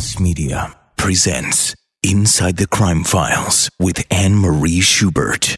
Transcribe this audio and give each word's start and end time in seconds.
Lost 0.00 0.18
Media 0.18 0.74
presents 0.96 1.74
Inside 2.02 2.56
the 2.56 2.66
Crime 2.66 3.04
Files 3.04 3.68
with 3.78 4.02
Anne 4.10 4.34
Marie 4.34 4.80
Schubert. 4.80 5.56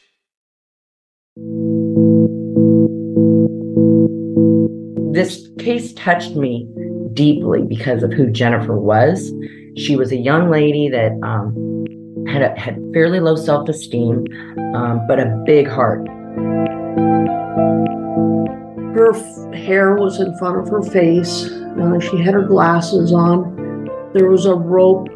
This 5.14 5.48
case 5.60 5.92
touched 5.92 6.34
me 6.34 6.66
deeply 7.14 7.62
because 7.62 8.02
of 8.02 8.12
who 8.12 8.30
Jennifer 8.32 8.76
was. 8.76 9.32
She 9.76 9.94
was 9.94 10.10
a 10.10 10.16
young 10.16 10.50
lady 10.50 10.88
that 10.88 11.12
um, 11.22 12.26
had 12.26 12.42
a, 12.42 12.58
had 12.58 12.82
fairly 12.92 13.20
low 13.20 13.36
self 13.36 13.68
esteem, 13.68 14.26
um, 14.74 15.06
but 15.06 15.20
a 15.20 15.40
big 15.46 15.68
heart. 15.68 16.04
Her 18.96 19.14
f- 19.14 19.54
hair 19.54 19.94
was 19.94 20.18
in 20.18 20.36
front 20.38 20.58
of 20.58 20.68
her 20.68 20.82
face. 20.82 21.48
Uh, 21.80 22.00
she 22.00 22.20
had 22.20 22.34
her 22.34 22.42
glasses 22.42 23.12
on. 23.12 23.61
There 24.14 24.28
was 24.28 24.44
a 24.44 24.54
rope 24.54 25.06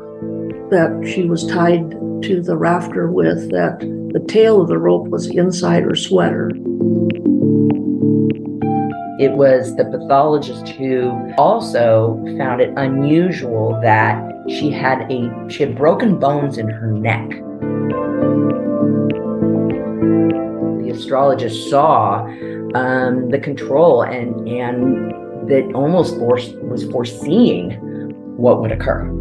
that 0.71 1.07
she 1.07 1.25
was 1.25 1.47
tied 1.47 1.91
to 2.23 2.41
the 2.41 2.57
rafter 2.57 3.11
with, 3.11 3.51
that 3.51 3.81
the 3.81 4.25
tail 4.27 4.63
of 4.63 4.69
the 4.69 4.79
rope 4.79 5.09
was 5.09 5.27
inside 5.27 5.83
her 5.83 5.95
sweater. 5.95 6.49
It 9.21 9.33
was 9.33 9.77
the 9.77 9.85
pathologist 9.85 10.69
who 10.71 11.13
also 11.37 12.15
found 12.39 12.63
it 12.63 12.73
unusual 12.79 13.79
that 13.83 14.19
she 14.49 14.71
had 14.71 15.03
a 15.13 15.31
she 15.51 15.65
had 15.65 15.77
broken 15.77 16.19
bones 16.19 16.57
in 16.57 16.71
her 16.71 16.91
neck. 16.91 17.29
The 20.81 20.91
astrologist 20.91 21.69
saw 21.69 22.25
um, 22.75 23.29
the 23.29 23.41
control 23.43 24.01
and 24.01 24.49
and 24.49 25.11
that 25.51 25.71
almost 25.75 26.17
was 26.17 26.85
foreseeing 26.91 27.96
what 28.37 28.61
would 28.61 28.73
occur. 28.73 29.13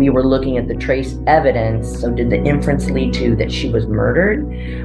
we 0.00 0.08
were 0.08 0.26
looking 0.26 0.56
at 0.56 0.66
the 0.66 0.74
trace 0.74 1.18
evidence. 1.26 2.00
So, 2.00 2.10
did 2.10 2.30
the 2.30 2.42
inference 2.42 2.88
lead 2.88 3.12
to 3.14 3.36
that 3.36 3.52
she 3.52 3.68
was 3.68 3.86
murdered, 3.86 4.40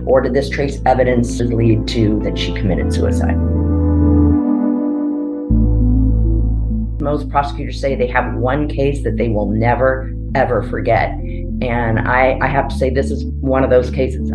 or 0.05 0.19
did 0.19 0.33
this 0.33 0.49
trace 0.49 0.81
evidence 0.85 1.39
lead 1.39 1.87
to 1.87 2.19
that 2.23 2.37
she 2.37 2.53
committed 2.53 2.91
suicide? 2.91 3.37
Most 7.01 7.29
prosecutors 7.29 7.79
say 7.79 7.95
they 7.95 8.07
have 8.07 8.35
one 8.35 8.67
case 8.67 9.05
that 9.05 9.15
they 9.15 9.29
will 9.29 9.49
never, 9.49 10.13
ever 10.35 10.63
forget. 10.63 11.11
And 11.61 11.99
I, 11.99 12.37
I 12.41 12.47
have 12.47 12.67
to 12.67 12.75
say, 12.75 12.89
this 12.89 13.09
is 13.09 13.23
one 13.39 13.63
of 13.63 13.69
those 13.69 13.89
cases. 13.89 14.29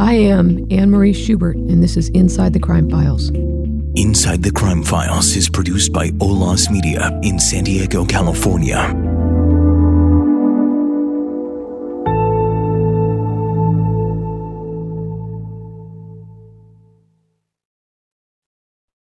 I 0.00 0.14
am 0.14 0.66
Anne 0.70 0.90
Marie 0.90 1.12
Schubert, 1.12 1.56
and 1.56 1.82
this 1.82 1.94
is 1.94 2.08
Inside 2.08 2.54
the 2.54 2.58
Crime 2.58 2.88
Files. 2.88 3.28
Inside 3.96 4.42
the 4.42 4.50
Crime 4.50 4.82
Files 4.82 5.36
is 5.36 5.50
produced 5.50 5.92
by 5.92 6.08
Olas 6.12 6.70
Media 6.70 7.10
in 7.22 7.38
San 7.38 7.64
Diego, 7.64 8.06
California. 8.06 8.78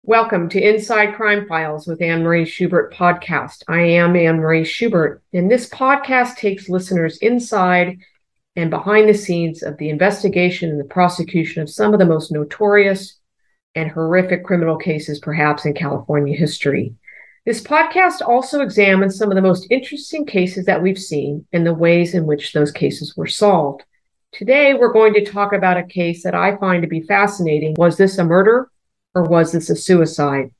Welcome 0.03 0.47
to 0.47 0.61
Inside 0.61 1.15
Crime 1.15 1.45
Files 1.45 1.87
with 1.87 2.01
Anne 2.01 2.23
Marie 2.23 2.45
Schubert 2.45 2.93
podcast. 2.93 3.63
I 3.67 3.81
am 3.81 4.15
Anne 4.15 4.37
Marie 4.37 4.63
Schubert, 4.63 5.21
and 5.33 5.51
this 5.51 5.67
podcast 5.67 6.37
takes 6.37 6.69
listeners 6.69 7.17
inside 7.17 7.97
and 8.55 8.69
behind 8.69 9.09
the 9.09 9.13
scenes 9.13 9.63
of 9.63 9.77
the 9.77 9.89
investigation 9.89 10.69
and 10.69 10.79
the 10.79 10.85
prosecution 10.85 11.61
of 11.61 11.69
some 11.69 11.93
of 11.93 11.99
the 11.99 12.05
most 12.05 12.31
notorious 12.31 13.19
and 13.75 13.91
horrific 13.91 14.43
criminal 14.43 14.77
cases, 14.77 15.19
perhaps 15.19 15.65
in 15.65 15.73
California 15.73 16.37
history. 16.37 16.95
This 17.45 17.61
podcast 17.61 18.21
also 18.21 18.61
examines 18.61 19.17
some 19.17 19.29
of 19.29 19.35
the 19.35 19.41
most 19.41 19.67
interesting 19.69 20.25
cases 20.25 20.65
that 20.65 20.81
we've 20.81 20.97
seen 20.97 21.45
and 21.53 21.65
the 21.65 21.73
ways 21.73 22.15
in 22.15 22.25
which 22.25 22.53
those 22.53 22.71
cases 22.71 23.15
were 23.15 23.27
solved. 23.27 23.83
Today, 24.31 24.73
we're 24.73 24.93
going 24.93 25.13
to 25.13 25.25
talk 25.25 25.53
about 25.53 25.77
a 25.77 25.83
case 25.83 26.23
that 26.23 26.33
I 26.33 26.57
find 26.57 26.81
to 26.81 26.87
be 26.87 27.01
fascinating. 27.01 27.75
Was 27.77 27.97
this 27.97 28.17
a 28.17 28.23
murder? 28.23 28.69
or 29.15 29.23
was 29.23 29.53
this 29.53 29.69
a 29.69 29.75
suicide? 29.75 30.51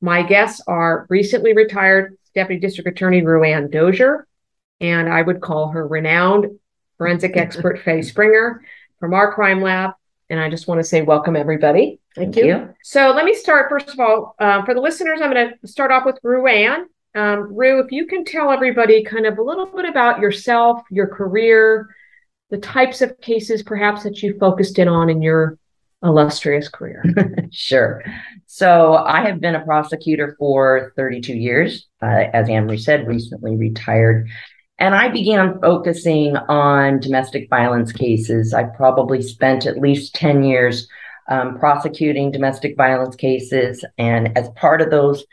My 0.00 0.22
guests 0.22 0.62
are 0.66 1.06
recently 1.10 1.52
retired 1.52 2.16
Deputy 2.34 2.58
District 2.58 2.88
Attorney 2.88 3.20
Ruanne 3.20 3.70
Dozier, 3.70 4.26
and 4.80 5.12
I 5.12 5.20
would 5.20 5.42
call 5.42 5.68
her 5.68 5.86
renowned 5.86 6.46
forensic 7.00 7.34
expert 7.38 7.80
Faye 7.80 8.02
Springer 8.02 8.62
from 8.98 9.14
our 9.14 9.32
crime 9.32 9.62
lab. 9.62 9.92
And 10.28 10.38
I 10.38 10.50
just 10.50 10.68
want 10.68 10.80
to 10.80 10.84
say 10.84 11.00
welcome, 11.00 11.34
everybody. 11.34 11.98
Thank, 12.14 12.34
Thank 12.34 12.44
you. 12.44 12.56
you. 12.56 12.74
So 12.82 13.12
let 13.16 13.24
me 13.24 13.34
start, 13.34 13.70
first 13.70 13.88
of 13.88 13.98
all, 13.98 14.34
uh, 14.38 14.62
for 14.66 14.74
the 14.74 14.82
listeners, 14.82 15.20
I'm 15.22 15.32
going 15.32 15.54
to 15.62 15.66
start 15.66 15.90
off 15.90 16.04
with 16.04 16.18
Ruanne. 16.22 16.84
Um, 17.14 17.56
Rue, 17.56 17.80
if 17.80 17.90
you 17.90 18.06
can 18.06 18.26
tell 18.26 18.50
everybody 18.50 19.02
kind 19.02 19.24
of 19.24 19.38
a 19.38 19.42
little 19.42 19.64
bit 19.64 19.86
about 19.86 20.20
yourself, 20.20 20.82
your 20.90 21.06
career, 21.06 21.88
the 22.50 22.58
types 22.58 23.00
of 23.00 23.18
cases 23.22 23.62
perhaps 23.62 24.02
that 24.02 24.22
you 24.22 24.38
focused 24.38 24.78
in 24.78 24.86
on 24.86 25.08
in 25.08 25.22
your 25.22 25.58
illustrious 26.02 26.68
career? 26.68 27.02
sure. 27.50 28.04
So 28.44 28.94
I 28.94 29.22
have 29.22 29.40
been 29.40 29.54
a 29.54 29.64
prosecutor 29.64 30.36
for 30.38 30.92
32 30.96 31.32
years. 31.32 31.88
Uh, 32.02 32.26
as 32.34 32.50
Anne-Marie 32.50 32.76
said, 32.76 33.08
recently 33.08 33.56
retired. 33.56 34.28
And 34.80 34.94
I 34.94 35.08
began 35.08 35.60
focusing 35.60 36.36
on 36.36 37.00
domestic 37.00 37.50
violence 37.50 37.92
cases. 37.92 38.54
I 38.54 38.64
probably 38.64 39.20
spent 39.20 39.66
at 39.66 39.78
least 39.78 40.14
10 40.14 40.42
years 40.42 40.88
um, 41.28 41.58
prosecuting 41.58 42.32
domestic 42.32 42.76
violence 42.76 43.14
cases. 43.14 43.84
And 43.98 44.36
as 44.36 44.48
part 44.56 44.80
of 44.80 44.90
those, 44.90 45.24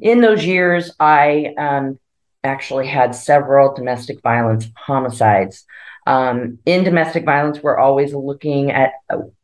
in 0.00 0.20
those 0.20 0.44
years, 0.44 0.92
I 1.00 1.52
um, 1.58 1.98
actually 2.44 2.86
had 2.86 3.14
several 3.14 3.74
domestic 3.74 4.22
violence 4.22 4.66
homicides. 4.76 5.64
Um, 6.06 6.58
in 6.64 6.84
domestic 6.84 7.24
violence, 7.24 7.60
we're 7.62 7.78
always 7.78 8.14
looking 8.14 8.70
at 8.70 8.92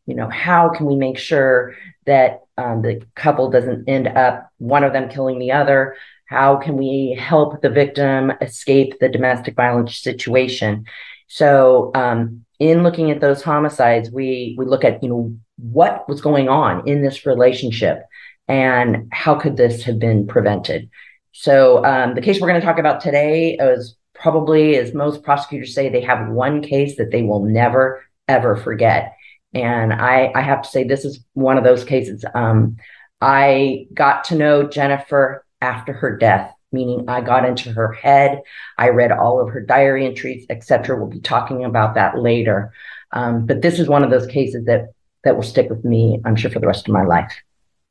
you 0.08 0.14
know, 0.14 0.30
how 0.30 0.70
can 0.70 0.86
we 0.86 0.96
make 0.96 1.18
sure 1.18 1.74
that 2.06 2.40
um, 2.56 2.80
the 2.80 3.02
couple 3.14 3.50
doesn't 3.50 3.86
end 3.86 4.08
up 4.08 4.50
one 4.56 4.82
of 4.82 4.94
them 4.94 5.10
killing 5.10 5.38
the 5.38 5.52
other? 5.52 5.96
How 6.28 6.56
can 6.56 6.76
we 6.76 7.18
help 7.18 7.60
the 7.60 7.70
victim 7.70 8.32
escape 8.40 8.98
the 9.00 9.08
domestic 9.08 9.56
violence 9.56 9.98
situation? 9.98 10.84
So, 11.26 11.90
um, 11.94 12.44
in 12.58 12.82
looking 12.82 13.10
at 13.10 13.20
those 13.20 13.42
homicides, 13.42 14.10
we 14.10 14.54
we 14.58 14.64
look 14.66 14.84
at 14.84 15.02
you 15.02 15.08
know 15.08 15.36
what 15.58 16.08
was 16.08 16.20
going 16.20 16.48
on 16.48 16.86
in 16.88 17.02
this 17.02 17.26
relationship 17.26 18.02
and 18.46 19.08
how 19.12 19.34
could 19.34 19.56
this 19.56 19.82
have 19.84 19.98
been 19.98 20.26
prevented. 20.26 20.88
So, 21.32 21.84
um, 21.84 22.14
the 22.14 22.22
case 22.22 22.40
we're 22.40 22.48
going 22.48 22.60
to 22.60 22.66
talk 22.66 22.78
about 22.78 23.00
today 23.00 23.54
is 23.54 23.96
probably, 24.14 24.76
as 24.76 24.94
most 24.94 25.22
prosecutors 25.22 25.74
say, 25.74 25.88
they 25.88 26.00
have 26.00 26.28
one 26.28 26.62
case 26.62 26.96
that 26.96 27.10
they 27.10 27.22
will 27.22 27.44
never 27.44 28.02
ever 28.28 28.56
forget 28.56 29.14
and 29.54 29.92
I, 29.92 30.30
I 30.34 30.42
have 30.42 30.62
to 30.62 30.68
say, 30.68 30.84
this 30.84 31.04
is 31.04 31.24
one 31.32 31.56
of 31.56 31.64
those 31.64 31.84
cases. 31.84 32.24
Um, 32.34 32.76
I 33.20 33.86
got 33.94 34.24
to 34.24 34.34
know 34.34 34.68
Jennifer 34.68 35.44
after 35.60 35.92
her 35.92 36.16
death, 36.16 36.52
meaning 36.72 37.08
I 37.08 37.20
got 37.20 37.44
into 37.44 37.72
her 37.72 37.92
head. 37.92 38.42
I 38.76 38.90
read 38.90 39.12
all 39.12 39.40
of 39.40 39.48
her 39.50 39.60
diary 39.60 40.06
entries, 40.06 40.46
etc. 40.50 40.96
We'll 40.96 41.08
be 41.08 41.20
talking 41.20 41.64
about 41.64 41.94
that 41.94 42.18
later. 42.18 42.72
Um, 43.12 43.46
but 43.46 43.62
this 43.62 43.78
is 43.78 43.88
one 43.88 44.04
of 44.04 44.10
those 44.10 44.26
cases 44.26 44.66
that 44.66 44.92
that 45.24 45.34
will 45.34 45.42
stick 45.42 45.68
with 45.68 45.84
me, 45.84 46.20
I'm 46.24 46.36
sure, 46.36 46.50
for 46.50 46.60
the 46.60 46.66
rest 46.66 46.88
of 46.88 46.94
my 46.94 47.04
life. 47.04 47.32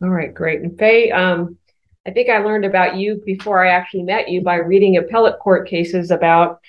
All 0.02 0.10
right, 0.10 0.34
great. 0.34 0.62
And 0.62 0.78
Faye, 0.78 1.12
um, 1.12 1.58
I 2.08 2.12
think 2.12 2.30
I 2.30 2.38
learned 2.38 2.66
about 2.66 2.96
you 2.96 3.22
before 3.26 3.64
I 3.64 3.70
actually 3.70 4.04
met 4.04 4.30
you 4.30 4.42
by 4.42 4.56
reading 4.56 4.96
appellate 4.96 5.40
court 5.40 5.68
cases 5.68 6.10
about 6.10 6.62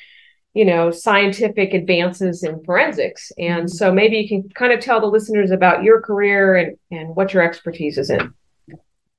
you 0.54 0.64
know 0.64 0.90
scientific 0.90 1.74
advances 1.74 2.42
in 2.42 2.64
forensics 2.64 3.30
and 3.38 3.66
mm-hmm. 3.66 3.68
so 3.68 3.92
maybe 3.92 4.16
you 4.16 4.28
can 4.28 4.48
kind 4.50 4.72
of 4.72 4.80
tell 4.80 5.00
the 5.00 5.06
listeners 5.06 5.50
about 5.50 5.84
your 5.84 6.00
career 6.00 6.56
and 6.56 6.76
and 6.90 7.14
what 7.14 7.32
your 7.32 7.42
expertise 7.42 7.98
is 7.98 8.10
in 8.10 8.32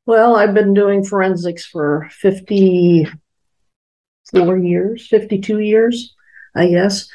well 0.06 0.36
i've 0.36 0.54
been 0.54 0.74
doing 0.74 1.04
forensics 1.04 1.66
for 1.66 2.08
54 2.12 4.58
years 4.58 5.08
52 5.08 5.60
years 5.60 6.16
i 6.56 6.68
guess 6.68 7.08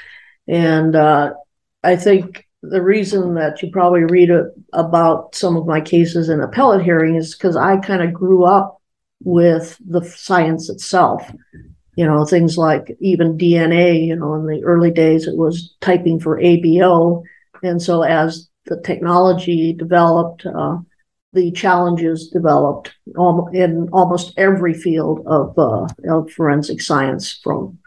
and 0.48 0.96
uh, 0.96 1.32
i 1.82 1.96
think 1.96 2.46
the 2.62 2.82
reason 2.82 3.34
that 3.34 3.62
you 3.62 3.70
probably 3.70 4.04
read 4.04 4.30
a, 4.30 4.50
about 4.72 5.34
some 5.34 5.56
of 5.56 5.66
my 5.66 5.80
cases 5.80 6.28
in 6.28 6.40
appellate 6.40 6.84
hearing 6.84 7.16
is 7.16 7.34
because 7.34 7.56
i 7.56 7.76
kind 7.78 8.02
of 8.02 8.12
grew 8.12 8.44
up 8.44 8.80
with 9.22 9.78
the 9.86 10.04
science 10.04 10.68
itself 10.68 11.30
you 11.96 12.04
know, 12.04 12.24
things 12.24 12.58
like 12.58 12.96
even 13.00 13.38
DNA, 13.38 14.06
you 14.06 14.16
know, 14.16 14.34
in 14.34 14.46
the 14.46 14.62
early 14.64 14.90
days 14.90 15.26
it 15.26 15.36
was 15.36 15.74
typing 15.80 16.18
for 16.18 16.40
ABO. 16.40 17.22
And 17.62 17.80
so 17.80 18.02
as 18.02 18.48
the 18.66 18.80
technology 18.80 19.72
developed, 19.72 20.44
uh, 20.46 20.78
the 21.34 21.50
challenges 21.52 22.28
developed 22.28 22.94
in 23.52 23.88
almost 23.92 24.32
every 24.36 24.74
field 24.74 25.20
of, 25.26 25.58
uh, 25.58 25.86
of 26.08 26.30
forensic 26.30 26.80
science, 26.80 27.40
from 27.42 27.78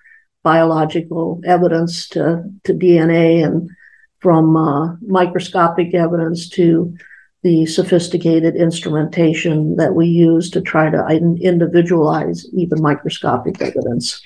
biological 0.44 1.42
evidence 1.46 2.08
to, 2.10 2.44
to 2.64 2.74
DNA 2.74 3.44
and 3.44 3.70
from 4.20 4.56
uh, 4.56 4.96
microscopic 5.02 5.94
evidence 5.94 6.50
to 6.50 6.96
the 7.44 7.66
sophisticated 7.66 8.56
instrumentation 8.56 9.76
that 9.76 9.94
we 9.94 10.08
use 10.08 10.50
to 10.50 10.62
try 10.62 10.90
to 10.90 11.06
individualize 11.42 12.46
even 12.54 12.82
microscopic 12.82 13.62
evidence. 13.62 14.22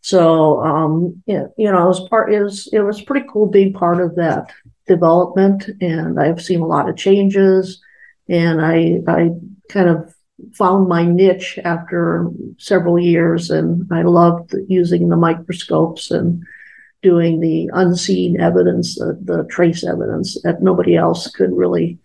So, 0.00 0.60
um, 0.62 1.22
yeah, 1.26 1.46
you 1.56 1.70
know, 1.70 1.86
was 1.86 2.08
part 2.08 2.34
is 2.34 2.68
it 2.72 2.80
was 2.80 3.00
pretty 3.00 3.26
cool 3.32 3.46
being 3.46 3.72
part 3.72 4.00
of 4.00 4.16
that 4.16 4.52
development, 4.88 5.70
and 5.80 6.18
I've 6.18 6.42
seen 6.42 6.60
a 6.60 6.66
lot 6.66 6.88
of 6.88 6.96
changes, 6.96 7.80
and 8.32 8.60
I 8.60 9.02
I 9.06 9.30
kind 9.68 9.88
of 9.88 10.14
found 10.54 10.88
my 10.88 11.04
niche 11.04 11.58
after 11.64 12.28
several 12.58 12.98
years, 12.98 13.50
and 13.50 13.86
I 13.92 14.02
loved 14.02 14.54
using 14.68 15.08
the 15.08 15.16
microscopes 15.16 16.10
and 16.10 16.42
doing 17.02 17.40
the 17.40 17.68
unseen 17.74 18.40
evidence, 18.40 18.94
the, 18.96 19.18
the 19.22 19.44
trace 19.50 19.84
evidence 19.84 20.40
that 20.42 20.62
nobody 20.62 20.96
else 20.96 21.28
could 21.30 21.52
really 21.52 21.98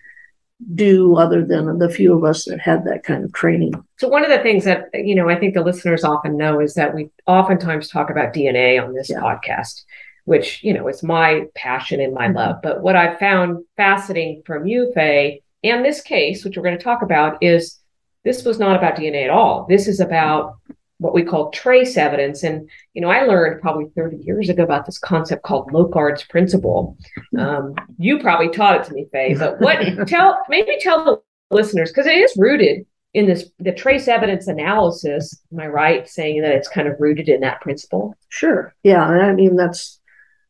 do 0.74 1.16
other 1.16 1.46
than 1.46 1.78
the 1.78 1.90
few 1.90 2.16
of 2.16 2.24
us 2.24 2.46
that 2.46 2.60
had 2.60 2.84
that 2.86 3.04
kind 3.04 3.24
of 3.24 3.32
training. 3.32 3.74
So 3.98 4.08
one 4.08 4.26
of 4.26 4.32
the 4.32 4.40
things 4.40 4.66
that 4.66 4.90
you 4.94 5.16
know 5.16 5.30
I 5.30 5.36
think 5.36 5.54
the 5.54 5.62
listeners 5.62 6.04
often 6.04 6.36
know 6.36 6.60
is 6.60 6.74
that 6.74 6.94
we 6.94 7.10
oftentimes 7.26 7.88
talk 7.88 8.10
about 8.10 8.34
DNA 8.34 8.84
on 8.84 8.94
this 8.94 9.10
yeah. 9.10 9.20
podcast, 9.20 9.84
which 10.26 10.64
you 10.64 10.74
know 10.74 10.88
is 10.88 11.04
my 11.04 11.46
passion 11.56 12.02
and 12.02 12.14
my 12.14 12.26
mm-hmm. 12.26 12.38
love. 12.38 12.56
But 12.62 12.82
what 12.82 12.96
I've 12.96 13.20
found 13.20 13.64
fascinating 13.78 14.42
from 14.46 14.66
you, 14.66 14.92
Faye, 14.94 15.44
and 15.64 15.84
this 15.84 16.02
case, 16.02 16.44
which 16.44 16.58
we're 16.58 16.64
going 16.64 16.78
to 16.78 16.84
talk 16.84 17.02
about, 17.02 17.42
is 17.42 17.80
this 18.24 18.44
was 18.44 18.60
not 18.60 18.76
about 18.76 18.96
DNA 18.96 19.24
at 19.24 19.30
all. 19.30 19.66
This 19.70 19.88
is 19.88 20.00
about 20.00 20.58
what 21.00 21.14
we 21.14 21.24
call 21.24 21.52
trace 21.52 21.96
evidence. 21.96 22.44
And, 22.44 22.70
you 22.94 23.02
know, 23.02 23.10
I 23.10 23.24
learned 23.24 23.62
probably 23.62 23.86
30 23.96 24.18
years 24.18 24.50
ago 24.50 24.64
about 24.64 24.86
this 24.86 24.98
concept 24.98 25.44
called 25.44 25.72
Locard's 25.72 26.24
principle. 26.24 26.98
Um, 27.38 27.76
you 28.00 28.18
probably 28.18 28.50
taught 28.50 28.82
it 28.82 28.84
to 28.86 28.94
me, 28.94 29.06
Faye, 29.12 29.36
but 29.36 29.62
what 29.62 30.08
tell 30.08 30.42
maybe 30.50 30.78
tell 30.80 31.06
the 31.06 31.22
listeners, 31.56 31.92
because 31.92 32.08
it 32.08 32.16
is 32.16 32.34
rooted 32.36 32.88
in 33.14 33.28
this 33.28 33.52
the 33.60 33.72
trace 33.72 34.08
evidence 34.08 34.48
analysis. 34.48 35.40
Am 35.52 35.60
I 35.60 35.68
right 35.68 36.10
saying 36.10 36.42
that 36.42 36.54
it's 36.54 36.68
kind 36.68 36.88
of 36.88 36.96
rooted 37.00 37.30
in 37.30 37.42
that 37.42 37.62
principle? 37.62 38.16
Sure. 38.30 38.74
Yeah. 38.82 39.04
I 39.04 39.34
mean 39.34 39.56
that's 39.56 40.00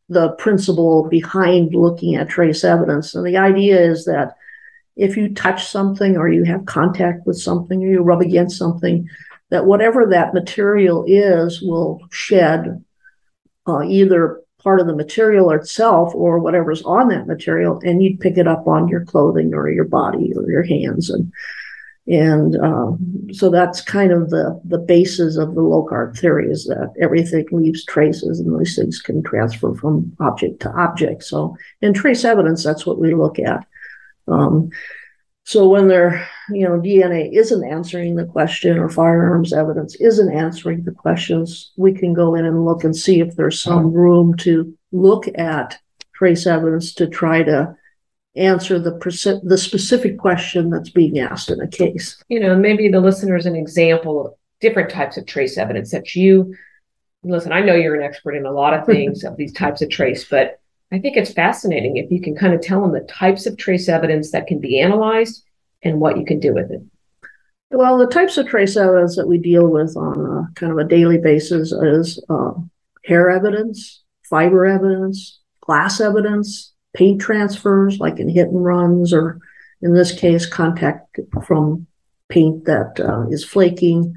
the 0.08 0.30
principle 0.34 1.10
behind 1.10 1.76
looking 1.76 2.16
at 2.16 2.30
trace 2.30 2.64
evidence. 2.64 3.14
And 3.14 3.26
the 3.26 3.36
idea 3.36 3.82
is 3.82 4.06
that 4.06 4.37
if 4.98 5.16
you 5.16 5.34
touch 5.34 5.66
something 5.66 6.18
or 6.18 6.28
you 6.28 6.44
have 6.44 6.66
contact 6.66 7.26
with 7.26 7.38
something 7.38 7.84
or 7.84 7.88
you 7.88 8.02
rub 8.02 8.22
against 8.22 8.58
something, 8.58 9.08
that 9.50 9.66
whatever 9.66 10.06
that 10.08 10.34
material 10.34 11.06
is 11.08 11.62
will 11.62 12.02
shed 12.12 12.84
uh, 13.68 13.84
either 13.84 14.42
part 14.62 14.80
of 14.80 14.88
the 14.88 14.96
material 14.96 15.52
itself 15.52 16.14
or 16.16 16.40
whatever's 16.40 16.82
on 16.84 17.08
that 17.10 17.28
material, 17.28 17.80
and 17.86 18.02
you'd 18.02 18.20
pick 18.20 18.38
it 18.38 18.48
up 18.48 18.68
on 18.68 18.88
your 18.88 19.06
clothing 19.06 19.54
or 19.54 19.70
your 19.70 19.86
body 19.86 20.34
or 20.36 20.50
your 20.50 20.64
hands, 20.64 21.10
and 21.10 21.32
and 22.08 22.58
um, 22.58 23.28
so 23.32 23.50
that's 23.50 23.82
kind 23.82 24.12
of 24.12 24.30
the 24.30 24.60
the 24.66 24.80
basis 24.80 25.38
of 25.38 25.56
the 25.56 25.62
Locard 25.62 26.18
theory 26.18 26.50
is 26.50 26.66
that 26.66 26.94
everything 27.00 27.46
leaves 27.52 27.86
traces, 27.86 28.40
and 28.40 28.60
these 28.60 28.76
things 28.76 29.02
can 29.02 29.22
transfer 29.24 29.74
from 29.76 30.16
object 30.20 30.62
to 30.62 30.72
object. 30.72 31.24
So 31.24 31.56
in 31.82 31.94
trace 31.94 32.26
evidence, 32.26 32.64
that's 32.64 32.86
what 32.86 33.00
we 33.00 33.14
look 33.14 33.40
at. 33.40 33.66
Um, 34.28 34.70
so 35.44 35.70
when 35.70 35.88
they're, 35.88 36.28
you 36.50 36.68
know, 36.68 36.80
DNA 36.80 37.32
isn't 37.32 37.64
answering 37.64 38.16
the 38.16 38.26
question 38.26 38.78
or 38.78 38.90
firearms 38.90 39.54
evidence 39.54 39.96
isn't 39.96 40.34
answering 40.34 40.84
the 40.84 40.92
questions, 40.92 41.72
we 41.78 41.94
can 41.94 42.14
go 42.14 42.36
in 42.36 42.44
and 42.44 42.66
look 42.66 42.84
and 42.84 42.94
see 42.94 43.22
if 43.22 43.36
there's 43.36 43.62
some 43.62 43.94
room 43.94 44.36
to 44.40 44.78
look 44.92 45.26
at 45.38 45.80
trace 46.14 46.48
evidence 46.48 46.94
to 46.96 47.08
try 47.08 47.44
to 47.44 47.76
answer 48.36 48.78
the 48.78 48.92
the 49.44 49.58
specific 49.58 50.18
question 50.18 50.70
that's 50.70 50.90
being 50.90 51.20
asked 51.20 51.50
in 51.50 51.62
a 51.62 51.68
case. 51.68 52.22
You 52.28 52.40
know, 52.40 52.56
maybe 52.56 52.90
the 52.90 53.00
listener 53.00 53.36
is 53.36 53.46
an 53.46 53.56
example 53.56 54.26
of 54.26 54.34
different 54.60 54.90
types 54.90 55.18
of 55.18 55.26
trace 55.26 55.58
evidence 55.58 55.92
that 55.92 56.14
you 56.14 56.56
listen. 57.24 57.52
I 57.52 57.62
know 57.62 57.76
you're 57.76 57.96
an 57.96 58.04
expert 58.04 58.36
in 58.36 58.46
a 58.46 58.52
lot 58.52 58.74
of 58.74 58.86
things 58.86 59.24
of 59.24 59.38
these 59.38 59.54
types 59.54 59.82
of 59.82 59.90
trace, 59.90 60.26
but 60.26 60.60
I 60.92 61.00
think 61.00 61.18
it's 61.18 61.34
fascinating 61.34 61.98
if 61.98 62.10
you 62.12 62.22
can 62.22 62.36
kind 62.36 62.54
of 62.54 62.62
tell 62.62 62.82
them 62.82 62.94
the 62.94 63.02
types 63.02 63.46
of 63.46 63.58
trace 63.58 63.90
evidence 63.90 64.32
that 64.32 64.48
can 64.48 64.60
be 64.60 64.80
analyzed 64.80 65.44
and 65.84 66.00
what 66.00 66.18
you 66.18 66.26
can 66.26 66.40
do 66.40 66.54
with 66.54 66.72
it. 66.72 66.82
Well, 67.70 67.98
the 67.98 68.08
types 68.08 68.38
of 68.38 68.48
trace 68.48 68.78
evidence 68.78 69.18
that 69.18 69.28
we 69.28 69.38
deal 69.38 69.68
with 69.68 69.98
on 69.98 70.20
a 70.20 70.60
kind 70.60 70.72
of 70.72 70.78
a 70.78 70.88
daily 70.88 71.18
basis 71.18 71.74
is 71.74 72.24
uh, 72.30 72.52
hair 73.04 73.30
evidence, 73.30 74.04
fiber 74.30 74.66
evidence, 74.66 75.40
glass 75.60 76.00
evidence, 76.00 76.74
paint 76.96 77.20
transfers, 77.20 78.00
like 78.00 78.20
in 78.20 78.30
hit 78.30 78.48
and 78.48 78.64
runs, 78.64 79.14
or 79.14 79.40
in 79.82 79.94
this 79.94 80.18
case, 80.18 80.46
contact 80.46 81.20
from 81.46 81.86
paint 82.30 82.64
that 82.66 83.00
uh, 83.02 83.28
is 83.30 83.44
flaking, 83.44 84.14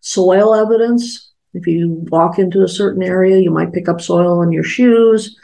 soil 0.00 0.54
evidence. 0.54 1.30
If 1.52 1.66
you 1.66 2.06
walk 2.10 2.38
into 2.38 2.62
a 2.62 2.68
certain 2.68 3.02
area, 3.02 3.38
you 3.38 3.50
might 3.50 3.74
pick 3.74 3.88
up 3.88 4.00
soil 4.00 4.40
on 4.40 4.52
your 4.52 4.64
shoes 4.64 5.36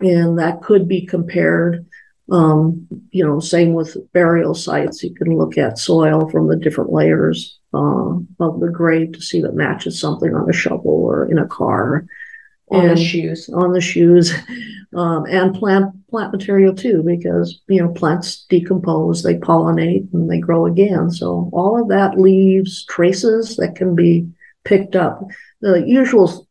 and 0.00 0.38
that 0.38 0.62
could 0.62 0.88
be 0.88 1.06
compared. 1.06 1.86
Um, 2.30 2.88
you 3.10 3.24
know, 3.24 3.38
same 3.38 3.72
with 3.72 3.96
burial 4.12 4.54
sites. 4.54 5.02
You 5.02 5.14
can 5.14 5.36
look 5.36 5.56
at 5.56 5.78
soil 5.78 6.28
from 6.28 6.48
the 6.48 6.56
different 6.56 6.92
layers 6.92 7.58
uh, 7.72 8.16
of 8.40 8.60
the 8.60 8.70
grave 8.72 9.12
to 9.12 9.22
see 9.22 9.40
that 9.42 9.54
matches 9.54 10.00
something 10.00 10.34
on 10.34 10.50
a 10.50 10.52
shovel 10.52 10.90
or 10.90 11.30
in 11.30 11.38
a 11.38 11.46
car. 11.46 12.04
On 12.70 12.80
and 12.80 12.98
the 12.98 13.02
shoes. 13.04 13.48
On 13.50 13.72
the 13.72 13.80
shoes. 13.80 14.32
Um, 14.94 15.26
and 15.26 15.54
plant 15.54 15.92
plant 16.08 16.32
material 16.32 16.74
too, 16.74 17.02
because 17.02 17.60
you 17.68 17.82
know 17.82 17.92
plants 17.92 18.46
decompose, 18.48 19.22
they 19.22 19.34
pollinate, 19.34 20.10
and 20.14 20.30
they 20.30 20.38
grow 20.38 20.64
again. 20.64 21.10
So 21.10 21.50
all 21.52 21.78
of 21.82 21.88
that 21.88 22.18
leaves 22.18 22.86
traces 22.86 23.56
that 23.56 23.74
can 23.76 23.94
be 23.94 24.26
picked 24.64 24.96
up. 24.96 25.20
The 25.60 25.82
usual 25.86 26.48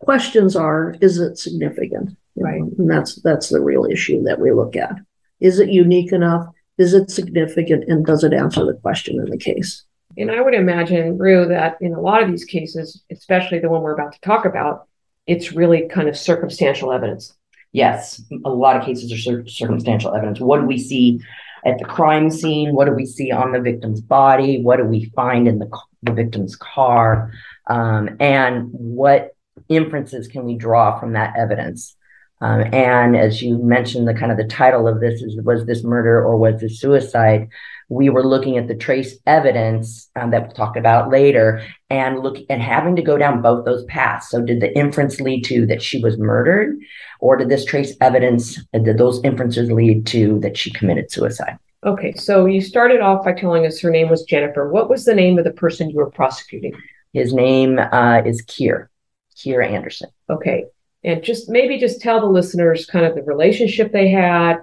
questions 0.00 0.56
are: 0.56 0.96
Is 1.00 1.18
it 1.18 1.38
significant? 1.38 2.16
Right. 2.36 2.60
And 2.60 2.90
that's 2.90 3.16
that's 3.22 3.48
the 3.48 3.60
real 3.60 3.84
issue 3.84 4.22
that 4.24 4.40
we 4.40 4.50
look 4.50 4.76
at. 4.76 4.96
Is 5.40 5.60
it 5.60 5.68
unique 5.68 6.12
enough? 6.12 6.46
Is 6.78 6.94
it 6.94 7.10
significant? 7.10 7.84
And 7.88 8.04
does 8.04 8.24
it 8.24 8.32
answer 8.32 8.64
the 8.64 8.74
question 8.74 9.20
in 9.20 9.30
the 9.30 9.38
case? 9.38 9.84
And 10.16 10.30
I 10.30 10.40
would 10.40 10.54
imagine, 10.54 11.18
Rue, 11.18 11.46
that 11.48 11.76
in 11.80 11.92
a 11.92 12.00
lot 12.00 12.22
of 12.22 12.30
these 12.30 12.44
cases, 12.44 13.02
especially 13.10 13.58
the 13.58 13.68
one 13.68 13.82
we're 13.82 13.94
about 13.94 14.12
to 14.12 14.20
talk 14.20 14.44
about, 14.44 14.88
it's 15.26 15.52
really 15.52 15.88
kind 15.88 16.08
of 16.08 16.16
circumstantial 16.16 16.92
evidence. 16.92 17.34
Yes, 17.72 18.22
a 18.44 18.50
lot 18.50 18.76
of 18.76 18.84
cases 18.84 19.12
are 19.12 19.18
cir- 19.18 19.46
circumstantial 19.46 20.14
evidence. 20.14 20.40
What 20.40 20.60
do 20.60 20.66
we 20.66 20.78
see 20.78 21.20
at 21.66 21.78
the 21.78 21.84
crime 21.84 22.30
scene? 22.30 22.74
What 22.74 22.84
do 22.84 22.92
we 22.92 23.06
see 23.06 23.32
on 23.32 23.52
the 23.52 23.60
victim's 23.60 24.00
body? 24.00 24.62
What 24.62 24.76
do 24.76 24.84
we 24.84 25.10
find 25.16 25.48
in 25.48 25.58
the, 25.58 25.68
the 26.02 26.12
victim's 26.12 26.54
car? 26.54 27.32
Um, 27.66 28.16
and 28.20 28.68
what 28.70 29.34
inferences 29.68 30.28
can 30.28 30.44
we 30.44 30.54
draw 30.54 31.00
from 31.00 31.14
that 31.14 31.34
evidence? 31.36 31.96
Um, 32.40 32.62
and 32.74 33.16
as 33.16 33.42
you 33.42 33.58
mentioned, 33.58 34.08
the 34.08 34.14
kind 34.14 34.32
of 34.32 34.38
the 34.38 34.44
title 34.44 34.88
of 34.88 35.00
this 35.00 35.22
is 35.22 35.40
was 35.42 35.66
this 35.66 35.84
murder 35.84 36.22
or 36.22 36.36
was 36.36 36.60
this 36.60 36.80
suicide? 36.80 37.48
We 37.88 38.08
were 38.08 38.26
looking 38.26 38.58
at 38.58 38.66
the 38.66 38.74
trace 38.74 39.16
evidence 39.26 40.10
um, 40.16 40.30
that 40.30 40.42
we'll 40.42 40.52
talk 40.52 40.76
about 40.76 41.10
later, 41.10 41.62
and 41.90 42.20
look 42.20 42.38
and 42.50 42.60
having 42.60 42.96
to 42.96 43.02
go 43.02 43.16
down 43.16 43.42
both 43.42 43.64
those 43.64 43.84
paths. 43.84 44.30
So, 44.30 44.40
did 44.42 44.60
the 44.60 44.76
inference 44.76 45.20
lead 45.20 45.44
to 45.44 45.66
that 45.66 45.82
she 45.82 46.02
was 46.02 46.18
murdered, 46.18 46.76
or 47.20 47.36
did 47.36 47.48
this 47.48 47.64
trace 47.64 47.96
evidence 48.00 48.58
uh, 48.74 48.78
did 48.78 48.98
those 48.98 49.22
inferences 49.22 49.70
lead 49.70 50.06
to 50.08 50.40
that 50.40 50.56
she 50.56 50.72
committed 50.72 51.10
suicide? 51.10 51.58
Okay, 51.84 52.14
so 52.14 52.46
you 52.46 52.62
started 52.62 53.00
off 53.00 53.24
by 53.24 53.32
telling 53.32 53.66
us 53.66 53.78
her 53.80 53.90
name 53.90 54.08
was 54.08 54.22
Jennifer. 54.22 54.70
What 54.70 54.88
was 54.88 55.04
the 55.04 55.14
name 55.14 55.38
of 55.38 55.44
the 55.44 55.52
person 55.52 55.90
you 55.90 55.96
were 55.96 56.10
prosecuting? 56.10 56.72
His 57.12 57.34
name 57.34 57.78
uh, 57.78 58.22
is 58.24 58.40
Keir, 58.42 58.90
Keir 59.36 59.60
Anderson. 59.60 60.08
Okay, 60.30 60.64
and 61.04 61.22
just 61.22 61.48
maybe 61.48 61.78
just 61.78 62.00
tell 62.00 62.20
the 62.20 62.26
listeners 62.26 62.86
kind 62.86 63.04
of 63.04 63.14
the 63.14 63.22
relationship 63.22 63.92
they 63.92 64.08
had. 64.08 64.58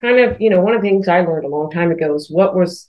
Kind 0.00 0.20
of 0.20 0.40
you 0.40 0.48
know 0.48 0.62
one 0.62 0.74
of 0.74 0.80
the 0.80 0.88
things 0.88 1.08
i 1.08 1.20
learned 1.20 1.44
a 1.44 1.48
long 1.48 1.70
time 1.70 1.90
ago 1.90 2.14
is 2.14 2.30
what 2.30 2.56
was 2.56 2.88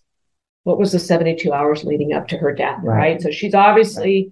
what 0.63 0.79
was 0.79 0.93
the 0.93 0.99
72 0.99 1.51
hours 1.51 1.83
leading 1.83 2.13
up 2.13 2.29
to 2.29 2.37
her 2.37 2.53
death 2.53 2.79
right, 2.83 2.97
right? 2.97 3.21
so 3.21 3.29
she's 3.31 3.53
obviously 3.53 4.31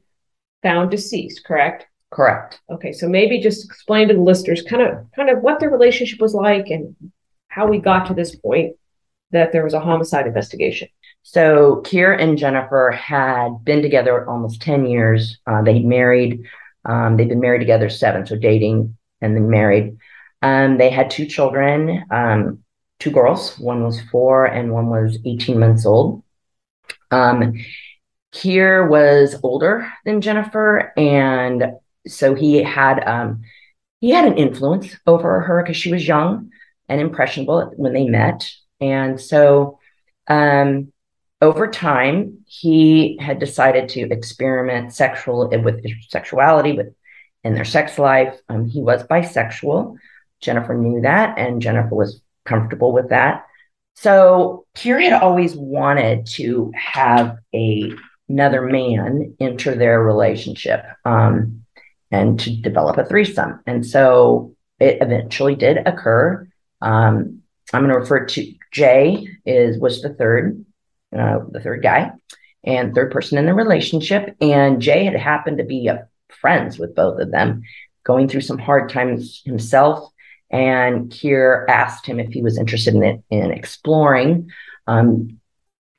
found 0.64 0.90
deceased 0.90 1.44
correct? 1.44 1.88
Correct. 2.10 2.62
Okay 2.72 2.94
so 2.94 3.10
maybe 3.10 3.42
just 3.42 3.66
explain 3.66 4.08
to 4.08 4.14
the 4.14 4.22
listeners 4.22 4.62
kind 4.62 4.82
of 4.82 5.06
kind 5.14 5.30
of 5.30 5.42
what 5.42 5.60
their 5.60 5.70
relationship 5.70 6.22
was 6.22 6.34
like 6.34 6.68
and 6.68 6.96
how 7.50 7.68
we 7.68 7.80
got 7.80 8.06
to 8.06 8.14
this 8.14 8.34
point 8.34 8.78
that 9.32 9.52
there 9.52 9.66
was 9.66 9.74
a 9.74 9.80
homicide 9.80 10.26
investigation. 10.26 10.88
So 11.24 11.82
Keir 11.82 12.14
and 12.14 12.38
Jennifer 12.38 12.92
had 12.92 13.64
been 13.64 13.82
together 13.82 14.28
almost 14.28 14.62
10 14.62 14.86
years. 14.86 15.38
Uh, 15.46 15.62
they 15.62 15.80
married 15.80 16.46
um, 16.86 17.18
they've 17.18 17.30
been 17.30 17.40
married 17.40 17.60
together 17.60 17.90
seven, 17.90 18.26
so 18.26 18.36
dating 18.36 18.98
and 19.22 19.36
then 19.36 19.50
married. 19.50 19.98
Um, 20.42 20.78
they 20.78 20.90
had 20.90 21.10
two 21.10 21.26
children, 21.26 22.06
um, 22.12 22.64
two 23.00 23.12
girls. 23.12 23.58
One 23.60 23.84
was 23.84 24.02
four 24.10 24.46
and 24.46 24.72
one 24.72 24.90
was 24.90 25.18
18 25.26 25.60
months 25.60 25.86
old. 25.86 26.24
Um, 27.12 27.56
Keir 28.32 28.88
was 28.88 29.40
older 29.44 29.92
than 30.06 30.22
Jennifer, 30.22 30.94
and 30.96 31.74
so 32.08 32.36
he 32.36 32.62
had 32.62 33.04
um, 33.08 33.42
he 34.02 34.12
had 34.12 34.26
an 34.26 34.38
influence 34.38 34.96
over 35.08 35.42
her 35.42 35.64
because 35.64 35.78
she 35.78 35.92
was 35.92 36.08
young 36.08 36.52
and 36.88 37.02
impressionable 37.02 37.74
when 37.76 37.94
they 37.94 38.06
met. 38.06 38.50
And 38.80 39.20
so 39.20 39.80
um, 40.28 40.94
over 41.42 41.68
time, 41.68 42.40
he 42.46 43.18
had 43.20 43.40
decided 43.40 43.90
to 43.90 44.02
experiment 44.12 44.94
sexual 44.94 45.50
with 45.50 45.84
sexuality 46.10 46.74
with 46.74 46.94
in 47.44 47.54
their 47.54 47.66
sex 47.66 47.98
life. 47.98 48.38
Um, 48.50 48.68
he 48.68 48.82
was 48.82 49.04
bisexual. 49.04 49.96
Jennifer 50.42 50.76
knew 50.76 51.02
that, 51.02 51.38
and 51.38 51.62
Jennifer 51.62 51.96
was 51.96 52.22
comfortable 52.46 52.92
with 52.92 53.10
that. 53.10 53.46
So 53.96 54.66
Keir 54.76 55.00
had 55.00 55.22
always 55.22 55.56
wanted 55.56 56.26
to 56.28 56.72
have 56.74 57.38
a, 57.54 57.92
another 58.30 58.62
man 58.62 59.36
enter 59.40 59.76
their 59.76 60.02
relationship 60.02 60.86
um, 61.04 61.66
and 62.12 62.40
to 62.40 62.56
develop 62.56 62.98
a 62.98 63.06
threesome. 63.06 63.60
And 63.66 63.86
so 63.86 64.56
it 64.80 65.00
eventually 65.02 65.56
did 65.56 65.86
occur. 65.86 66.48
Um, 66.82 67.42
I'm 67.74 67.82
going 67.82 67.94
to 67.94 68.00
refer 68.00 68.26
to 68.26 68.54
Jay 68.72 69.28
is 69.46 69.78
was 69.78 70.02
the 70.02 70.14
third, 70.14 70.66
uh, 71.18 71.40
the 71.52 71.60
third 71.60 71.82
guy, 71.84 72.12
and 72.64 72.94
third 72.94 73.12
person 73.12 73.38
in 73.38 73.46
the 73.46 73.54
relationship. 73.54 74.36
And 74.42 74.82
Jay 74.82 75.06
had 75.06 75.16
happened 75.16 75.58
to 75.58 75.64
be 75.64 75.90
uh, 75.90 75.98
friends 76.30 76.78
with 76.78 76.96
both 76.96 77.20
of 77.20 77.32
them, 77.32 77.64
going 78.04 78.28
through 78.28 78.42
some 78.42 78.60
hard 78.60 78.90
times 78.90 79.42
himself. 79.46 80.12
And 80.52 81.12
Keir 81.12 81.66
asked 81.70 82.06
him 82.06 82.20
if 82.20 82.32
he 82.32 82.42
was 82.42 82.58
interested 82.58 82.96
in 82.96 83.24
in 83.30 83.52
exploring 83.52 84.50
um, 84.88 85.40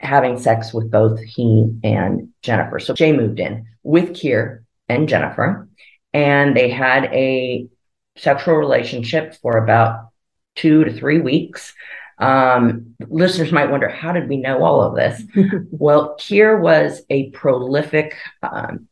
having 0.00 0.38
sex 0.38 0.72
with 0.72 0.90
both 0.90 1.20
he 1.20 1.70
and 1.84 2.30
Jennifer. 2.42 2.80
So 2.80 2.94
Jay 2.94 3.12
moved 3.12 3.38
in 3.38 3.66
with 3.82 4.14
Keir 4.14 4.64
and 4.88 5.08
Jennifer, 5.08 5.68
and 6.12 6.56
they 6.56 6.70
had 6.70 7.04
a 7.06 7.68
sexual 8.16 8.56
relationship 8.56 9.34
for 9.36 9.56
about 9.56 10.08
two 10.56 10.84
to 10.84 10.92
three 10.92 11.20
weeks. 11.20 11.74
Um, 12.20 12.94
listeners 13.08 13.50
might 13.50 13.70
wonder, 13.70 13.88
how 13.88 14.12
did 14.12 14.28
we 14.28 14.36
know 14.36 14.62
all 14.62 14.82
of 14.82 14.94
this? 14.94 15.22
well, 15.70 16.14
Keir 16.16 16.60
was 16.60 17.02
a 17.10 17.30
prolific 17.30 18.14
um, 18.42 18.88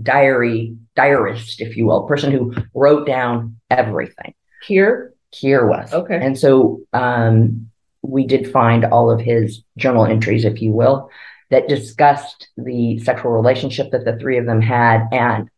diary 0.00 0.76
diarist, 0.96 1.60
if 1.60 1.76
you 1.76 1.86
will, 1.86 2.02
person 2.04 2.32
who 2.32 2.54
wrote 2.74 3.06
down 3.06 3.56
everything. 3.70 4.34
Keir? 4.66 5.14
Keir 5.30 5.66
was. 5.66 5.92
Okay. 5.92 6.18
And 6.20 6.38
so 6.38 6.82
um, 6.92 7.70
we 8.02 8.26
did 8.26 8.50
find 8.50 8.84
all 8.84 9.10
of 9.10 9.20
his 9.20 9.62
journal 9.76 10.04
entries, 10.04 10.44
if 10.44 10.60
you 10.60 10.72
will, 10.72 11.08
that 11.50 11.68
discussed 11.68 12.48
the 12.56 12.98
sexual 12.98 13.30
relationship 13.30 13.90
that 13.92 14.04
the 14.04 14.16
three 14.18 14.38
of 14.38 14.46
them 14.46 14.60
had 14.60 15.06
and 15.12 15.48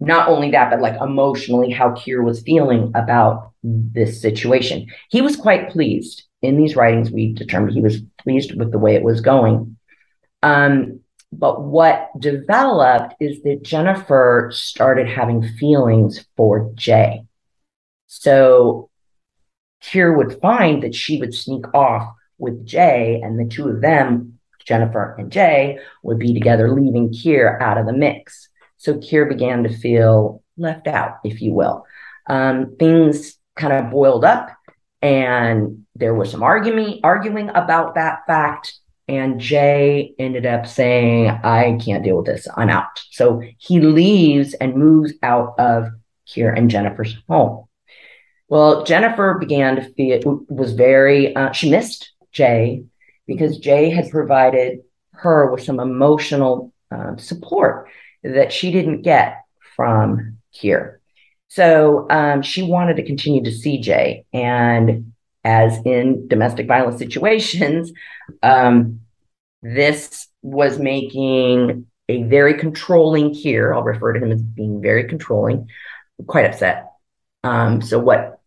not 0.00 0.28
only 0.28 0.50
that, 0.50 0.70
but 0.70 0.80
like 0.80 1.00
emotionally, 1.00 1.70
how 1.70 1.92
Keir 1.92 2.22
was 2.22 2.42
feeling 2.42 2.90
about 2.94 3.52
this 3.62 4.20
situation. 4.20 4.86
He 5.10 5.22
was 5.22 5.36
quite 5.36 5.70
pleased. 5.70 6.24
In 6.44 6.56
these 6.56 6.76
writings, 6.76 7.10
we 7.10 7.32
determined 7.32 7.74
he 7.74 7.80
was 7.80 8.02
pleased 8.18 8.54
with 8.54 8.70
the 8.70 8.78
way 8.78 8.94
it 8.94 9.02
was 9.02 9.20
going. 9.20 9.76
Um, 10.42 11.00
but 11.32 11.62
what 11.62 12.10
developed 12.18 13.14
is 13.18 13.42
that 13.42 13.62
Jennifer 13.62 14.50
started 14.52 15.08
having 15.08 15.42
feelings 15.42 16.24
for 16.36 16.70
Jay. 16.74 17.24
So 18.06 18.90
Keir 19.80 20.16
would 20.16 20.40
find 20.40 20.82
that 20.82 20.94
she 20.94 21.18
would 21.18 21.34
sneak 21.34 21.64
off 21.74 22.14
with 22.38 22.66
Jay, 22.66 23.20
and 23.22 23.38
the 23.38 23.52
two 23.52 23.68
of 23.68 23.80
them, 23.80 24.38
Jennifer 24.64 25.16
and 25.18 25.30
Jay, 25.32 25.78
would 26.02 26.18
be 26.18 26.34
together, 26.34 26.72
leaving 26.72 27.12
Keir 27.12 27.60
out 27.60 27.78
of 27.78 27.86
the 27.86 27.92
mix. 27.92 28.48
So 28.76 28.98
Keir 28.98 29.26
began 29.26 29.62
to 29.64 29.76
feel 29.76 30.42
left 30.56 30.86
out, 30.86 31.18
if 31.24 31.40
you 31.40 31.52
will. 31.52 31.84
Um, 32.28 32.76
things 32.78 33.36
kind 33.56 33.72
of 33.72 33.90
boiled 33.90 34.24
up, 34.24 34.50
and 35.04 35.84
there 35.94 36.14
was 36.14 36.30
some 36.30 36.42
arguing 36.42 37.00
arguing 37.04 37.50
about 37.50 37.94
that 37.94 38.26
fact. 38.26 38.74
And 39.06 39.38
Jay 39.38 40.14
ended 40.18 40.46
up 40.46 40.66
saying, 40.66 41.28
"I 41.28 41.78
can't 41.84 42.02
deal 42.02 42.16
with 42.16 42.26
this. 42.26 42.48
I'm 42.56 42.70
out." 42.70 43.02
So 43.10 43.42
he 43.58 43.78
leaves 43.80 44.54
and 44.54 44.76
moves 44.76 45.12
out 45.22 45.54
of 45.58 45.88
Keir 46.26 46.54
and 46.54 46.70
Jennifer's 46.70 47.14
home. 47.28 47.66
Well, 48.48 48.84
Jennifer 48.84 49.36
began 49.38 49.76
to 49.76 49.82
feel 49.92 50.46
was 50.48 50.72
very 50.72 51.36
uh, 51.36 51.52
she 51.52 51.70
missed 51.70 52.12
Jay 52.32 52.84
because 53.26 53.58
Jay 53.58 53.90
had 53.90 54.10
provided 54.10 54.80
her 55.12 55.50
with 55.52 55.62
some 55.62 55.80
emotional 55.80 56.72
uh, 56.90 57.16
support 57.16 57.88
that 58.22 58.54
she 58.54 58.72
didn't 58.72 59.02
get 59.02 59.42
from 59.76 60.38
Keir. 60.54 61.00
So 61.54 62.08
um, 62.10 62.42
she 62.42 62.64
wanted 62.64 62.96
to 62.96 63.04
continue 63.04 63.44
to 63.44 63.52
see 63.52 63.80
Jay. 63.80 64.26
And 64.32 65.12
as 65.44 65.78
in 65.84 66.26
domestic 66.26 66.66
violence 66.66 66.98
situations, 66.98 67.92
um, 68.42 69.00
this 69.62 70.26
was 70.42 70.80
making 70.80 71.86
a 72.08 72.24
very 72.24 72.54
controlling 72.54 73.32
Keir, 73.32 73.72
I'll 73.72 73.84
refer 73.84 74.14
to 74.14 74.20
him 74.20 74.32
as 74.32 74.42
being 74.42 74.82
very 74.82 75.04
controlling, 75.04 75.68
quite 76.26 76.44
upset. 76.44 76.90
Um, 77.44 77.80
so, 77.80 78.00
what 78.00 78.40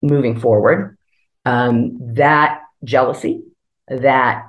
moving 0.00 0.40
forward, 0.40 0.96
um, 1.44 2.14
that 2.14 2.62
jealousy, 2.82 3.42
that 3.88 4.46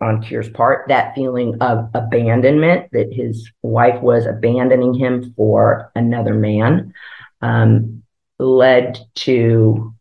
on 0.00 0.22
Keir's 0.22 0.48
part, 0.48 0.88
that 0.88 1.14
feeling 1.14 1.58
of 1.60 1.90
abandonment 1.94 2.88
that 2.92 3.12
his 3.12 3.50
wife 3.62 4.00
was 4.00 4.24
abandoning 4.24 4.94
him 4.94 5.34
for 5.36 5.92
another 5.94 6.34
man 6.34 6.94
um, 7.42 8.02
led 8.38 8.98
to 9.16 9.94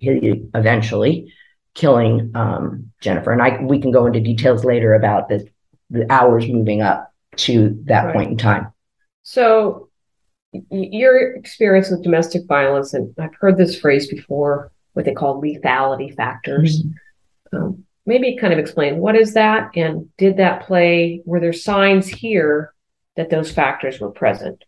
eventually 0.00 1.32
killing 1.74 2.32
um, 2.34 2.90
Jennifer. 3.00 3.32
And 3.32 3.42
I 3.42 3.60
we 3.62 3.80
can 3.80 3.90
go 3.90 4.06
into 4.06 4.20
details 4.20 4.64
later 4.64 4.94
about 4.94 5.28
the, 5.28 5.46
the 5.90 6.10
hours 6.10 6.46
moving 6.48 6.82
up 6.82 7.12
to 7.36 7.80
that 7.84 8.06
right. 8.06 8.14
point 8.14 8.30
in 8.32 8.36
time. 8.36 8.72
So 9.22 9.88
your 10.70 11.36
experience 11.36 11.90
with 11.90 12.02
domestic 12.02 12.46
violence, 12.46 12.92
and 12.94 13.14
I've 13.18 13.34
heard 13.34 13.56
this 13.56 13.78
phrase 13.78 14.08
before, 14.08 14.72
what 14.94 15.04
they 15.04 15.14
call 15.14 15.40
lethality 15.40 16.14
factors. 16.14 16.82
Mm-hmm. 16.82 17.56
Um, 17.56 17.84
maybe 18.06 18.36
kind 18.36 18.52
of 18.52 18.58
explain 18.58 18.98
what 18.98 19.16
is 19.16 19.34
that 19.34 19.70
and 19.76 20.08
did 20.16 20.36
that 20.36 20.66
play 20.66 21.22
were 21.24 21.40
there 21.40 21.52
signs 21.52 22.08
here 22.08 22.72
that 23.16 23.30
those 23.30 23.52
factors 23.52 24.00
were 24.00 24.10
present 24.10 24.64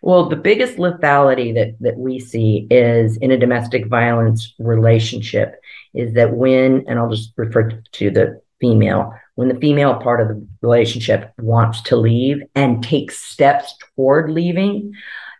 well 0.00 0.28
the 0.28 0.36
biggest 0.36 0.76
lethality 0.76 1.54
that 1.54 1.74
that 1.80 1.96
we 1.96 2.18
see 2.18 2.66
is 2.70 3.16
in 3.18 3.30
a 3.30 3.38
domestic 3.38 3.86
violence 3.86 4.54
relationship 4.58 5.60
is 5.94 6.14
that 6.14 6.32
when 6.32 6.84
and 6.88 6.98
i'll 6.98 7.10
just 7.10 7.32
refer 7.36 7.70
to 7.92 8.10
the 8.10 8.40
female 8.60 9.12
when 9.34 9.48
the 9.48 9.60
female 9.60 9.94
part 9.94 10.20
of 10.20 10.28
the 10.28 10.46
relationship 10.60 11.32
wants 11.38 11.80
to 11.82 11.96
leave 11.96 12.42
and 12.54 12.82
takes 12.82 13.18
steps 13.18 13.74
toward 13.96 14.30
leaving 14.30 14.92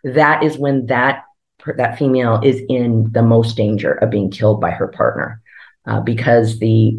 that 0.03 0.43
is 0.43 0.57
when 0.57 0.85
that 0.87 1.23
that 1.77 1.97
female 1.97 2.39
is 2.43 2.61
in 2.69 3.11
the 3.11 3.21
most 3.21 3.55
danger 3.55 3.93
of 3.93 4.09
being 4.09 4.29
killed 4.29 4.59
by 4.59 4.71
her 4.71 4.87
partner. 4.87 5.41
Uh, 5.85 5.99
because 5.99 6.59
the 6.59 6.97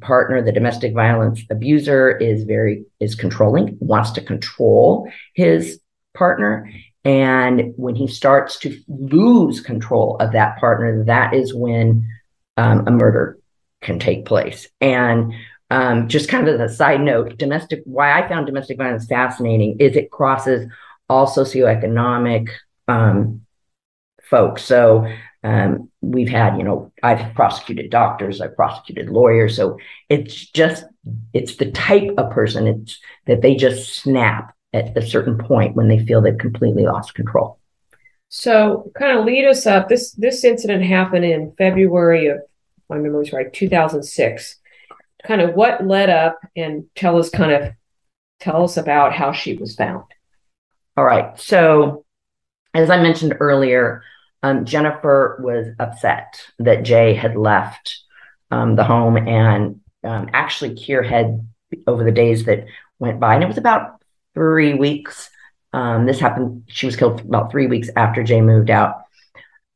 partner, 0.00 0.42
the 0.42 0.52
domestic 0.52 0.92
violence 0.92 1.42
abuser, 1.50 2.16
is 2.16 2.44
very 2.44 2.84
is 3.00 3.14
controlling, 3.14 3.76
wants 3.80 4.10
to 4.12 4.20
control 4.20 5.08
his 5.34 5.80
partner. 6.16 6.70
And 7.04 7.72
when 7.76 7.94
he 7.94 8.08
starts 8.08 8.58
to 8.60 8.80
lose 8.88 9.60
control 9.60 10.16
of 10.18 10.32
that 10.32 10.58
partner, 10.58 11.04
that 11.04 11.34
is 11.34 11.54
when 11.54 12.08
um, 12.56 12.88
a 12.88 12.90
murder 12.90 13.38
can 13.80 13.98
take 13.98 14.24
place. 14.24 14.68
And 14.80 15.32
um, 15.70 16.08
just 16.08 16.28
kind 16.28 16.48
of 16.48 16.60
as 16.60 16.72
a 16.72 16.74
side 16.74 17.00
note, 17.00 17.38
domestic 17.38 17.82
why 17.84 18.20
I 18.20 18.28
found 18.28 18.46
domestic 18.46 18.78
violence 18.78 19.06
fascinating 19.06 19.76
is 19.78 19.94
it 19.94 20.10
crosses 20.10 20.68
all 21.08 21.26
socioeconomic 21.26 22.48
um, 22.88 23.42
folks. 24.22 24.64
So 24.64 25.06
um, 25.44 25.90
we've 26.00 26.28
had, 26.28 26.56
you 26.56 26.64
know, 26.64 26.92
I've 27.04 27.34
prosecuted 27.34 27.90
doctors, 27.90 28.40
I've 28.40 28.56
prosecuted 28.56 29.10
lawyers. 29.10 29.54
So 29.54 29.78
it's 30.08 30.34
just, 30.50 30.84
it's 31.32 31.56
the 31.56 31.70
type 31.70 32.14
of 32.18 32.32
person 32.32 32.66
it's 32.66 32.98
that 33.26 33.42
they 33.42 33.54
just 33.54 33.94
snap 33.94 34.55
at 34.76 34.96
a 34.96 35.06
certain 35.06 35.38
point 35.38 35.74
when 35.74 35.88
they 35.88 36.04
feel 36.04 36.20
they've 36.20 36.38
completely 36.38 36.84
lost 36.84 37.14
control. 37.14 37.58
So 38.28 38.90
kind 38.98 39.18
of 39.18 39.24
lead 39.24 39.46
us 39.46 39.66
up. 39.66 39.88
This 39.88 40.12
this 40.12 40.44
incident 40.44 40.84
happened 40.84 41.24
in 41.24 41.54
February 41.56 42.26
of 42.26 42.38
my 42.88 42.98
memory's 42.98 43.32
right, 43.32 43.52
2006. 43.52 44.56
Kind 45.24 45.40
of 45.40 45.54
what 45.54 45.86
led 45.86 46.10
up 46.10 46.38
and 46.54 46.84
tell 46.94 47.18
us 47.18 47.30
kind 47.30 47.52
of 47.52 47.72
tell 48.40 48.64
us 48.64 48.76
about 48.76 49.12
how 49.12 49.32
she 49.32 49.54
was 49.56 49.74
found. 49.74 50.04
All 50.96 51.04
right. 51.04 51.38
So 51.38 52.04
as 52.74 52.90
I 52.90 53.00
mentioned 53.00 53.36
earlier, 53.40 54.02
um, 54.42 54.64
Jennifer 54.64 55.40
was 55.42 55.68
upset 55.78 56.40
that 56.58 56.82
Jay 56.82 57.14
had 57.14 57.36
left 57.36 58.00
um, 58.50 58.76
the 58.76 58.84
home, 58.84 59.16
and 59.16 59.80
um, 60.04 60.28
actually, 60.32 60.74
Keir 60.74 61.02
had 61.02 61.46
over 61.86 62.04
the 62.04 62.12
days 62.12 62.44
that 62.44 62.66
went 62.98 63.18
by, 63.18 63.34
and 63.34 63.42
it 63.42 63.48
was 63.48 63.58
about 63.58 63.95
three 64.36 64.74
weeks. 64.74 65.30
Um, 65.72 66.06
this 66.06 66.20
happened. 66.20 66.64
She 66.68 66.86
was 66.86 66.94
killed 66.94 67.20
about 67.20 67.50
three 67.50 67.66
weeks 67.66 67.88
after 67.96 68.22
Jay 68.22 68.40
moved 68.40 68.70
out. 68.70 69.02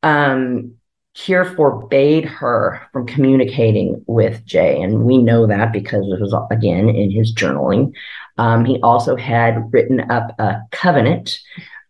Um, 0.02 0.74
Keir 1.14 1.44
forbade 1.44 2.24
her 2.24 2.86
from 2.92 3.06
communicating 3.06 4.04
with 4.06 4.44
Jay. 4.44 4.80
And 4.80 5.04
we 5.04 5.18
know 5.18 5.46
that 5.46 5.72
because 5.72 6.06
it 6.06 6.20
was, 6.20 6.34
again, 6.50 6.88
in 6.88 7.10
his 7.10 7.34
journaling. 7.34 7.92
Um, 8.38 8.64
he 8.64 8.80
also 8.80 9.16
had 9.16 9.72
written 9.72 10.10
up 10.10 10.38
a 10.38 10.60
covenant 10.70 11.40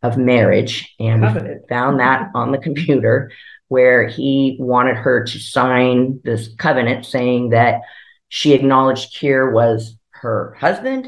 of 0.03 0.17
marriage 0.17 0.95
and 0.99 1.23
covenant. 1.23 1.69
found 1.69 2.00
that 2.00 2.31
on 2.35 2.53
the 2.53 2.59
computer 2.59 3.31
where 3.69 4.09
he 4.09 4.57
wanted 4.59 4.97
her 4.97 5.25
to 5.25 5.39
sign 5.39 6.21
this 6.25 6.53
covenant 6.57 7.05
saying 7.05 7.50
that 7.50 7.83
she 8.29 8.53
acknowledged 8.53 9.15
Keir 9.15 9.50
was 9.50 9.97
her 10.11 10.57
husband. 10.59 11.07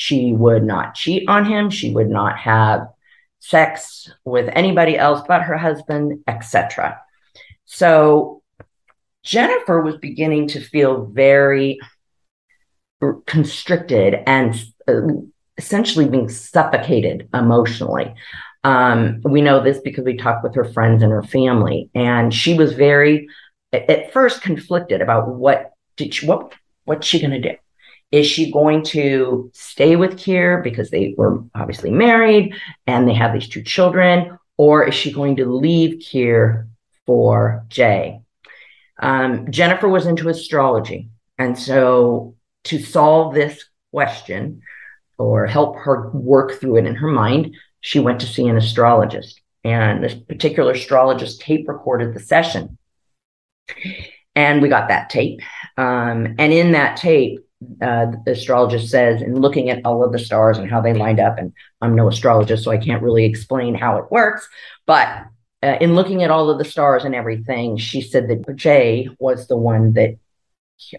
She 0.00 0.32
would 0.32 0.62
not 0.62 0.94
cheat 0.94 1.28
on 1.28 1.44
him. 1.44 1.70
She 1.70 1.92
would 1.92 2.08
not 2.08 2.38
have 2.38 2.86
sex 3.40 4.08
with 4.24 4.48
anybody 4.52 4.96
else 4.96 5.22
but 5.26 5.42
her 5.42 5.58
husband, 5.58 6.22
etc. 6.28 7.00
So 7.64 8.44
Jennifer 9.24 9.80
was 9.80 9.96
beginning 9.96 10.46
to 10.50 10.60
feel 10.60 11.06
very 11.06 11.80
constricted 13.26 14.22
and 14.24 14.54
uh, 14.86 15.00
essentially 15.56 16.08
being 16.08 16.28
suffocated 16.28 17.28
emotionally. 17.34 18.14
Um, 18.62 19.20
we 19.24 19.40
know 19.40 19.60
this 19.60 19.80
because 19.80 20.04
we 20.04 20.16
talked 20.16 20.44
with 20.44 20.54
her 20.54 20.64
friends 20.72 21.02
and 21.02 21.10
her 21.10 21.24
family, 21.24 21.90
and 21.96 22.32
she 22.32 22.54
was 22.54 22.72
very, 22.72 23.26
at 23.72 24.12
first, 24.12 24.42
conflicted 24.42 25.02
about 25.02 25.28
what 25.28 25.72
did 25.96 26.14
she, 26.14 26.24
what 26.24 26.52
what's 26.84 27.04
she 27.04 27.18
going 27.18 27.32
to 27.32 27.40
do? 27.40 27.56
Is 28.10 28.26
she 28.26 28.50
going 28.50 28.84
to 28.84 29.50
stay 29.52 29.96
with 29.96 30.18
Keir 30.18 30.62
because 30.62 30.90
they 30.90 31.14
were 31.16 31.44
obviously 31.54 31.90
married 31.90 32.54
and 32.86 33.06
they 33.06 33.14
have 33.14 33.34
these 33.34 33.48
two 33.48 33.62
children, 33.62 34.38
or 34.56 34.84
is 34.84 34.94
she 34.94 35.12
going 35.12 35.36
to 35.36 35.44
leave 35.44 36.00
Keir 36.00 36.68
for 37.06 37.66
Jay? 37.68 38.20
Um, 39.00 39.50
Jennifer 39.50 39.88
was 39.88 40.06
into 40.06 40.28
astrology, 40.28 41.10
and 41.36 41.58
so 41.58 42.34
to 42.64 42.78
solve 42.78 43.34
this 43.34 43.64
question 43.92 44.62
or 45.18 45.46
help 45.46 45.76
her 45.76 46.10
work 46.10 46.60
through 46.60 46.76
it 46.76 46.86
in 46.86 46.94
her 46.94 47.08
mind, 47.08 47.56
she 47.80 47.98
went 47.98 48.20
to 48.20 48.26
see 48.26 48.46
an 48.46 48.56
astrologist. 48.56 49.40
And 49.64 50.02
this 50.02 50.14
particular 50.14 50.72
astrologist 50.72 51.40
tape 51.40 51.68
recorded 51.68 52.14
the 52.14 52.20
session. 52.20 52.78
And 54.34 54.62
we 54.62 54.68
got 54.68 54.88
that 54.88 55.10
tape. 55.10 55.40
Um, 55.76 56.36
and 56.38 56.52
in 56.52 56.72
that 56.72 56.96
tape, 56.96 57.40
uh, 57.82 58.06
the 58.24 58.32
astrologist 58.32 58.88
says, 58.88 59.20
in 59.20 59.40
looking 59.40 59.70
at 59.70 59.84
all 59.84 60.04
of 60.04 60.12
the 60.12 60.18
stars 60.18 60.58
and 60.58 60.70
how 60.70 60.80
they 60.80 60.94
lined 60.94 61.20
up, 61.20 61.38
and 61.38 61.52
I'm 61.80 61.96
no 61.96 62.08
astrologist, 62.08 62.64
so 62.64 62.70
I 62.70 62.78
can't 62.78 63.02
really 63.02 63.24
explain 63.24 63.74
how 63.74 63.98
it 63.98 64.10
works, 64.10 64.48
but 64.86 65.26
uh, 65.62 65.76
in 65.80 65.94
looking 65.94 66.22
at 66.22 66.30
all 66.30 66.50
of 66.50 66.58
the 66.58 66.64
stars 66.64 67.04
and 67.04 67.14
everything, 67.14 67.76
she 67.76 68.00
said 68.00 68.28
that 68.28 68.56
Jay 68.56 69.08
was 69.18 69.48
the 69.48 69.56
one 69.56 69.94
that 69.94 70.16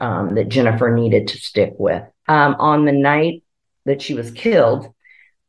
um, 0.01 0.35
that 0.35 0.49
Jennifer 0.49 0.93
needed 0.93 1.29
to 1.29 1.37
stick 1.37 1.73
with. 1.77 2.03
Um, 2.27 2.55
on 2.59 2.83
the 2.83 2.91
night 2.91 3.43
that 3.85 4.01
she 4.01 4.13
was 4.13 4.31
killed, 4.31 4.93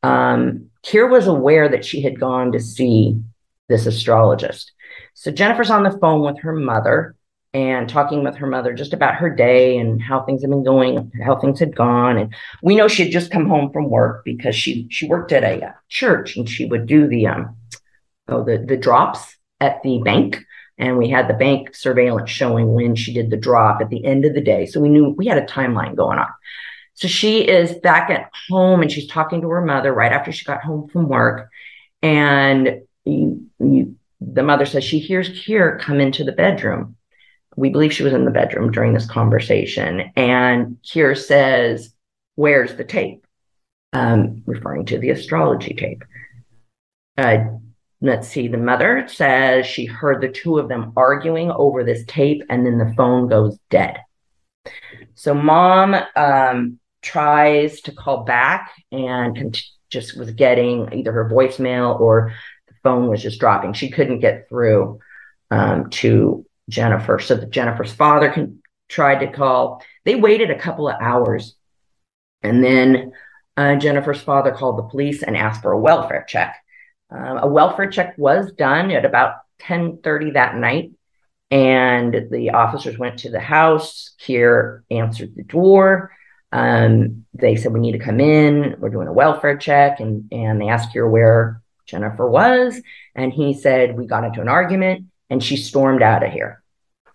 um, 0.05 0.71
Keir 0.83 1.09
was 1.09 1.26
aware 1.26 1.69
that 1.69 1.85
she 1.85 2.02
had 2.02 2.21
gone 2.21 2.52
to 2.52 2.61
see 2.61 3.21
this 3.69 3.87
astrologist. 3.87 4.73
So 5.14 5.33
Jennifer's 5.33 5.71
on 5.71 5.83
the 5.83 5.99
phone 5.99 6.23
with 6.23 6.38
her 6.40 6.52
mother 6.52 7.17
and 7.52 7.88
talking 7.88 8.23
with 8.23 8.37
her 8.37 8.47
mother 8.47 8.73
just 8.73 8.92
about 8.92 9.16
her 9.16 9.28
day 9.28 9.76
and 9.76 10.00
how 10.00 10.23
things 10.23 10.42
had 10.42 10.50
been 10.50 10.62
going, 10.62 11.11
how 11.25 11.37
things 11.37 11.59
had 11.59 11.75
gone. 11.75 12.16
And 12.16 12.35
we 12.62 12.76
know 12.76 12.87
she 12.87 13.04
had 13.04 13.12
just 13.12 13.33
come 13.33 13.49
home 13.49 13.73
from 13.73 13.90
work 13.90 14.25
because 14.25 14.54
she 14.54 14.87
she 14.90 15.09
worked 15.09 15.33
at 15.33 15.42
a 15.42 15.66
uh, 15.66 15.73
church 15.88 16.37
and 16.37 16.49
she 16.49 16.66
would 16.66 16.87
do 16.87 17.09
the 17.09 17.26
um 17.26 17.57
oh 18.28 18.45
the 18.45 18.59
the 18.59 18.76
drops 18.76 19.37
at 19.61 19.83
the 19.83 20.00
bank 20.04 20.45
and 20.78 20.97
we 20.97 21.11
had 21.11 21.28
the 21.28 21.35
bank 21.35 21.75
surveillance 21.75 22.30
showing 22.30 22.73
when 22.73 22.95
she 22.95 23.12
did 23.12 23.30
the 23.30 23.37
drop 23.37 23.83
at 23.83 23.90
the 23.90 24.04
end 24.04 24.25
of 24.25 24.33
the 24.33 24.40
day. 24.40 24.64
So 24.64 24.80
we 24.80 24.88
knew 24.88 25.11
we 25.11 25.26
had 25.26 25.38
a 25.38 25.47
timeline 25.47 25.95
going 25.95 26.19
on. 26.19 26.28
So 26.95 27.07
she 27.07 27.47
is 27.47 27.75
back 27.75 28.11
at 28.11 28.30
home 28.49 28.80
and 28.80 28.90
she's 28.90 29.07
talking 29.07 29.42
to 29.42 29.49
her 29.49 29.64
mother 29.64 29.92
right 29.92 30.12
after 30.12 30.33
she 30.33 30.45
got 30.45 30.62
home 30.62 30.88
from 30.88 31.09
work. 31.09 31.51
And 32.03 32.81
you, 33.05 33.46
you, 33.59 33.96
the 34.20 34.42
mother 34.42 34.64
says 34.64 34.85
she 34.85 34.98
hears 34.98 35.29
Keir 35.29 35.79
come 35.79 36.01
into 36.01 36.25
the 36.25 36.33
bedroom. 36.33 36.96
We 37.57 37.71
believe 37.71 37.93
she 37.93 38.03
was 38.03 38.13
in 38.13 38.25
the 38.25 38.31
bedroom 38.31 38.71
during 38.71 38.95
this 38.95 39.07
conversation. 39.07 40.13
And 40.17 40.79
Keir 40.83 41.15
says, 41.15 41.93
Where's 42.37 42.75
the 42.75 42.85
tape? 42.85 43.27
Um, 43.93 44.43
referring 44.47 44.87
to 44.87 44.99
the 44.99 45.11
astrology 45.11 45.75
tape. 45.75 46.05
Uh, 47.19 47.39
let's 48.01 48.29
see, 48.29 48.49
the 48.49 48.57
mother 48.57 49.07
says 49.09 49.67
she 49.67 49.85
heard 49.85 50.21
the 50.21 50.29
two 50.29 50.59
of 50.59 50.69
them 50.69 50.93
arguing 50.97 51.51
over 51.51 51.85
this 51.85 52.05
tape 52.07 52.43
and 52.49 52.65
then 52.65 52.79
the 52.79 52.95
phone 52.97 53.29
goes 53.29 53.59
dead. 53.69 53.99
So 55.15 55.35
mom 55.35 55.97
um, 56.17 56.79
tries 57.03 57.81
to 57.83 57.93
call 57.93 58.25
back 58.25 58.71
and 58.91 59.61
just 59.91 60.17
was 60.17 60.31
getting 60.31 60.93
either 60.93 61.13
her 61.13 61.29
voicemail 61.29 61.99
or 62.01 62.33
the 62.69 62.75
phone 62.83 63.09
was 63.09 63.23
just 63.23 63.41
dropping. 63.41 63.73
She 63.73 63.91
couldn't 63.91 64.21
get 64.21 64.49
through 64.49 65.01
um, 65.51 65.91
to 65.91 66.47
Jennifer. 66.70 67.18
So 67.18 67.37
the 67.37 67.46
Jennifer's 67.46 67.92
father 67.92 68.30
can, 68.30 68.62
tried 68.88 69.20
to 69.20 69.30
call. 69.30 69.83
They 70.04 70.14
waited 70.14 70.50
a 70.50 70.59
couple 70.59 70.88
of 70.88 70.96
hours 71.00 71.56
and 72.42 72.64
then 72.64 73.12
uh, 73.56 73.76
Jennifer's 73.76 74.20
father 74.20 74.52
called 74.52 74.78
the 74.78 74.85
police 74.85 75.22
and 75.22 75.37
asked 75.37 75.62
for 75.62 75.72
a 75.72 75.78
welfare 75.78 76.24
check. 76.26 76.56
Um, 77.11 77.38
a 77.38 77.46
welfare 77.46 77.90
check 77.90 78.16
was 78.16 78.52
done 78.52 78.90
at 78.90 79.04
about 79.04 79.35
10:30 79.61 80.35
that 80.35 80.56
night, 80.56 80.92
and 81.50 82.28
the 82.30 82.50
officers 82.50 82.98
went 82.98 83.18
to 83.20 83.30
the 83.30 83.40
house. 83.40 84.14
Keir 84.18 84.85
answered 84.90 85.35
the 85.35 85.42
door. 85.42 86.12
Um, 86.52 87.26
they 87.35 87.56
said 87.56 87.72
we 87.72 87.80
need 87.80 87.92
to 87.92 87.98
come 87.98 88.20
in. 88.20 88.76
We're 88.78 88.90
doing 88.90 89.09
a 89.09 89.12
welfare 89.12 89.59
check, 89.59 90.00
and 90.00 90.28
and 90.33 90.61
they 90.61 90.68
asked 90.68 90.92
Keir 90.92 91.09
where 91.09 91.62
Jennifer 91.87 92.28
was, 92.28 92.80
and 93.14 93.33
he 93.33 93.54
said 93.54 93.98
we 93.98 94.06
got 94.06 94.24
into 94.24 94.40
an 94.40 94.48
argument, 94.48 95.06
and 95.28 95.42
she 95.42 95.56
stormed 95.56 96.02
out 96.02 96.24
of 96.24 96.33
here. 96.33 96.60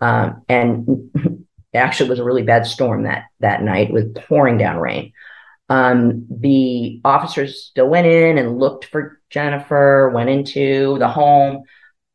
Um, 0.01 0.43
and 0.47 1.11
it 1.15 1.77
actually 1.77 2.09
was 2.09 2.19
a 2.19 2.23
really 2.23 2.43
bad 2.43 2.65
storm 2.65 3.03
that 3.03 3.25
that 3.39 3.63
night 3.63 3.91
with 3.91 4.15
pouring 4.15 4.57
down 4.57 4.77
rain. 4.77 5.13
Um, 5.67 6.27
the 6.29 7.01
officers 7.03 7.63
still 7.63 7.87
went 7.87 8.07
in 8.07 8.37
and 8.37 8.59
looked 8.59 8.85
for 8.85 9.19
Jennifer, 9.29 10.09
went 10.09 10.29
into 10.29 10.97
the 10.99 11.07
home, 11.07 11.63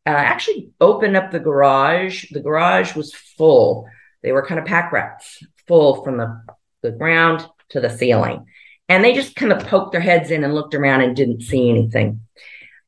uh, 0.07 0.11
actually 0.11 0.71
opened 0.81 1.16
up 1.16 1.31
the 1.31 1.40
garage. 1.40 2.27
The 2.31 2.40
garage 2.40 2.95
was 2.95 3.12
full. 3.12 3.88
They 4.23 4.33
were 4.33 4.47
kind 4.47 4.61
of 4.61 4.66
pack 4.66 4.93
rats, 4.93 5.43
full 5.66 6.05
from 6.05 6.19
the, 6.19 6.43
the 6.83 6.93
ground 6.93 7.47
to 7.71 7.81
the 7.81 7.90
ceiling. 7.90 8.47
And 8.88 9.05
they 9.05 9.14
just 9.14 9.37
kind 9.37 9.53
of 9.53 9.66
poked 9.66 9.93
their 9.93 10.01
heads 10.01 10.31
in 10.31 10.45
and 10.45 10.55
looked 10.55 10.75
around 10.75 11.03
and 11.03 11.16
didn't 11.16 11.43
see 11.43 11.71
anything. 11.71 12.23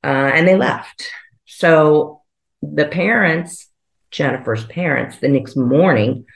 Uh, 0.02 0.31
and 0.35 0.48
they 0.48 0.57
left. 0.57 1.11
So 1.46 2.22
the 2.61 2.87
parents, 2.87 3.68
Jennifer's 4.12 4.64
parents, 4.66 5.18
the 5.18 5.29
next 5.29 5.57
morning, 5.57 6.27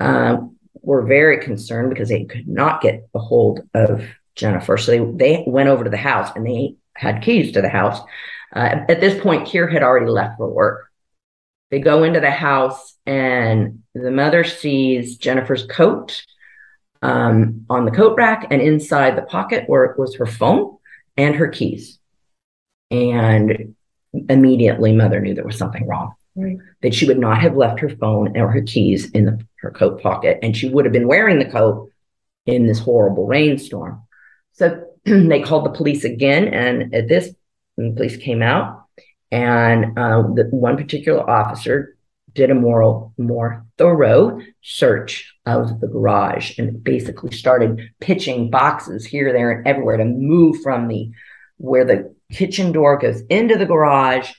uh, 0.00 0.38
were 0.82 1.02
very 1.02 1.38
concerned 1.38 1.90
because 1.90 2.08
they 2.08 2.24
could 2.24 2.48
not 2.48 2.80
get 2.80 3.08
a 3.14 3.18
hold 3.18 3.60
of 3.74 4.04
Jennifer. 4.34 4.76
So 4.76 4.92
they, 4.92 4.98
they 4.98 5.44
went 5.46 5.68
over 5.68 5.84
to 5.84 5.90
the 5.90 5.96
house 5.96 6.34
and 6.34 6.46
they 6.46 6.74
had 6.96 7.22
keys 7.22 7.52
to 7.52 7.62
the 7.62 7.68
house. 7.68 8.00
Uh, 8.54 8.84
at 8.88 9.00
this 9.00 9.20
point, 9.22 9.46
Keir 9.46 9.68
had 9.68 9.82
already 9.82 10.10
left 10.10 10.38
for 10.38 10.48
work. 10.48 10.86
They 11.70 11.78
go 11.78 12.02
into 12.02 12.20
the 12.20 12.30
house 12.30 12.96
and 13.06 13.82
the 13.94 14.10
mother 14.10 14.42
sees 14.42 15.16
Jennifer's 15.18 15.66
coat 15.66 16.24
um, 17.02 17.64
on 17.70 17.84
the 17.84 17.92
coat 17.92 18.16
rack 18.16 18.48
and 18.50 18.60
inside 18.60 19.16
the 19.16 19.22
pocket 19.22 19.64
where 19.68 19.84
it 19.84 19.98
was 19.98 20.16
her 20.16 20.26
phone 20.26 20.78
and 21.16 21.36
her 21.36 21.48
keys. 21.48 21.98
And 22.90 23.76
immediately, 24.28 24.92
mother 24.92 25.20
knew 25.20 25.34
there 25.34 25.44
was 25.44 25.58
something 25.58 25.86
wrong. 25.86 26.14
That 26.82 26.94
she 26.94 27.06
would 27.06 27.18
not 27.18 27.40
have 27.40 27.56
left 27.56 27.80
her 27.80 27.88
phone 27.88 28.36
or 28.36 28.50
her 28.50 28.62
keys 28.62 29.10
in 29.10 29.24
the, 29.24 29.44
her 29.60 29.70
coat 29.70 30.00
pocket, 30.00 30.38
and 30.42 30.56
she 30.56 30.68
would 30.68 30.84
have 30.84 30.92
been 30.92 31.08
wearing 31.08 31.38
the 31.38 31.50
coat 31.50 31.90
in 32.46 32.66
this 32.66 32.78
horrible 32.78 33.26
rainstorm. 33.26 34.02
So 34.52 34.84
they 35.04 35.42
called 35.42 35.66
the 35.66 35.76
police 35.76 36.04
again, 36.04 36.48
and 36.48 36.94
at 36.94 37.08
this, 37.08 37.34
the 37.76 37.92
police 37.96 38.16
came 38.16 38.42
out, 38.42 38.84
and 39.30 39.98
uh, 39.98 40.22
the 40.34 40.48
one 40.50 40.76
particular 40.76 41.28
officer 41.28 41.96
did 42.34 42.50
a 42.50 42.54
more 42.54 43.12
more 43.18 43.66
thorough 43.76 44.40
search 44.62 45.34
of 45.46 45.80
the 45.80 45.88
garage 45.88 46.58
and 46.58 46.82
basically 46.84 47.32
started 47.32 47.80
pitching 48.00 48.50
boxes 48.50 49.04
here, 49.04 49.32
there, 49.32 49.50
and 49.50 49.66
everywhere 49.66 49.96
to 49.96 50.04
move 50.04 50.60
from 50.62 50.88
the 50.88 51.10
where 51.56 51.84
the 51.84 52.14
kitchen 52.32 52.72
door 52.72 52.96
goes 52.98 53.22
into 53.22 53.56
the 53.56 53.66
garage 53.66 54.30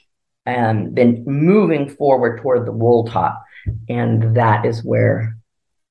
and 0.45 0.95
then 0.95 1.23
moving 1.25 1.89
forward 1.89 2.41
toward 2.41 2.65
the 2.65 2.71
wool 2.71 3.05
top. 3.05 3.43
And 3.89 4.35
that 4.35 4.65
is 4.65 4.83
where 4.83 5.37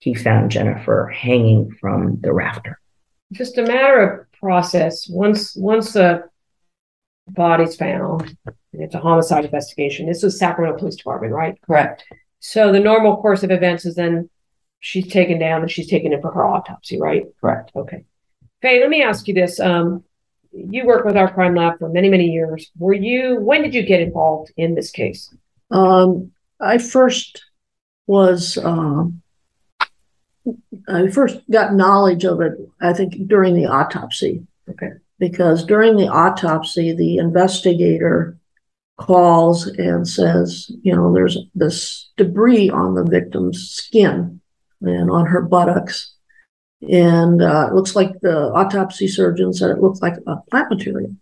he 0.00 0.14
found 0.14 0.50
Jennifer 0.50 1.06
hanging 1.14 1.70
from 1.80 2.18
the 2.20 2.32
rafter. 2.32 2.80
Just 3.32 3.58
a 3.58 3.62
matter 3.62 4.00
of 4.00 4.32
process. 4.32 5.08
Once 5.08 5.54
once 5.54 5.92
the 5.92 6.24
body's 7.28 7.76
found, 7.76 8.36
and 8.46 8.82
it's 8.82 8.94
a 8.94 8.98
homicide 8.98 9.44
investigation. 9.44 10.06
This 10.06 10.22
was 10.22 10.38
Sacramento 10.38 10.78
Police 10.78 10.96
Department, 10.96 11.32
right? 11.32 11.56
Correct. 11.62 12.04
So 12.40 12.72
the 12.72 12.80
normal 12.80 13.18
course 13.18 13.42
of 13.42 13.50
events 13.50 13.84
is 13.84 13.94
then 13.94 14.28
she's 14.80 15.06
taken 15.06 15.38
down 15.38 15.60
and 15.62 15.70
she's 15.70 15.88
taken 15.88 16.12
in 16.12 16.20
for 16.20 16.32
her 16.32 16.44
autopsy, 16.44 16.98
right? 16.98 17.24
Correct. 17.40 17.70
Okay. 17.76 18.04
Faye, 18.62 18.80
let 18.80 18.90
me 18.90 19.02
ask 19.02 19.28
you 19.28 19.34
this. 19.34 19.60
Um, 19.60 20.04
you 20.52 20.86
worked 20.86 21.06
with 21.06 21.16
our 21.16 21.32
crime 21.32 21.54
lab 21.54 21.78
for 21.78 21.88
many, 21.88 22.08
many 22.08 22.26
years. 22.26 22.70
Were 22.78 22.94
you, 22.94 23.40
when 23.40 23.62
did 23.62 23.74
you 23.74 23.82
get 23.82 24.00
involved 24.00 24.52
in 24.56 24.74
this 24.74 24.90
case? 24.90 25.34
Um, 25.70 26.32
I 26.60 26.78
first 26.78 27.44
was, 28.06 28.58
um, 28.58 29.22
I 30.88 31.08
first 31.08 31.38
got 31.50 31.74
knowledge 31.74 32.24
of 32.24 32.40
it, 32.40 32.52
I 32.80 32.92
think, 32.92 33.28
during 33.28 33.54
the 33.54 33.66
autopsy. 33.66 34.46
Okay. 34.68 34.90
Because 35.18 35.64
during 35.64 35.96
the 35.96 36.08
autopsy, 36.08 36.92
the 36.92 37.18
investigator 37.18 38.36
calls 38.96 39.66
and 39.66 40.06
says, 40.06 40.70
you 40.82 40.94
know, 40.94 41.12
there's 41.12 41.38
this 41.54 42.10
debris 42.16 42.70
on 42.70 42.94
the 42.94 43.04
victim's 43.04 43.70
skin 43.70 44.40
and 44.82 45.10
on 45.10 45.26
her 45.26 45.42
buttocks. 45.42 46.14
And 46.88 47.42
uh, 47.42 47.68
it 47.70 47.74
looks 47.74 47.94
like 47.94 48.20
the 48.20 48.50
autopsy 48.52 49.06
surgeon 49.06 49.52
said 49.52 49.70
it 49.70 49.82
looked 49.82 50.02
like 50.02 50.14
a 50.26 50.36
plant 50.50 50.70
material. 50.70 51.14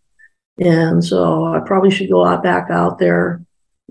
And 0.60 1.04
so 1.04 1.46
I 1.46 1.60
probably 1.60 1.90
should 1.90 2.10
go 2.10 2.24
out 2.24 2.42
back 2.42 2.70
out 2.70 2.98
there 2.98 3.42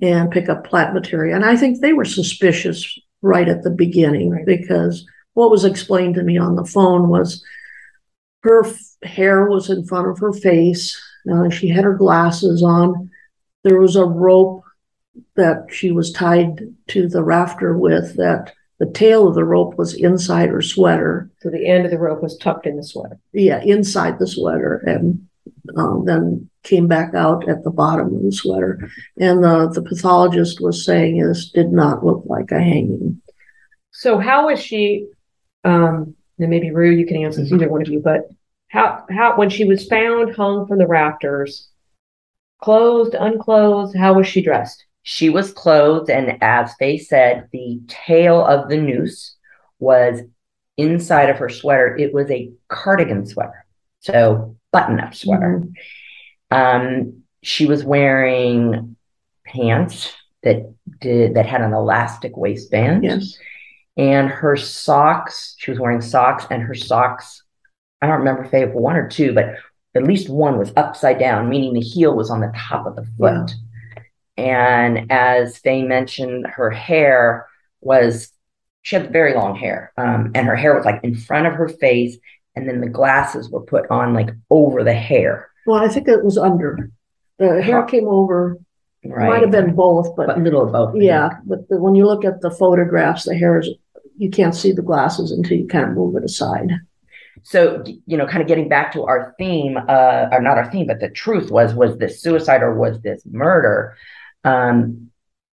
and 0.01 0.31
pick 0.31 0.49
up 0.49 0.65
plant 0.65 0.93
material. 0.93 1.35
And 1.35 1.45
I 1.45 1.57
think 1.57 1.79
they 1.79 1.93
were 1.93 2.05
suspicious 2.05 2.97
right 3.21 3.47
at 3.49 3.63
the 3.63 3.71
beginning 3.71 4.29
Right. 4.31 4.45
because 4.45 5.05
what 5.33 5.51
was 5.51 5.65
explained 5.65 6.15
to 6.15 6.23
me 6.23 6.37
on 6.37 6.55
the 6.55 6.65
phone 6.65 7.09
was 7.09 7.43
her 8.43 8.65
f- 8.65 8.79
hair 9.03 9.47
was 9.47 9.69
in 9.69 9.85
front 9.85 10.07
of 10.07 10.19
her 10.19 10.33
face. 10.33 10.99
Uh, 11.31 11.49
she 11.49 11.67
had 11.67 11.83
her 11.83 11.93
glasses 11.95 12.63
on. 12.63 13.09
There 13.63 13.79
was 13.81 13.95
a 13.95 14.05
rope 14.05 14.63
that 15.35 15.65
she 15.69 15.91
was 15.91 16.11
tied 16.11 16.73
to 16.89 17.07
the 17.07 17.23
rafter 17.23 17.77
with 17.77 18.15
that 18.15 18.53
the 18.79 18.91
tail 18.91 19.27
of 19.27 19.35
the 19.35 19.43
rope 19.43 19.77
was 19.77 19.95
inside 19.95 20.49
her 20.49 20.61
sweater. 20.61 21.29
So 21.41 21.49
the 21.49 21.67
end 21.67 21.85
of 21.85 21.91
the 21.91 21.97
rope 21.97 22.21
was 22.21 22.37
tucked 22.37 22.67
in 22.67 22.77
the 22.77 22.83
sweater. 22.83 23.19
Yeah, 23.33 23.61
inside 23.63 24.19
the 24.19 24.27
sweater 24.27 24.83
and 24.85 25.27
um, 25.75 26.05
then 26.05 26.49
came 26.63 26.87
back 26.87 27.13
out 27.15 27.47
at 27.49 27.63
the 27.63 27.71
bottom 27.71 28.15
of 28.15 28.23
the 28.23 28.31
sweater. 28.31 28.89
And 29.19 29.43
the, 29.43 29.69
the 29.73 29.81
pathologist 29.81 30.61
was 30.61 30.85
saying 30.85 31.19
this 31.19 31.49
did 31.49 31.71
not 31.71 32.05
look 32.05 32.23
like 32.25 32.51
a 32.51 32.59
hanging. 32.59 33.21
So 33.91 34.19
how 34.19 34.47
was 34.47 34.61
she, 34.61 35.07
um, 35.63 36.15
and 36.37 36.49
maybe 36.49 36.71
Rue, 36.71 36.91
you 36.91 37.07
can 37.07 37.23
answer 37.23 37.41
this, 37.41 37.51
either 37.51 37.69
one 37.69 37.81
of 37.81 37.87
you, 37.87 37.99
but 37.99 38.29
how, 38.69 39.05
how, 39.09 39.37
when 39.37 39.49
she 39.49 39.65
was 39.65 39.87
found 39.87 40.35
hung 40.35 40.67
from 40.67 40.77
the 40.77 40.87
rafters, 40.87 41.69
clothed, 42.61 43.15
unclothed, 43.15 43.95
how 43.97 44.13
was 44.13 44.27
she 44.27 44.43
dressed? 44.43 44.85
She 45.09 45.29
was 45.29 45.53
clothed, 45.53 46.09
and 46.09 46.37
as 46.43 46.73
they 46.81 46.97
said, 46.97 47.47
the 47.53 47.79
tail 47.87 48.45
of 48.45 48.67
the 48.67 48.75
noose 48.75 49.37
was 49.79 50.19
inside 50.75 51.29
of 51.29 51.37
her 51.37 51.47
sweater. 51.47 51.95
It 51.95 52.13
was 52.13 52.29
a 52.29 52.51
cardigan 52.67 53.25
sweater, 53.25 53.65
so 54.01 54.57
button 54.73 54.99
up 54.99 55.15
sweater. 55.15 55.63
Um, 56.51 57.23
she 57.41 57.65
was 57.67 57.85
wearing 57.85 58.97
pants 59.45 60.13
that 60.43 60.73
did 60.99 61.35
that 61.35 61.45
had 61.45 61.61
an 61.61 61.73
elastic 61.73 62.35
waistband. 62.35 63.05
Yes. 63.05 63.37
and 63.95 64.29
her 64.29 64.57
socks. 64.57 65.55
She 65.57 65.71
was 65.71 65.79
wearing 65.79 66.01
socks, 66.01 66.45
and 66.51 66.61
her 66.63 66.75
socks. 66.75 67.43
I 68.01 68.07
don't 68.07 68.19
remember 68.19 68.43
if 68.43 68.51
they 68.51 68.65
were 68.65 68.81
one 68.81 68.97
or 68.97 69.07
two, 69.07 69.33
but 69.33 69.55
at 69.95 70.03
least 70.03 70.29
one 70.29 70.57
was 70.57 70.73
upside 70.75 71.17
down, 71.17 71.47
meaning 71.49 71.73
the 71.73 71.79
heel 71.79 72.13
was 72.13 72.29
on 72.29 72.41
the 72.41 72.53
top 72.55 72.85
of 72.85 72.95
the 72.97 73.07
foot. 73.17 73.51
And 74.37 75.11
as 75.11 75.57
Faye 75.57 75.83
mentioned, 75.83 76.47
her 76.47 76.69
hair 76.69 77.47
was 77.81 78.31
she 78.83 78.95
had 78.95 79.11
very 79.11 79.33
long 79.33 79.55
hair, 79.55 79.91
um, 79.97 80.31
and 80.33 80.47
her 80.47 80.55
hair 80.55 80.75
was 80.75 80.85
like 80.85 81.03
in 81.03 81.15
front 81.15 81.47
of 81.47 81.53
her 81.53 81.67
face, 81.67 82.17
and 82.55 82.69
then 82.69 82.79
the 82.79 82.87
glasses 82.89 83.49
were 83.49 83.61
put 83.61 83.89
on 83.89 84.13
like 84.13 84.29
over 84.49 84.83
the 84.83 84.93
hair. 84.93 85.49
Well, 85.65 85.83
I 85.83 85.89
think 85.89 86.07
it 86.07 86.23
was 86.23 86.37
under. 86.37 86.89
The 87.37 87.61
hair 87.61 87.83
came 87.83 88.07
over. 88.07 88.57
Right, 89.05 89.29
Might 89.29 89.41
have 89.41 89.51
been 89.51 89.75
both, 89.75 90.15
but 90.15 90.27
but 90.27 90.39
middle 90.39 90.63
of 90.63 90.71
both. 90.71 90.95
Yeah. 90.95 91.29
But 91.45 91.69
the, 91.69 91.77
when 91.77 91.95
you 91.95 92.05
look 92.05 92.25
at 92.25 92.41
the 92.41 92.49
photographs, 92.49 93.25
the 93.25 93.35
hair 93.35 93.59
is 93.59 93.69
you 94.17 94.29
can't 94.29 94.55
see 94.55 94.71
the 94.71 94.81
glasses 94.81 95.31
until 95.31 95.57
you 95.57 95.67
kind 95.67 95.85
of 95.85 95.91
move 95.91 96.15
it 96.15 96.23
aside. 96.23 96.71
So 97.43 97.83
you 98.05 98.17
know, 98.17 98.25
kind 98.25 98.41
of 98.41 98.47
getting 98.47 98.69
back 98.69 98.91
to 98.93 99.03
our 99.03 99.35
theme, 99.37 99.77
uh, 99.77 100.29
or 100.31 100.41
not 100.41 100.57
our 100.57 100.69
theme, 100.71 100.87
but 100.87 100.99
the 100.99 101.09
truth 101.09 101.51
was 101.51 101.73
was 101.73 101.97
this 101.97 102.21
suicide 102.21 102.63
or 102.63 102.73
was 102.73 102.99
this 103.01 103.21
murder? 103.25 103.95
Um, 104.43 105.11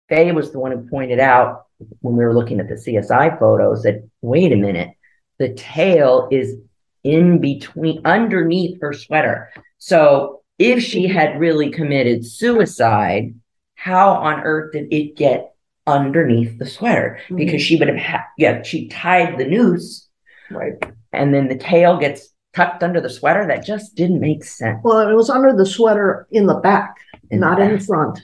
Faye 0.09 0.33
was 0.33 0.53
the 0.53 0.59
one 0.59 0.73
who 0.73 0.89
pointed 0.89 1.21
out 1.21 1.67
when 2.01 2.17
we 2.17 2.25
were 2.25 2.35
looking 2.35 2.61
at 2.61 2.69
the 2.69 2.75
CSI 2.75 3.39
photos 3.39 3.83
that 3.83 4.09
wait 4.21 4.53
a 4.53 4.57
minute, 4.57 4.91
the 5.39 5.53
tail 5.55 6.29
is 6.31 6.57
in 7.03 7.41
between, 7.41 8.01
underneath 8.05 8.81
her 8.81 8.93
sweater. 8.93 9.51
So 9.79 10.43
if 10.59 10.83
she 10.83 11.09
had 11.09 11.41
really 11.41 11.71
committed 11.71 12.25
suicide, 12.25 13.35
how 13.75 14.11
on 14.13 14.41
earth 14.43 14.73
did 14.73 14.93
it 14.93 15.17
get 15.17 15.55
underneath 15.87 16.59
the 16.59 16.67
sweater? 16.67 17.19
Because 17.35 17.63
she 17.63 17.77
would 17.77 17.89
have 17.89 17.97
had, 17.97 18.21
yeah, 18.39 18.63
she 18.63 18.87
tied 18.89 19.39
the 19.39 19.47
noose 19.47 20.09
Right. 20.51 20.75
and 21.13 21.35
then 21.35 21.49
the 21.49 21.57
tail 21.57 21.97
gets 21.97 22.29
tucked 22.55 22.83
under 22.85 23.01
the 23.01 23.11
sweater. 23.11 23.47
That 23.47 23.65
just 23.65 23.97
didn't 23.97 24.21
make 24.21 24.45
sense. 24.45 24.79
Well, 24.85 25.09
it 25.09 25.15
was 25.15 25.31
under 25.31 25.53
the 25.57 25.67
sweater 25.67 26.29
in 26.31 26.47
the 26.47 26.55
back, 26.55 26.95
In 27.31 27.41
the 27.41 27.47
not 27.47 27.61
in 27.61 27.79
the 27.79 27.85
front. 27.85 28.21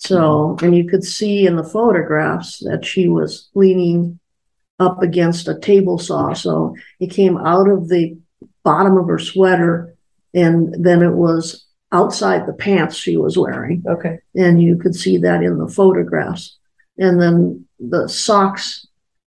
So, 0.00 0.56
and 0.62 0.74
you 0.74 0.88
could 0.88 1.04
see 1.04 1.46
in 1.46 1.56
the 1.56 1.64
photographs 1.64 2.58
that 2.60 2.84
she 2.84 3.06
was 3.06 3.50
leaning 3.54 4.18
up 4.78 5.02
against 5.02 5.46
a 5.46 5.58
table 5.58 5.98
saw. 5.98 6.32
So 6.32 6.74
it 6.98 7.10
came 7.10 7.36
out 7.36 7.68
of 7.68 7.88
the 7.88 8.18
bottom 8.64 8.96
of 8.96 9.06
her 9.06 9.18
sweater 9.18 9.94
and 10.32 10.74
then 10.82 11.02
it 11.02 11.12
was 11.12 11.66
outside 11.92 12.46
the 12.46 12.54
pants 12.54 12.96
she 12.96 13.18
was 13.18 13.36
wearing. 13.36 13.84
Okay. 13.86 14.18
And 14.34 14.62
you 14.62 14.76
could 14.76 14.94
see 14.94 15.18
that 15.18 15.42
in 15.42 15.58
the 15.58 15.68
photographs. 15.68 16.56
And 16.96 17.20
then 17.20 17.66
the 17.78 18.08
socks 18.08 18.86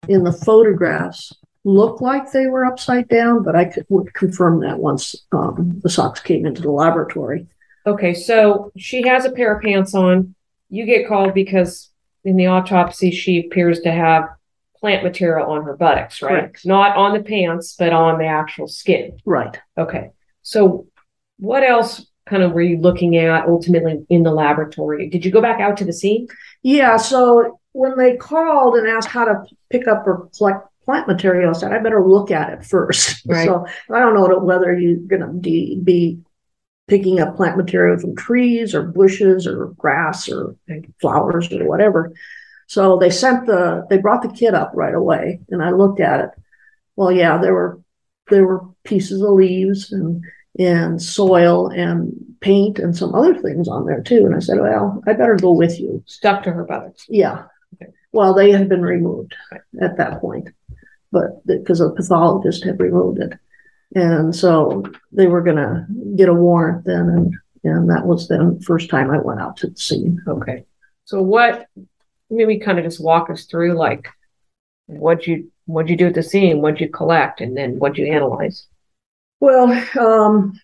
in 0.08 0.24
the 0.24 0.32
photographs 0.32 1.32
look 1.64 2.00
like 2.00 2.32
they 2.32 2.46
were 2.46 2.64
upside 2.64 3.08
down, 3.08 3.42
but 3.42 3.54
I 3.54 3.66
could 3.66 3.84
would 3.90 4.14
confirm 4.14 4.60
that 4.60 4.78
once 4.78 5.14
um, 5.32 5.80
the 5.82 5.90
socks 5.90 6.20
came 6.20 6.46
into 6.46 6.62
the 6.62 6.70
laboratory. 6.70 7.46
Okay. 7.86 8.14
So 8.14 8.72
she 8.78 9.06
has 9.06 9.26
a 9.26 9.30
pair 9.30 9.54
of 9.54 9.62
pants 9.62 9.94
on. 9.94 10.33
You 10.74 10.86
get 10.86 11.06
called 11.06 11.34
because 11.34 11.90
in 12.24 12.36
the 12.36 12.46
autopsy, 12.46 13.10
she 13.10 13.38
appears 13.38 13.80
to 13.80 13.92
have 13.92 14.24
plant 14.80 15.04
material 15.04 15.50
on 15.50 15.64
her 15.64 15.76
buttocks, 15.76 16.20
right? 16.20 16.40
Correct. 16.40 16.66
Not 16.66 16.96
on 16.96 17.14
the 17.14 17.22
pants, 17.22 17.76
but 17.78 17.92
on 17.92 18.18
the 18.18 18.26
actual 18.26 18.66
skin. 18.66 19.18
Right. 19.24 19.56
Okay. 19.78 20.10
So 20.42 20.88
what 21.38 21.62
else 21.62 22.06
kind 22.26 22.42
of 22.42 22.52
were 22.52 22.62
you 22.62 22.78
looking 22.78 23.16
at 23.16 23.46
ultimately 23.46 24.04
in 24.08 24.24
the 24.24 24.32
laboratory? 24.32 25.08
Did 25.08 25.24
you 25.24 25.30
go 25.30 25.40
back 25.40 25.60
out 25.60 25.76
to 25.78 25.84
the 25.84 25.92
scene? 25.92 26.26
Yeah. 26.62 26.96
So 26.96 27.60
when 27.72 27.96
they 27.96 28.16
called 28.16 28.74
and 28.74 28.88
asked 28.88 29.08
how 29.08 29.24
to 29.24 29.44
pick 29.70 29.86
up 29.86 30.06
or 30.06 30.28
collect 30.36 30.66
plant 30.84 31.06
material, 31.06 31.50
I 31.50 31.52
said, 31.52 31.72
I 31.72 31.78
better 31.78 32.06
look 32.06 32.30
at 32.30 32.52
it 32.52 32.64
first. 32.64 33.22
Right. 33.26 33.46
So 33.46 33.66
I 33.90 34.00
don't 34.00 34.14
know 34.14 34.38
whether 34.40 34.78
you're 34.78 34.96
going 34.96 35.22
to 35.22 35.28
be, 35.28 35.80
be 35.82 36.18
picking 36.86 37.20
up 37.20 37.36
plant 37.36 37.56
material 37.56 37.98
from 37.98 38.14
trees 38.16 38.74
or 38.74 38.82
bushes 38.82 39.46
or 39.46 39.68
grass 39.78 40.28
or 40.28 40.54
flowers 41.00 41.50
or 41.52 41.66
whatever. 41.66 42.12
So 42.66 42.98
they 42.98 43.10
sent 43.10 43.46
the, 43.46 43.86
they 43.88 43.98
brought 43.98 44.22
the 44.22 44.28
kit 44.28 44.54
up 44.54 44.72
right 44.74 44.94
away 44.94 45.40
and 45.48 45.62
I 45.62 45.70
looked 45.70 46.00
at 46.00 46.20
it. 46.20 46.30
Well, 46.96 47.10
yeah, 47.10 47.38
there 47.38 47.54
were, 47.54 47.80
there 48.30 48.46
were 48.46 48.64
pieces 48.84 49.22
of 49.22 49.30
leaves 49.30 49.92
and, 49.92 50.22
and 50.58 51.00
soil 51.00 51.68
and 51.68 52.12
paint 52.40 52.78
and 52.78 52.96
some 52.96 53.14
other 53.14 53.34
things 53.34 53.68
on 53.68 53.86
there 53.86 54.02
too. 54.02 54.26
And 54.26 54.34
I 54.34 54.38
said, 54.38 54.60
well, 54.60 55.02
I 55.06 55.14
better 55.14 55.36
go 55.36 55.52
with 55.52 55.80
you. 55.80 56.02
Stuck 56.06 56.42
to 56.44 56.52
her 56.52 56.64
buttocks. 56.64 57.06
Yeah. 57.08 57.46
Okay. 57.74 57.92
Well, 58.12 58.34
they 58.34 58.50
had 58.50 58.68
been 58.68 58.82
removed 58.82 59.34
at 59.80 59.96
that 59.96 60.20
point, 60.20 60.50
but 61.10 61.44
because 61.46 61.78
the 61.78 61.90
pathologist 61.90 62.64
had 62.64 62.80
removed 62.80 63.20
it. 63.20 63.32
And 63.94 64.34
so 64.34 64.84
they 65.12 65.26
were 65.26 65.42
going 65.42 65.56
to 65.56 65.86
get 66.16 66.28
a 66.28 66.34
warrant 66.34 66.84
then. 66.84 67.08
And, 67.08 67.34
and 67.62 67.90
that 67.90 68.06
was 68.06 68.28
then 68.28 68.60
first 68.60 68.90
time 68.90 69.10
I 69.10 69.18
went 69.18 69.40
out 69.40 69.56
to 69.58 69.68
the 69.68 69.76
scene. 69.76 70.20
Okay. 70.26 70.64
So 71.04 71.22
what, 71.22 71.66
maybe 72.30 72.58
kind 72.58 72.78
of 72.78 72.84
just 72.84 73.02
walk 73.02 73.30
us 73.30 73.44
through 73.44 73.74
like, 73.74 74.08
what'd 74.86 75.26
you, 75.26 75.50
what'd 75.66 75.90
you 75.90 75.96
do 75.96 76.08
at 76.08 76.14
the 76.14 76.22
scene? 76.22 76.60
What'd 76.60 76.80
you 76.80 76.88
collect? 76.88 77.40
And 77.40 77.56
then 77.56 77.78
what'd 77.78 77.98
you 77.98 78.12
analyze? 78.12 78.66
Well, 79.40 79.70
um, 79.98 80.58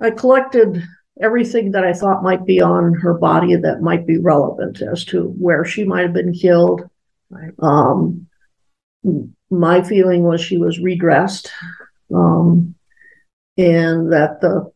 I 0.00 0.10
collected 0.10 0.82
everything 1.20 1.72
that 1.72 1.84
I 1.84 1.92
thought 1.92 2.22
might 2.22 2.44
be 2.44 2.60
on 2.60 2.94
her 2.94 3.14
body 3.14 3.54
that 3.54 3.82
might 3.82 4.06
be 4.06 4.18
relevant 4.18 4.82
as 4.82 5.04
to 5.06 5.24
where 5.24 5.64
she 5.64 5.84
might 5.84 6.02
have 6.02 6.12
been 6.12 6.32
killed. 6.32 6.88
Right. 7.28 7.52
Um, 7.58 8.26
my 9.50 9.82
feeling 9.82 10.22
was 10.22 10.40
she 10.40 10.56
was 10.56 10.78
redressed, 10.78 11.50
um, 12.14 12.74
and 13.58 14.12
that 14.12 14.40
the 14.40 14.70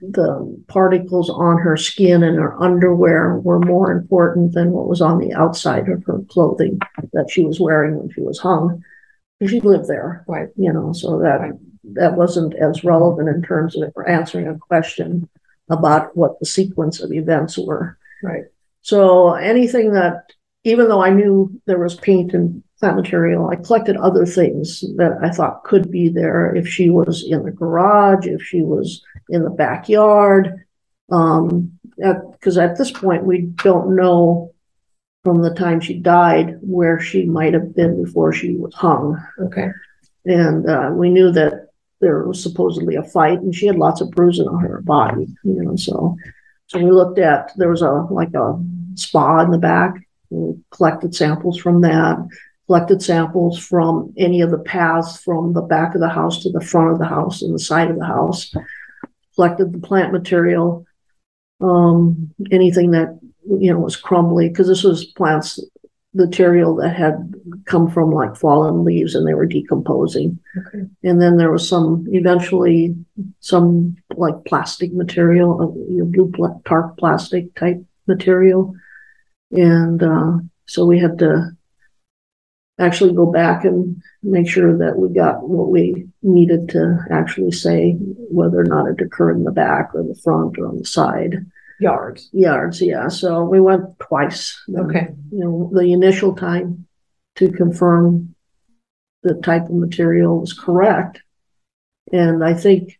the 0.00 0.62
particles 0.68 1.30
on 1.30 1.58
her 1.58 1.76
skin 1.76 2.22
and 2.22 2.36
her 2.36 2.60
underwear 2.60 3.36
were 3.38 3.58
more 3.60 3.90
important 3.90 4.52
than 4.52 4.70
what 4.72 4.88
was 4.88 5.00
on 5.00 5.18
the 5.18 5.32
outside 5.32 5.88
of 5.88 6.04
her 6.04 6.20
clothing 6.28 6.78
that 7.12 7.30
she 7.30 7.44
was 7.44 7.58
wearing 7.60 7.96
when 7.96 8.10
she 8.10 8.20
was 8.20 8.38
hung. 8.38 8.82
She 9.46 9.60
lived 9.60 9.86
there, 9.88 10.24
Right. 10.28 10.48
you 10.56 10.72
know, 10.72 10.92
so 10.92 11.18
that 11.20 11.40
Right. 11.40 11.52
that 11.94 12.16
wasn't 12.16 12.54
as 12.54 12.84
relevant 12.84 13.28
in 13.28 13.42
terms 13.42 13.76
of 13.76 13.92
answering 14.06 14.48
a 14.48 14.58
question 14.58 15.28
about 15.70 16.16
what 16.16 16.38
the 16.40 16.46
sequence 16.46 17.00
of 17.00 17.12
events 17.12 17.56
were. 17.58 17.96
Right. 18.22 18.44
So 18.82 19.34
anything 19.34 19.92
that, 19.92 20.32
even 20.64 20.88
though 20.88 21.00
I 21.02 21.10
knew 21.10 21.60
there 21.66 21.78
was 21.78 21.94
paint 21.94 22.34
and 22.34 22.62
plant 22.78 22.96
material, 22.96 23.48
I 23.48 23.56
collected 23.56 23.96
other 23.96 24.26
things 24.26 24.84
that 24.96 25.18
I 25.22 25.30
thought 25.30 25.64
could 25.64 25.90
be 25.90 26.08
there 26.08 26.54
if 26.54 26.68
she 26.68 26.90
was 26.90 27.24
in 27.24 27.42
the 27.44 27.50
garage, 27.50 28.26
if 28.26 28.42
she 28.42 28.62
was 28.62 29.02
in 29.28 29.42
the 29.42 29.50
backyard. 29.50 30.64
Um, 31.10 31.78
because 31.96 32.58
at 32.58 32.76
this 32.76 32.90
point, 32.90 33.24
we 33.24 33.42
don't 33.42 33.96
know 33.96 34.52
from 35.24 35.42
the 35.42 35.54
time 35.54 35.80
she 35.80 35.94
died 35.94 36.58
where 36.60 37.00
she 37.00 37.24
might 37.24 37.54
have 37.54 37.74
been 37.74 38.04
before 38.04 38.32
she 38.32 38.54
was 38.56 38.74
hung. 38.74 39.20
Okay. 39.40 39.70
And 40.26 40.68
uh, 40.68 40.90
we 40.92 41.08
knew 41.08 41.32
that 41.32 41.68
there 42.00 42.24
was 42.24 42.42
supposedly 42.42 42.96
a 42.96 43.02
fight, 43.02 43.40
and 43.40 43.54
she 43.54 43.66
had 43.66 43.76
lots 43.76 44.00
of 44.00 44.10
bruising 44.10 44.48
on 44.48 44.60
her 44.60 44.82
body, 44.82 45.26
you 45.44 45.62
know. 45.62 45.76
So, 45.76 46.16
so 46.66 46.78
we 46.78 46.90
looked 46.90 47.18
at 47.18 47.52
there 47.56 47.70
was 47.70 47.82
a 47.82 47.90
like 48.10 48.34
a 48.34 48.62
spa 48.94 49.40
in 49.40 49.50
the 49.50 49.58
back. 49.58 49.94
We 50.30 50.56
collected 50.70 51.14
samples 51.14 51.58
from 51.58 51.80
that. 51.82 52.18
Collected 52.66 53.00
samples 53.00 53.58
from 53.58 54.12
any 54.16 54.40
of 54.40 54.50
the 54.50 54.58
paths 54.58 55.20
from 55.22 55.52
the 55.52 55.62
back 55.62 55.94
of 55.94 56.00
the 56.00 56.08
house 56.08 56.42
to 56.42 56.50
the 56.50 56.60
front 56.60 56.92
of 56.92 56.98
the 56.98 57.06
house 57.06 57.42
and 57.42 57.54
the 57.54 57.58
side 57.58 57.90
of 57.90 57.98
the 57.98 58.04
house. 58.06 58.52
Collected 59.36 59.72
the 59.72 59.78
plant 59.78 60.12
material, 60.12 60.84
um, 61.60 62.34
anything 62.50 62.90
that 62.90 63.18
you 63.44 63.72
know 63.72 63.78
was 63.78 63.96
crumbly 63.96 64.48
because 64.48 64.66
this 64.66 64.82
was 64.82 65.04
plants 65.04 65.60
material 66.16 66.74
that 66.76 66.96
had 66.96 67.34
come 67.66 67.88
from 67.90 68.10
like 68.10 68.36
fallen 68.36 68.84
leaves 68.84 69.14
and 69.14 69.26
they 69.26 69.34
were 69.34 69.46
decomposing. 69.46 70.38
Okay. 70.56 70.86
And 71.04 71.20
then 71.20 71.36
there 71.36 71.52
was 71.52 71.68
some 71.68 72.06
eventually 72.08 72.96
some 73.40 73.96
like 74.16 74.44
plastic 74.46 74.92
material, 74.92 75.60
uh, 75.60 75.92
you 75.92 75.98
know, 75.98 76.04
blue 76.06 76.62
tarp 76.64 76.96
plastic 76.96 77.54
type 77.54 77.84
material. 78.06 78.74
And 79.52 80.02
uh, 80.02 80.38
so 80.66 80.86
we 80.86 80.98
had 80.98 81.18
to 81.18 81.50
actually 82.78 83.14
go 83.14 83.26
back 83.26 83.64
and 83.64 84.02
make 84.22 84.48
sure 84.48 84.76
that 84.76 84.98
we 84.98 85.08
got 85.08 85.48
what 85.48 85.70
we 85.70 86.06
needed 86.22 86.68
to 86.68 86.98
actually 87.10 87.50
say 87.50 87.92
whether 87.98 88.60
or 88.60 88.64
not 88.64 88.86
it 88.86 89.00
occurred 89.00 89.36
in 89.36 89.44
the 89.44 89.52
back 89.52 89.90
or 89.94 90.02
the 90.02 90.18
front 90.22 90.58
or 90.58 90.68
on 90.68 90.78
the 90.78 90.84
side 90.84 91.46
Yards. 91.78 92.30
yards. 92.32 92.80
Yeah. 92.80 93.08
So 93.08 93.44
we 93.44 93.60
went 93.60 93.98
twice. 93.98 94.58
Okay. 94.74 95.08
You 95.30 95.38
know, 95.44 95.70
the 95.74 95.92
initial 95.92 96.34
time 96.34 96.86
to 97.36 97.50
confirm 97.50 98.34
the 99.22 99.34
type 99.34 99.64
of 99.64 99.74
material 99.74 100.40
was 100.40 100.54
correct. 100.54 101.22
And 102.12 102.42
I 102.42 102.54
think 102.54 102.98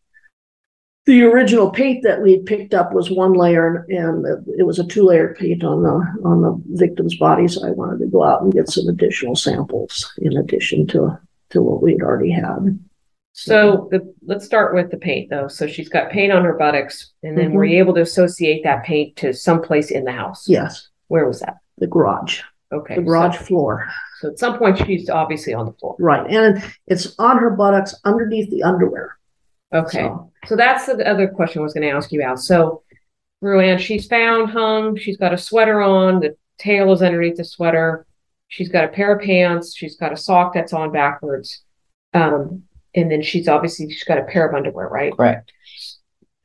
the 1.07 1.23
original 1.23 1.71
paint 1.71 2.03
that 2.03 2.21
we 2.21 2.41
picked 2.41 2.75
up 2.75 2.93
was 2.93 3.11
one 3.11 3.33
layer 3.33 3.87
and 3.89 4.27
it 4.59 4.65
was 4.65 4.79
a 4.79 4.87
two 4.87 5.05
layer 5.05 5.35
paint 5.39 5.63
on 5.65 5.83
the 5.83 6.29
on 6.29 6.43
the 6.43 6.61
victim's 6.79 7.17
body. 7.17 7.47
So 7.49 7.67
I 7.67 7.71
wanted 7.71 8.01
to 8.01 8.07
go 8.07 8.25
out 8.25 8.43
and 8.43 8.53
get 8.53 8.69
some 8.69 8.89
additional 8.89 9.37
samples 9.37 10.13
in 10.19 10.37
addition 10.37 10.87
to 10.89 11.19
to 11.51 11.63
what 11.63 11.83
we 11.83 11.93
had 11.93 12.03
already 12.03 12.31
had. 12.31 12.79
So 13.33 13.89
the, 13.91 14.15
let's 14.27 14.47
start 14.47 14.75
with 14.75 14.91
the 14.91 14.97
paint 14.97 15.31
though. 15.31 15.47
So 15.47 15.67
she's 15.67 15.89
got 15.89 16.11
paint 16.11 16.33
on 16.33 16.43
her 16.43 16.55
buttocks 16.55 17.13
and 17.23 17.39
then 17.39 17.53
were 17.53 17.65
mm-hmm. 17.65 17.73
you 17.73 17.79
able 17.79 17.95
to 17.95 18.01
associate 18.01 18.65
that 18.65 18.85
paint 18.85 19.15
to 19.17 19.33
someplace 19.33 19.91
in 19.91 20.05
the 20.05 20.13
house? 20.13 20.49
Yes, 20.49 20.89
Where 21.09 21.27
was 21.27 21.41
that? 21.41 21.59
the 21.79 21.87
garage, 21.87 22.41
Okay. 22.73 22.95
the 22.95 23.03
so- 23.03 23.05
garage 23.05 23.37
floor. 23.37 23.87
So 24.21 24.31
at 24.31 24.39
some 24.39 24.59
point 24.59 24.79
she's 24.79 25.11
obviously 25.11 25.53
on 25.53 25.67
the 25.67 25.73
floor. 25.73 25.95
Right. 25.99 26.29
And 26.31 26.65
it's 26.87 27.15
on 27.19 27.37
her 27.37 27.51
buttocks 27.51 27.95
underneath 28.05 28.51
the 28.51 28.63
underwear. 28.63 29.16
Okay. 29.75 30.03
So, 30.03 30.33
So 30.47 30.57
that's 30.57 30.87
the 30.87 31.07
other 31.09 31.29
question 31.29 31.61
I 31.61 31.65
was 31.65 31.75
going 31.75 31.83
to 31.89 31.95
ask 31.95 32.13
you 32.13 32.21
about. 32.21 32.39
So, 32.39 32.83
Ruanne, 33.43 33.79
she's 33.79 34.07
found 34.07 34.51
hung. 34.51 34.97
She's 34.97 35.17
got 35.17 35.35
a 35.35 35.39
sweater 35.39 35.83
on. 35.83 36.21
The 36.21 36.37
tail 36.59 36.93
is 36.93 37.03
underneath 37.03 37.37
the 37.37 37.45
sweater. 37.45 38.07
She's 38.49 38.69
got 38.69 38.85
a 38.85 38.89
pair 38.89 39.15
of 39.15 39.23
pants. 39.23 39.77
She's 39.77 39.97
got 39.97 40.13
a 40.13 40.17
sock 40.17 40.55
that's 40.55 40.73
on 40.73 40.93
backwards. 40.93 41.63
Um, 42.15 42.63
and 42.95 43.11
then 43.11 43.23
she's 43.23 43.49
obviously 43.49 43.91
she's 43.91 44.05
got 44.05 44.19
a 44.19 44.25
pair 44.25 44.49
of 44.49 44.55
underwear, 44.55 44.89
right? 44.89 45.13
Correct. 45.15 45.53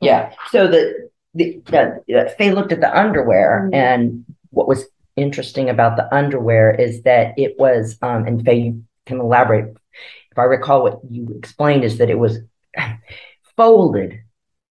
Yeah. 0.01 0.33
So 0.49 0.67
the 0.67 1.09
the, 1.33 1.61
the 1.65 2.35
Faye 2.37 2.51
looked 2.51 2.73
at 2.73 2.81
the 2.81 2.93
underwear, 2.99 3.69
Mhm. 3.71 3.75
and 3.75 4.25
what 4.49 4.67
was 4.67 4.85
interesting 5.15 5.69
about 5.69 5.95
the 5.95 6.13
underwear 6.13 6.71
is 6.71 7.03
that 7.03 7.33
it 7.37 7.57
was, 7.57 7.97
um, 8.01 8.27
and 8.27 8.43
Faye, 8.43 8.55
you 8.57 8.83
can 9.05 9.21
elaborate. 9.21 9.73
If 10.31 10.37
I 10.37 10.43
recall, 10.43 10.83
what 10.83 10.99
you 11.09 11.33
explained 11.37 11.85
is 11.85 11.99
that 11.99 12.09
it 12.09 12.19
was 12.19 12.39
folded 13.57 14.21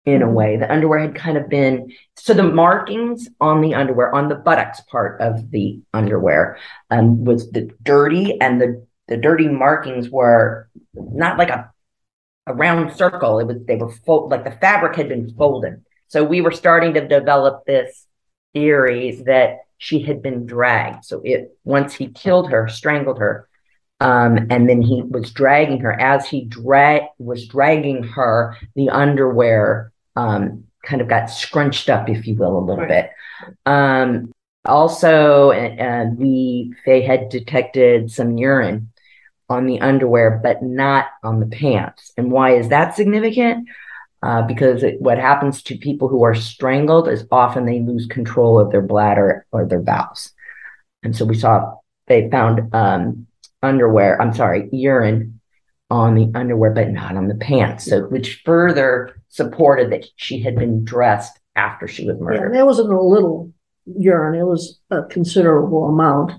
in 0.04 0.22
a 0.22 0.30
way. 0.30 0.56
The 0.56 0.72
underwear 0.72 1.00
had 1.00 1.14
kind 1.14 1.36
of 1.36 1.48
been 1.48 1.92
so 2.16 2.32
the 2.32 2.44
markings 2.44 3.28
on 3.40 3.60
the 3.60 3.74
underwear, 3.74 4.14
on 4.14 4.28
the 4.28 4.36
buttocks 4.36 4.80
part 4.82 5.20
of 5.20 5.50
the 5.50 5.80
underwear, 5.92 6.58
um, 6.90 7.24
was 7.24 7.50
the 7.50 7.70
dirty, 7.82 8.40
and 8.40 8.60
the 8.60 8.86
the 9.08 9.16
dirty 9.16 9.48
markings 9.48 10.08
were 10.10 10.68
not 10.94 11.38
like 11.38 11.50
a 11.50 11.72
a 12.46 12.54
round 12.54 12.96
circle. 12.96 13.38
It 13.40 13.46
was 13.46 13.58
they 13.66 13.76
were 13.76 13.90
fold 13.90 14.30
like 14.30 14.44
the 14.44 14.52
fabric 14.52 14.96
had 14.96 15.08
been 15.08 15.34
folded. 15.34 15.84
So 16.08 16.22
we 16.22 16.40
were 16.40 16.52
starting 16.52 16.94
to 16.94 17.06
develop 17.06 17.64
this 17.66 18.06
theory 18.54 19.22
that 19.26 19.58
she 19.78 20.00
had 20.00 20.22
been 20.22 20.46
dragged. 20.46 21.04
So 21.04 21.20
it 21.24 21.58
once 21.64 21.94
he 21.94 22.08
killed 22.08 22.50
her, 22.50 22.68
strangled 22.68 23.18
her, 23.18 23.48
um, 24.00 24.46
and 24.50 24.68
then 24.68 24.82
he 24.82 25.02
was 25.02 25.30
dragging 25.32 25.80
her. 25.80 25.92
As 25.92 26.26
he 26.26 26.44
drag 26.44 27.02
was 27.18 27.46
dragging 27.46 28.02
her, 28.02 28.56
the 28.74 28.90
underwear 28.90 29.92
um, 30.16 30.64
kind 30.84 31.00
of 31.00 31.08
got 31.08 31.30
scrunched 31.30 31.88
up, 31.88 32.08
if 32.08 32.26
you 32.26 32.34
will, 32.34 32.58
a 32.58 32.60
little 32.60 32.84
Right. 32.84 32.88
bit. 32.88 33.10
Um, 33.64 34.32
also, 34.64 35.50
uh, 35.52 36.06
we 36.16 36.74
they 36.84 37.02
had 37.02 37.28
detected 37.28 38.10
some 38.10 38.36
urine 38.36 38.90
on 39.48 39.66
the 39.66 39.80
underwear, 39.80 40.40
but 40.42 40.62
not 40.62 41.06
on 41.22 41.40
the 41.40 41.46
pants. 41.46 42.12
And 42.16 42.30
why 42.32 42.56
is 42.56 42.68
that 42.68 42.96
significant? 42.96 43.68
Uh, 44.22 44.42
because 44.42 44.82
it, 44.82 45.00
what 45.00 45.18
happens 45.18 45.62
to 45.62 45.76
people 45.76 46.08
who 46.08 46.24
are 46.24 46.34
strangled 46.34 47.06
is 47.06 47.26
often 47.30 47.64
they 47.64 47.80
lose 47.80 48.06
control 48.06 48.58
of 48.58 48.72
their 48.72 48.82
bladder 48.82 49.46
or 49.52 49.64
their 49.66 49.82
bowels. 49.82 50.32
And 51.02 51.14
so 51.14 51.24
we 51.24 51.38
saw 51.38 51.74
they 52.08 52.28
found 52.30 52.74
um, 52.74 53.26
underwear, 53.62 54.20
I'm 54.20 54.34
sorry, 54.34 54.68
urine 54.72 55.40
on 55.90 56.14
the 56.14 56.30
underwear, 56.34 56.72
but 56.72 56.90
not 56.90 57.16
on 57.16 57.28
the 57.28 57.34
pants. 57.34 57.86
So, 57.86 58.02
which 58.02 58.42
further 58.44 59.20
supported 59.28 59.92
that 59.92 60.06
she 60.16 60.40
had 60.40 60.56
been 60.56 60.84
dressed 60.84 61.38
after 61.54 61.88
she 61.88 62.06
was 62.06 62.18
murdered. 62.20 62.48
and 62.48 62.56
it 62.56 62.66
wasn't 62.66 62.92
a 62.92 63.00
little 63.00 63.52
urine, 63.86 64.38
it 64.38 64.44
was 64.44 64.78
a 64.90 65.02
considerable 65.04 65.86
amount. 65.86 66.32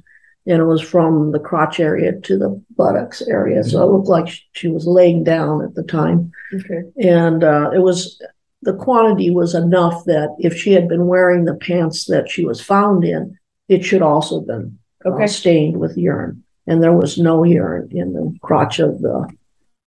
And 0.46 0.62
it 0.62 0.66
was 0.66 0.82
from 0.82 1.34
the 1.34 1.40
crotch 1.40 1.82
area 1.82 2.14
to 2.22 2.38
the 2.38 2.64
buttocks 2.78 3.22
area. 3.22 3.66
So 3.66 3.84
it 3.84 3.92
looked 3.92 4.08
like 4.08 4.34
she 4.54 4.70
was 4.70 4.88
laying 4.88 5.26
down 5.26 5.62
at 5.62 5.76
the 5.76 5.84
time. 5.84 6.32
Okay. 6.54 6.84
And 7.02 7.44
uh, 7.44 7.72
it 7.76 7.80
was 7.80 8.22
the 8.62 8.74
quantity 8.74 9.30
was 9.30 9.54
enough 9.54 10.06
that 10.06 10.34
if 10.40 10.56
she 10.56 10.72
had 10.72 10.88
been 10.88 11.08
wearing 11.08 11.44
the 11.44 11.56
pants 11.56 12.06
that 12.06 12.30
she 12.30 12.46
was 12.46 12.62
found 12.62 13.04
in, 13.04 13.38
it 13.68 13.84
should 13.84 14.02
also 14.02 14.40
have 14.40 14.48
been 14.48 14.80
uh, 15.06 15.28
stained 15.28 15.78
with 15.78 15.98
urine. 15.98 16.44
And 16.68 16.84
there 16.84 16.94
was 16.94 17.18
no 17.18 17.44
urine 17.44 17.90
in 17.92 18.14
the 18.14 18.36
crotch 18.42 18.80
of 18.80 19.02
the 19.02 19.28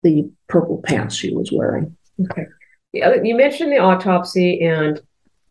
the 0.03 0.31
purple 0.47 0.81
pants 0.85 1.15
she 1.15 1.33
was 1.33 1.51
wearing. 1.51 1.97
Okay. 2.21 2.45
The 2.93 3.21
you 3.23 3.35
mentioned 3.35 3.71
the 3.71 3.79
autopsy 3.79 4.61
and 4.61 5.01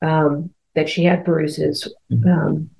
um, 0.00 0.50
that 0.74 0.88
she 0.88 1.04
had 1.04 1.24
bruises. 1.24 1.92
Um, 2.10 2.70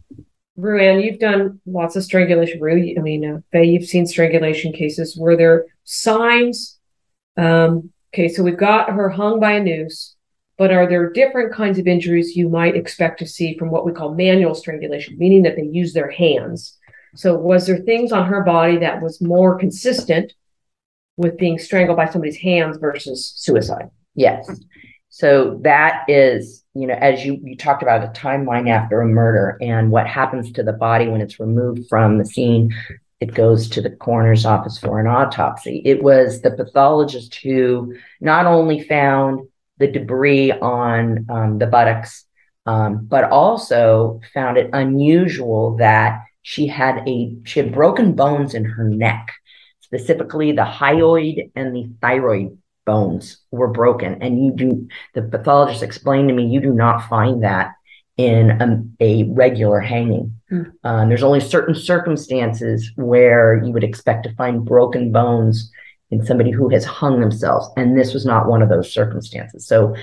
Ruanne, 0.59 1.05
you've 1.05 1.21
done 1.21 1.61
lots 1.67 1.95
of 1.95 2.03
strangulation. 2.03 2.61
Ru, 2.61 2.95
I 2.97 3.01
mean, 3.01 3.25
uh, 3.25 3.41
Faye, 3.53 3.65
you've 3.65 3.89
seen 3.89 4.07
strangulation 4.07 4.73
cases. 4.73 5.17
Were 5.17 5.37
there 5.37 5.67
signs? 5.85 6.79
Um, 7.37 7.93
okay, 8.13 8.29
so 8.29 8.43
we've 8.43 8.57
got 8.57 8.91
her 8.91 9.09
hung 9.09 9.39
by 9.39 9.53
a 9.53 9.63
noose, 9.63 10.17
but 10.57 10.73
are 10.73 10.89
there 10.89 11.13
different 11.13 11.53
kinds 11.53 11.79
of 11.79 11.87
injuries 11.87 12.35
you 12.35 12.49
might 12.49 12.75
expect 12.75 13.21
to 13.21 13.27
see 13.27 13.57
from 13.57 13.71
what 13.71 13.87
we 13.87 13.93
call 13.93 14.15
manual 14.15 14.55
strangulation, 14.55 15.17
meaning 15.19 15.43
that 15.43 15.55
they 15.55 15.63
use 15.63 15.93
their 15.93 16.11
hands? 16.11 16.77
So, 17.19 17.35
was 17.35 17.67
there 17.67 17.79
things 17.79 18.13
on 18.13 18.29
her 18.29 18.45
body 18.45 18.77
that 18.79 19.03
was 19.03 19.21
more 19.21 19.59
consistent 19.59 20.35
with 21.17 21.37
being 21.37 21.59
strangled 21.59 21.97
by 21.97 22.09
somebody's 22.09 22.37
hands 22.37 22.77
versus 22.77 23.33
suicide? 23.35 23.91
Yes. 24.15 24.49
So 25.09 25.59
that 25.65 26.05
is, 26.07 26.65
you 26.75 26.87
know, 26.87 26.95
as 26.95 27.25
you 27.25 27.41
you 27.43 27.57
talked 27.57 27.83
about 27.83 28.05
a 28.05 28.21
timeline 28.21 28.71
after 28.71 29.01
a 29.01 29.07
murder 29.07 29.59
and 29.61 29.91
what 29.91 30.07
happens 30.07 30.53
to 30.53 30.63
the 30.63 30.73
body 30.73 31.09
when 31.09 31.21
it's 31.21 31.41
removed 31.41 31.89
from 31.89 32.19
the 32.19 32.25
scene, 32.25 32.73
it 33.19 33.35
goes 33.35 33.69
to 33.71 33.81
the 33.81 33.91
coroner's 33.91 34.47
office 34.47 34.79
for 34.79 35.01
an 35.01 35.09
autopsy. 35.09 35.83
It 35.85 36.05
was 36.05 36.43
the 36.43 36.53
pathologist 36.53 37.35
who 37.35 37.97
not 38.21 38.47
only 38.47 38.85
found 38.85 39.49
the 39.79 39.89
debris 39.89 40.53
on 40.53 41.27
um, 41.29 41.59
the 41.59 41.67
buttocks, 41.67 42.25
um, 42.65 43.07
but 43.07 43.25
also 43.25 44.21
found 44.33 44.57
it 44.57 44.71
unusual 44.73 45.79
that 45.79 46.23
she 46.49 46.67
had 46.67 47.07
a 47.07 47.37
she 47.45 47.61
had 47.61 47.75
broken 47.75 48.15
bones 48.15 48.55
in 48.55 48.65
her 48.65 48.83
neck, 48.83 49.35
specifically 49.81 50.51
the 50.51 50.65
hyoid 50.65 51.51
and 51.55 51.77
the 51.77 51.91
thyroid 52.01 52.57
bones 52.87 53.37
were 53.51 53.69
broken. 53.69 54.23
And 54.23 54.43
you 54.43 54.53
do 54.53 54.89
the 55.13 55.21
pathologist 55.21 55.83
explained 55.83 56.29
to 56.29 56.35
me 56.35 56.47
you 56.47 56.63
do 56.63 56.73
not 56.73 57.07
find 57.07 57.45
that 57.45 57.73
in 58.17 58.51
a, 58.63 59.05
a 59.05 59.25
regular 59.25 59.79
hanging. 59.79 60.41
Mm. 60.51 60.73
Um, 60.85 61.09
there's 61.11 61.23
only 61.23 61.41
certain 61.41 61.75
circumstances 61.75 62.93
where 62.97 63.63
you 63.63 63.71
would 63.71 63.85
expect 63.85 64.25
to 64.25 64.35
find 64.35 64.65
broken 64.65 65.13
bones 65.13 65.71
in 66.11 66.25
somebody 66.25 66.51
who 66.51 66.71
has 66.71 66.87
hung 66.87 67.21
themselves, 67.21 67.69
and 67.77 67.95
this 67.95 68.15
was 68.15 68.25
not 68.25 68.49
one 68.49 68.63
of 68.63 68.71
those 68.71 68.91
circumstances. 68.91 69.67
So, 69.67 69.95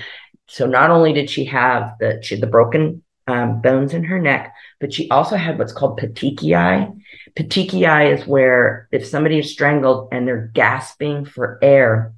so 0.46 0.64
not 0.64 0.90
only 0.90 1.12
did 1.12 1.28
she 1.28 1.44
have 1.46 1.94
the 1.98 2.20
she 2.22 2.36
had 2.36 2.42
the 2.42 2.46
broken 2.46 3.02
um, 3.26 3.60
bones 3.60 3.92
in 3.92 4.04
her 4.04 4.18
neck, 4.18 4.54
but 4.80 4.92
she 4.92 5.08
also 5.10 5.36
had 5.36 5.58
what's 5.58 5.72
called 5.72 5.98
petechiae. 5.98 6.98
Petechiae 7.34 8.18
is 8.18 8.26
where 8.26 8.88
if 8.92 9.06
somebody 9.06 9.38
is 9.38 9.50
strangled 9.50 10.08
and 10.12 10.26
they're 10.26 10.50
gasping 10.54 11.24
for 11.24 11.58
air, 11.60 12.12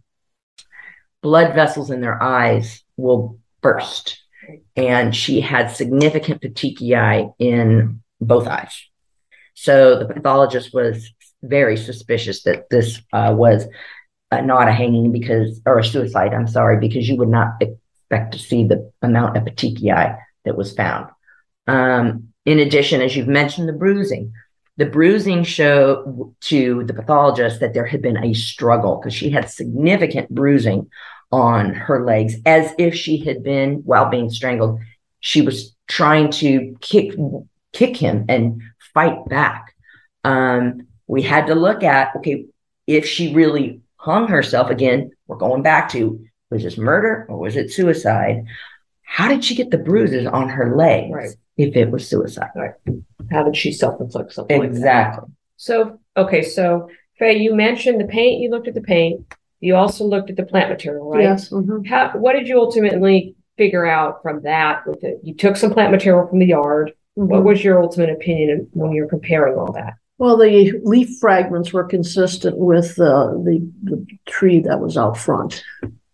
blood 1.22 1.54
vessels 1.54 1.90
in 1.90 2.00
their 2.00 2.22
eyes 2.22 2.82
will 2.96 3.38
burst. 3.60 4.22
And 4.76 5.14
she 5.14 5.40
had 5.40 5.70
significant 5.70 6.42
petechiae 6.42 7.34
in 7.38 8.02
both 8.20 8.46
eyes. 8.46 8.86
So 9.54 9.98
the 9.98 10.06
pathologist 10.06 10.72
was 10.72 11.10
very 11.42 11.76
suspicious 11.76 12.42
that 12.44 12.70
this 12.70 13.00
uh, 13.12 13.34
was 13.36 13.66
uh, 14.30 14.40
not 14.40 14.68
a 14.68 14.72
hanging 14.72 15.10
because, 15.12 15.60
or 15.66 15.78
a 15.78 15.84
suicide, 15.84 16.34
I'm 16.34 16.46
sorry, 16.46 16.78
because 16.78 17.08
you 17.08 17.16
would 17.16 17.28
not 17.28 17.54
expect 17.60 18.32
to 18.32 18.38
see 18.38 18.64
the 18.64 18.90
amount 19.02 19.36
of 19.36 19.44
petechiae 19.44 20.18
that 20.48 20.56
was 20.56 20.72
found. 20.74 21.10
Um, 21.66 22.32
in 22.44 22.58
addition, 22.58 23.00
as 23.00 23.14
you've 23.14 23.28
mentioned, 23.28 23.68
the 23.68 23.74
bruising. 23.74 24.32
The 24.78 24.86
bruising 24.86 25.44
showed 25.44 26.34
to 26.42 26.84
the 26.84 26.94
pathologist 26.94 27.60
that 27.60 27.74
there 27.74 27.84
had 27.84 28.00
been 28.00 28.16
a 28.16 28.32
struggle 28.32 28.96
because 28.96 29.14
she 29.14 29.28
had 29.28 29.50
significant 29.50 30.30
bruising 30.30 30.88
on 31.30 31.74
her 31.74 32.04
legs, 32.04 32.36
as 32.46 32.72
if 32.78 32.94
she 32.94 33.18
had 33.18 33.42
been, 33.42 33.82
while 33.84 34.08
being 34.08 34.30
strangled, 34.30 34.80
she 35.20 35.42
was 35.42 35.74
trying 35.88 36.30
to 36.30 36.76
kick 36.80 37.14
kick 37.72 37.96
him 37.96 38.24
and 38.28 38.62
fight 38.94 39.28
back. 39.28 39.74
Um, 40.24 40.86
we 41.06 41.22
had 41.22 41.48
to 41.48 41.54
look 41.54 41.82
at 41.82 42.16
okay, 42.16 42.46
if 42.86 43.06
she 43.06 43.34
really 43.34 43.82
hung 43.96 44.28
herself 44.28 44.70
again, 44.70 45.10
we're 45.26 45.36
going 45.36 45.62
back 45.62 45.90
to 45.90 46.24
was 46.50 46.62
this 46.62 46.78
murder 46.78 47.26
or 47.28 47.38
was 47.38 47.56
it 47.56 47.72
suicide? 47.72 48.44
How 49.10 49.26
did 49.26 49.42
she 49.42 49.54
get 49.54 49.70
the 49.70 49.78
bruises 49.78 50.26
on 50.26 50.48
her 50.50 50.76
legs 50.76 51.12
Right. 51.12 51.30
if 51.56 51.74
it 51.74 51.90
was 51.90 52.06
suicide? 52.06 52.50
Right. 52.54 52.72
How 53.32 53.42
did 53.42 53.56
she 53.56 53.72
self-inflict 53.72 54.32
something 54.34 54.60
like 54.60 54.70
that? 54.72 54.76
Exactly. 54.76 55.28
So, 55.56 55.98
okay, 56.16 56.42
so 56.42 56.88
Faye, 57.18 57.38
you 57.38 57.54
mentioned 57.54 58.00
the 58.00 58.04
paint, 58.06 58.40
you 58.40 58.50
looked 58.50 58.68
at 58.68 58.74
the 58.74 58.82
paint. 58.82 59.24
You 59.60 59.74
also 59.74 60.04
looked 60.04 60.30
at 60.30 60.36
the 60.36 60.44
plant 60.44 60.68
material, 60.70 61.10
right? 61.10 61.22
Yes. 61.22 61.48
mhm. 61.48 61.84
How, 61.88 62.10
what 62.16 62.34
did 62.34 62.46
you 62.46 62.60
ultimately 62.60 63.34
figure 63.56 63.86
out 63.86 64.22
from 64.22 64.42
that 64.42 64.86
with 64.86 65.02
it? 65.02 65.18
You 65.24 65.34
took 65.34 65.56
some 65.56 65.72
plant 65.72 65.90
material 65.90 66.28
from 66.28 66.38
the 66.38 66.46
yard. 66.46 66.92
What 67.14 67.40
Mhm. 67.40 67.44
was 67.44 67.64
your 67.64 67.82
ultimate 67.82 68.10
opinion 68.10 68.68
when 68.72 68.92
you're 68.92 69.08
comparing 69.08 69.56
all 69.58 69.72
that? 69.72 69.94
Well, 70.18 70.36
the 70.36 70.78
leaf 70.84 71.08
fragments 71.18 71.72
were 71.72 71.84
consistent 71.84 72.56
with 72.58 73.00
uh, 73.00 73.32
the, 73.42 73.66
the 73.82 74.06
tree 74.26 74.60
that 74.60 74.78
was 74.80 74.96
out 74.96 75.16
front. 75.16 75.64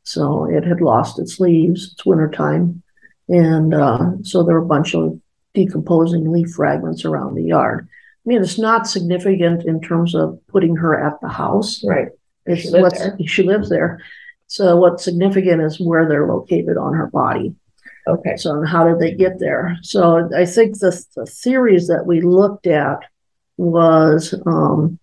So 0.04 0.44
it 0.46 0.64
had 0.64 0.80
lost 0.80 1.18
its 1.18 1.40
leaves. 1.40 1.92
It's 1.92 2.06
wintertime. 2.06 2.82
And 3.28 3.74
uh, 3.74 4.12
so 4.22 4.42
there 4.42 4.54
were 4.54 4.64
a 4.64 4.66
bunch 4.66 4.94
of 4.94 5.20
decomposing 5.54 6.30
leaf 6.30 6.50
fragments 6.50 7.04
around 7.04 7.34
the 7.34 7.44
yard. 7.44 7.88
I 7.90 8.28
mean, 8.28 8.42
it's 8.42 8.58
not 8.58 8.86
significant 8.86 9.64
in 9.64 9.80
terms 9.80 10.14
of 10.14 10.38
putting 10.48 10.76
her 10.76 10.98
at 10.98 11.20
the 11.20 11.28
house. 11.28 11.82
Right. 11.84 12.08
It's 12.46 12.62
She 12.62 12.70
what's, 12.70 12.98
there. 12.98 13.16
she 13.26 13.42
lives 13.42 13.68
there. 13.68 14.00
So 14.46 14.76
what's 14.76 15.04
significant 15.04 15.62
is 15.62 15.80
where 15.80 16.08
they're 16.08 16.28
located 16.28 16.76
on 16.76 16.94
her 16.94 17.06
body. 17.06 17.54
Okay. 18.06 18.36
So 18.36 18.62
how 18.64 18.86
did 18.86 18.98
they 18.98 19.14
get 19.14 19.38
there? 19.38 19.78
So 19.82 20.28
I 20.36 20.44
think 20.44 20.78
the, 20.78 21.02
the 21.16 21.26
theories 21.26 21.86
that 21.88 22.06
we 22.06 22.20
looked 22.20 22.66
at 22.66 22.98
was 23.56 24.34
um, 24.46 24.98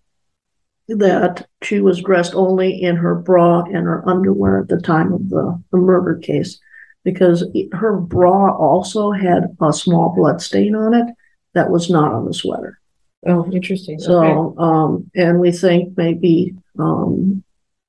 that 0.88 1.46
she 1.62 1.80
was 1.80 2.02
dressed 2.02 2.34
only 2.34 2.80
in 2.80 2.96
her 2.96 3.14
bra 3.14 3.62
and 3.62 3.86
her 3.86 4.08
underwear 4.08 4.60
at 4.60 4.68
the 4.68 4.80
time 4.80 5.12
of 5.12 5.28
the, 5.28 5.62
the 5.72 5.78
murder 5.78 6.16
case 6.16 6.60
because 7.04 7.44
her 7.72 7.96
bra 7.96 8.56
also 8.56 9.10
had 9.12 9.56
a 9.60 9.72
small 9.72 10.14
blood 10.14 10.40
stain 10.40 10.74
on 10.74 10.94
it 10.94 11.06
that 11.54 11.70
was 11.70 11.90
not 11.90 12.12
on 12.12 12.24
the 12.24 12.34
sweater. 12.34 12.78
Oh, 13.26 13.50
interesting. 13.52 13.96
Okay. 13.96 14.04
So, 14.04 14.58
um, 14.58 15.10
and 15.14 15.38
we 15.38 15.52
think 15.52 15.96
maybe, 15.96 16.54
um, 16.78 17.44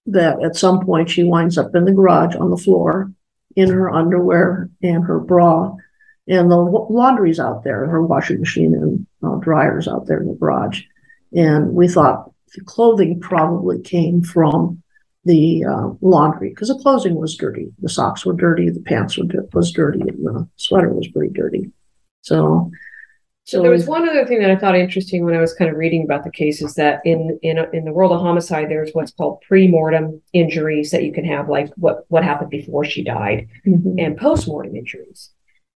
that 0.05 0.43
at 0.43 0.55
some 0.55 0.85
point 0.85 1.09
she 1.09 1.23
winds 1.23 1.57
up 1.57 1.73
in 1.75 1.85
the 1.85 1.91
garage 1.93 2.35
on 2.35 2.49
the 2.49 2.57
floor 2.57 3.11
in 3.55 3.69
her 3.69 3.89
underwear 3.89 4.69
and 4.81 5.03
her 5.05 5.19
bra. 5.19 5.73
And 6.27 6.51
the 6.51 6.57
laundry's 6.57 7.39
out 7.39 7.63
there, 7.63 7.85
her 7.85 8.01
washing 8.05 8.39
machine 8.39 8.73
and 8.73 9.07
uh, 9.23 9.37
dryer's 9.37 9.87
out 9.87 10.05
there 10.07 10.19
in 10.19 10.27
the 10.27 10.35
garage. 10.35 10.83
And 11.33 11.73
we 11.73 11.87
thought 11.87 12.31
the 12.53 12.61
clothing 12.63 13.19
probably 13.19 13.81
came 13.81 14.21
from 14.21 14.82
the 15.25 15.63
uh, 15.63 15.89
laundry 16.01 16.49
because 16.49 16.67
the 16.67 16.79
clothing 16.79 17.15
was 17.15 17.35
dirty. 17.35 17.71
The 17.81 17.89
socks 17.89 18.25
were 18.25 18.33
dirty, 18.33 18.69
the 18.69 18.81
pants 18.81 19.17
were 19.17 19.25
was 19.53 19.71
dirty, 19.71 20.01
and 20.01 20.25
the 20.25 20.47
sweater 20.57 20.89
was 20.93 21.07
pretty 21.07 21.33
dirty. 21.33 21.71
So, 22.21 22.71
So 23.45 23.61
there 23.61 23.71
was 23.71 23.87
one 23.87 24.07
other 24.07 24.25
thing 24.25 24.39
that 24.39 24.51
I 24.51 24.55
thought 24.55 24.75
interesting 24.75 25.23
when 25.25 25.35
I 25.35 25.41
was 25.41 25.53
kind 25.53 25.69
of 25.71 25.77
reading 25.77 26.03
about 26.03 26.23
the 26.23 26.31
case 26.31 26.61
is 26.61 26.75
that 26.75 27.01
in 27.05 27.39
in 27.41 27.57
in 27.73 27.85
the 27.85 27.93
world 27.93 28.11
of 28.11 28.21
homicide, 28.21 28.69
there's 28.69 28.91
what's 28.93 29.11
called 29.11 29.41
pre-mortem 29.47 30.21
injuries 30.33 30.91
that 30.91 31.03
you 31.03 31.13
can 31.13 31.25
have, 31.25 31.47
like 31.49 31.71
what 31.77 32.05
what 32.09 32.23
happened 32.23 32.49
before 32.51 32.83
she 32.85 33.03
died, 33.03 33.47
Mhm. 33.65 33.95
and 34.03 34.17
post-mortem 34.17 34.75
injuries. 34.75 35.29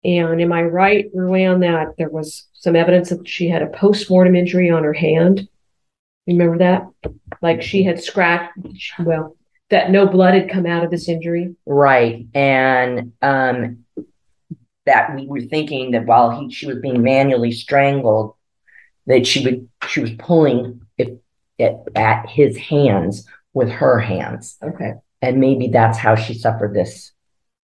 And 0.04 0.40
am 0.40 0.52
I 0.52 0.62
right, 0.62 1.12
Ruanne, 1.14 1.60
that 1.60 1.96
there 1.98 2.10
was 2.10 2.46
some 2.52 2.76
evidence 2.76 3.08
that 3.10 3.26
she 3.26 3.48
had 3.48 3.62
a 3.62 3.66
post-mortem 3.68 4.36
injury 4.36 4.70
on 4.70 4.84
her 4.84 4.92
hand? 4.92 5.48
Remember 6.26 6.58
that? 6.58 6.86
Like 7.40 7.62
she 7.62 7.84
had 7.84 8.02
scratched, 8.02 8.52
well, 8.98 9.36
that 9.70 9.90
no 9.90 10.06
blood 10.06 10.34
had 10.34 10.50
come 10.50 10.66
out 10.66 10.84
of 10.84 10.90
this 10.90 11.08
injury. 11.08 11.56
Right. 11.66 12.26
And 12.34 13.12
um, 13.22 13.84
that 14.86 15.14
we 15.14 15.26
were 15.26 15.40
thinking 15.42 15.92
that 15.92 16.06
while 16.06 16.30
he, 16.40 16.52
she 16.52 16.66
was 16.66 16.78
being 16.78 17.02
manually 17.02 17.52
strangled, 17.52 18.34
that 19.06 19.26
she 19.26 19.44
would 19.44 19.68
she 19.88 20.00
was 20.00 20.10
pulling 20.18 20.80
it 20.98 21.22
at, 21.58 21.82
at 21.94 22.28
his 22.28 22.56
hands 22.56 23.26
with 23.52 23.68
her 23.70 23.98
hands, 23.98 24.56
Okay. 24.62 24.94
and 25.22 25.38
maybe 25.40 25.68
that's 25.68 25.96
how 25.96 26.14
she 26.14 26.34
suffered 26.34 26.74
this 26.74 27.12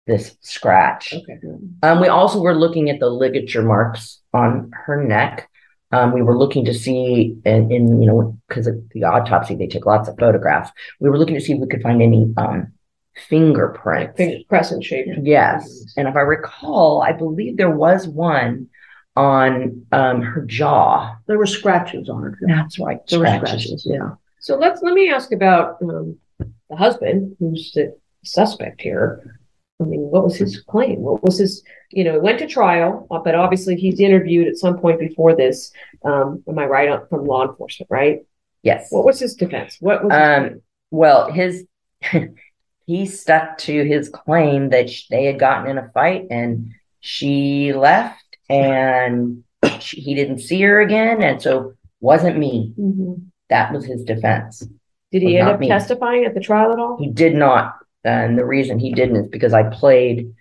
this 0.08 0.36
scratch. 0.42 1.14
Okay. 1.14 1.40
Um, 1.84 2.02
we 2.02 2.08
also 2.08 2.42
were 2.42 2.56
looking 2.56 2.90
at 2.90 3.00
the 3.00 3.10
ligature 3.10 3.62
marks 3.62 4.22
on 4.34 4.72
her 4.74 5.04
neck. 5.04 5.49
Um, 5.92 6.14
we 6.14 6.22
were 6.22 6.38
looking 6.38 6.66
to 6.66 6.74
see, 6.74 7.38
in, 7.46 7.72
in 7.72 8.02
you 8.02 8.08
know, 8.08 8.38
because 8.48 8.68
of 8.68 8.76
the 8.92 9.04
autopsy, 9.04 9.56
they 9.56 9.68
took 9.68 9.86
lots 9.86 10.08
of 10.08 10.18
photographs. 10.20 10.72
We 11.00 11.10
were 11.10 11.18
looking 11.18 11.36
to 11.36 11.42
see 11.42 11.54
if 11.54 11.60
we 11.60 11.68
could 11.68 11.82
find 11.82 12.02
any 12.02 12.32
um, 12.38 12.72
fingerprints. 13.28 14.18
Finger 14.18 14.44
crescent 14.48 14.84
shaped. 14.84 15.10
Yes, 15.24 15.94
and 15.98 16.08
if 16.08 16.16
I 16.16 16.20
recall, 16.22 17.02
I 17.02 17.12
believe 17.12 17.58
there 17.58 17.72
was 17.72 18.08
one 18.08 18.68
on 19.16 19.86
um, 19.92 20.22
her 20.22 20.44
jaw. 20.46 21.16
there 21.28 21.38
were 21.38 21.46
scratches 21.46 22.08
on 22.08 22.22
her. 22.22 22.38
That's 22.42 22.80
right, 22.80 23.00
There 23.08 23.20
were 23.20 23.26
scratches. 23.26 23.64
scratches, 23.64 23.88
yeah. 23.90 24.12
So 24.40 24.56
let's 24.58 24.82
let 24.82 24.94
me 24.94 25.10
ask 25.10 25.32
about 25.32 25.82
um, 25.82 26.18
the 26.70 26.76
husband, 26.76 27.36
who's 27.40 27.72
the 27.74 27.98
suspect 28.24 28.80
here. 28.82 29.39
I 29.82 29.86
mean, 29.86 30.02
what 30.02 30.24
was 30.24 30.36
his 30.36 30.62
claim? 30.62 31.00
What 31.00 31.24
was 31.24 31.40
his? 31.40 31.64
You 31.92 32.04
know, 32.04 32.16
it 32.16 32.22
went 32.22 32.40
to 32.40 32.48
trial, 32.48 33.08
uh, 33.10 33.20
but 33.20 33.36
obviously 33.36 33.76
he's 33.76 34.00
interviewed 34.00 34.48
at 34.48 34.58
some 34.58 34.78
point 34.78 35.00
before 35.00 35.36
this. 35.36 35.72
Um, 36.04 36.44
am 36.48 36.60
I 36.60 36.66
right 36.66 36.90
on, 36.90 37.08
from 37.08 37.26
law 37.26 37.48
enforcement? 37.48 37.90
Right? 37.90 38.26
Yes. 38.62 38.88
What 38.92 39.06
was 39.06 39.20
his 39.20 39.36
defense? 39.36 39.78
What 39.80 40.04
was? 40.04 40.12
Um, 40.12 40.44
claim? 40.48 40.62
well, 40.92 41.32
his 41.32 41.66
he 42.86 43.06
stuck 43.06 43.58
to 43.60 43.84
his 43.86 44.10
claim 44.10 44.70
that 44.70 44.90
sh- 44.90 45.08
they 45.10 45.26
had 45.26 45.40
gotten 45.40 45.70
in 45.70 45.78
a 45.78 45.90
fight 45.94 46.28
and 46.30 46.74
she 47.00 47.72
left 47.74 48.38
and 48.50 49.44
she, 49.80 50.02
he 50.02 50.16
didn't 50.16 50.40
see 50.40 50.62
her 50.62 50.82
again, 50.82 51.22
and 51.22 51.42
so 51.42 51.74
wasn't 52.02 52.38
me. 52.38 52.74
That 53.50 53.74
was 53.74 53.86
his 53.86 54.04
defense. 54.04 54.66
Did 55.12 55.24
he 55.24 55.38
end 55.38 55.50
up 55.50 55.60
me. 55.60 55.68
testifying 55.68 56.26
at 56.26 56.34
the 56.34 56.40
trial 56.40 56.72
at 56.72 56.80
all? 56.80 56.98
He 57.00 57.10
did 57.10 57.36
not, 57.36 57.76
and 58.04 58.38
the 58.38 58.46
reason 58.46 58.80
he 58.80 58.94
didn't 58.94 59.16
is 59.18 59.28
because 59.28 59.54
I 59.54 59.64
played 59.64 60.34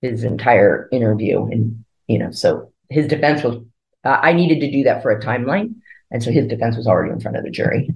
his 0.00 0.24
entire 0.24 0.88
interview, 0.92 1.44
and 1.46 1.84
you 2.06 2.18
know, 2.18 2.30
so 2.30 2.72
his 2.90 3.06
defense 3.06 3.42
was. 3.42 3.62
Uh, 4.04 4.18
I 4.20 4.34
needed 4.34 4.60
to 4.60 4.70
do 4.70 4.84
that 4.84 5.02
for 5.02 5.10
a 5.10 5.20
timeline, 5.20 5.76
and 6.10 6.22
so 6.22 6.30
his 6.30 6.46
defense 6.46 6.76
was 6.76 6.86
already 6.86 7.12
in 7.12 7.20
front 7.20 7.38
of 7.38 7.44
the 7.44 7.50
jury. 7.50 7.88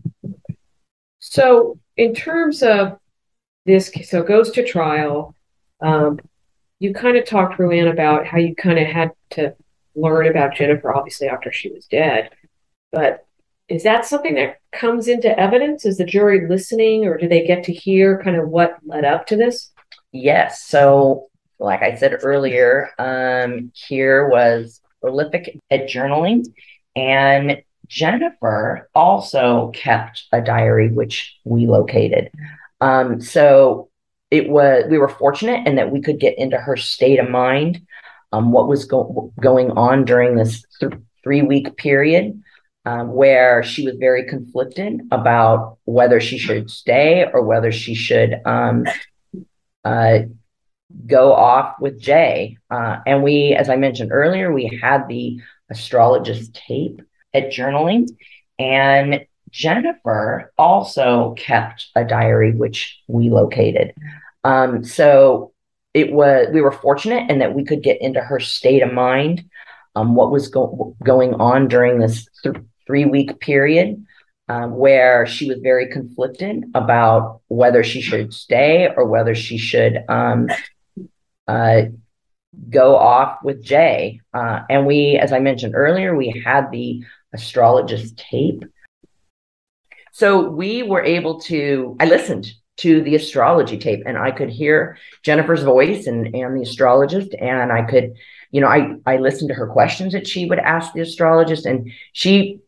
So, 1.19 1.79
in 1.97 2.15
terms 2.15 2.63
of 2.63 2.99
this, 3.67 3.93
so 4.05 4.21
it 4.21 4.29
goes 4.29 4.51
to 4.53 4.65
trial. 4.65 5.35
Um, 5.81 6.19
you 6.79 6.95
kind 6.95 7.17
of 7.17 7.27
talked, 7.27 7.59
Ruanne, 7.59 7.91
about 7.91 8.27
how 8.27 8.39
you 8.39 8.55
kind 8.55 8.79
of 8.79 8.87
had 8.87 9.11
to 9.31 9.55
learn 9.95 10.27
about 10.27 10.55
Jennifer, 10.55 10.95
obviously, 10.95 11.29
after 11.29 11.53
she 11.53 11.71
was 11.71 11.87
dead. 11.87 12.31
But 12.93 13.27
is 13.69 13.83
that 13.83 14.07
something 14.07 14.35
that 14.35 14.61
comes 14.73 15.09
into 15.09 15.39
evidence? 15.39 15.85
Is 15.85 15.99
the 15.99 16.05
jury 16.05 16.49
listening, 16.49 17.05
or 17.05 17.19
do 17.19 17.29
they 17.29 17.47
get 17.47 17.65
to 17.65 17.73
hear 17.73 18.23
kind 18.23 18.37
of 18.37 18.49
what 18.49 18.77
led 18.85 19.05
up 19.05 19.27
to 19.27 19.37
this? 19.37 19.71
Yes. 20.13 20.63
So, 20.63 21.29
like 21.59 21.83
I 21.83 21.95
said 21.97 22.19
earlier, 22.23 22.91
um, 22.99 23.73
here 23.75 24.29
was 24.29 24.81
prolific 25.01 25.61
at 25.71 25.89
journaling, 25.89 26.47
and 26.97 27.63
Jennifer 27.89 28.89
also 28.95 29.71
kept 29.75 30.25
a 30.33 30.41
diary, 30.41 30.89
which 30.89 31.37
we 31.45 31.67
located. 31.67 32.31
Um, 32.81 33.21
so 33.21 33.89
it 34.31 34.49
was 34.49 34.85
we 34.89 34.99
were 34.99 35.09
fortunate 35.09 35.67
in 35.67 35.77
that 35.77 35.91
we 35.91 36.01
could 36.01 36.21
get 36.21 36.39
into 36.39 36.59
her 36.59 36.77
state 36.77 37.19
of 37.19 37.31
mind, 37.31 37.81
um, 38.33 38.53
what 38.53 38.69
was 38.69 38.85
go- 38.85 39.33
going 39.41 39.71
on 39.73 40.05
during 40.05 40.37
this 40.37 40.65
th- 40.81 40.93
three 41.23 41.43
week 41.43 41.77
period. 41.77 42.41
Um, 42.85 43.13
where 43.13 43.63
she 43.63 43.85
was 43.85 43.97
very 43.97 44.25
conflicted 44.25 45.03
about 45.11 45.77
whether 45.85 46.21
she 46.21 46.39
should 46.39 46.71
stay 46.71 47.27
or 47.31 47.43
whether 47.43 47.71
she 47.71 47.95
should 47.95 48.41
um, 48.47 48.87
uh, 49.85 50.21
go 51.07 51.35
off 51.35 51.75
with 51.81 52.01
Jay. 52.01 52.57
Uh, 52.71 53.01
and 53.07 53.23
we, 53.23 53.55
as 53.55 53.69
I 53.69 53.77
mentioned 53.77 54.11
earlier, 54.11 54.53
we 54.53 54.79
had 54.81 55.07
the 55.07 55.39
astrologist 55.69 56.55
tape 56.55 57.03
at 57.35 57.51
journaling. 57.51 58.09
And 58.59 59.27
Jennifer 59.51 60.53
also 60.57 61.35
kept 61.37 61.89
a 61.95 62.05
diary, 62.05 62.53
which 62.53 62.99
we 63.07 63.29
located. 63.29 63.93
Um, 64.45 64.83
so 64.85 65.53
it 65.93 66.13
was, 66.13 66.49
we 66.53 66.63
were 66.63 66.73
fortunate 66.73 67.31
in 67.31 67.41
that 67.41 67.55
we 67.55 67.65
could 67.65 67.83
get 67.83 68.01
into 68.01 68.21
her 68.21 68.41
state 68.41 68.83
of 68.83 68.93
mind, 68.93 69.45
um, 69.99 70.15
what 70.15 70.31
was 70.31 70.49
go- 70.49 70.97
going 71.03 71.35
on 71.35 71.69
during 71.69 71.99
this 71.99 72.29
th- 72.43 72.57
three 72.87 73.05
week 73.05 73.41
period. 73.41 74.05
Um, 74.51 74.77
where 74.77 75.27
she 75.27 75.47
was 75.47 75.59
very 75.59 75.93
conflicted 75.93 76.65
about 76.75 77.43
whether 77.49 77.85
she 77.85 78.01
should 78.01 78.33
stay 78.33 78.89
or 78.97 79.05
whether 79.05 79.35
she 79.35 79.59
should 79.59 80.03
um, 80.09 80.49
uh, 81.47 81.83
go 82.71 82.97
off 82.97 83.39
with 83.43 83.63
Jay. 83.63 84.21
Uh, 84.33 84.61
and 84.71 84.87
we, 84.87 85.19
as 85.19 85.33
I 85.33 85.39
mentioned 85.41 85.75
earlier, 85.75 86.17
we 86.17 86.43
had 86.45 86.71
the 86.71 87.05
astrologist 87.35 88.17
tape. 88.17 88.65
So 90.13 90.49
we 90.49 90.83
were 90.83 91.03
able 91.03 91.41
to, 91.43 91.97
I 92.01 92.07
listened 92.07 92.51
to 92.79 93.03
the 93.03 93.17
astrology 93.17 93.77
tape 93.77 94.05
and 94.07 94.17
I 94.17 94.31
could 94.31 94.49
hear 94.49 94.97
Jennifer's 95.23 95.63
voice 95.63 96.07
and, 96.07 96.35
and 96.35 96.57
the 96.57 96.63
astrologist. 96.63 97.35
And 97.35 97.71
I 97.71 97.83
could, 97.83 98.15
you 98.51 98.61
know, 98.61 98.69
I, 98.69 98.95
I 99.07 99.17
listened 99.19 99.49
to 99.49 99.55
her 99.55 99.67
questions 99.67 100.13
that 100.13 100.27
she 100.27 100.47
would 100.47 100.59
ask 100.59 100.93
the 100.93 101.01
astrologist 101.01 101.67
and 101.67 101.91
she, 102.13 102.61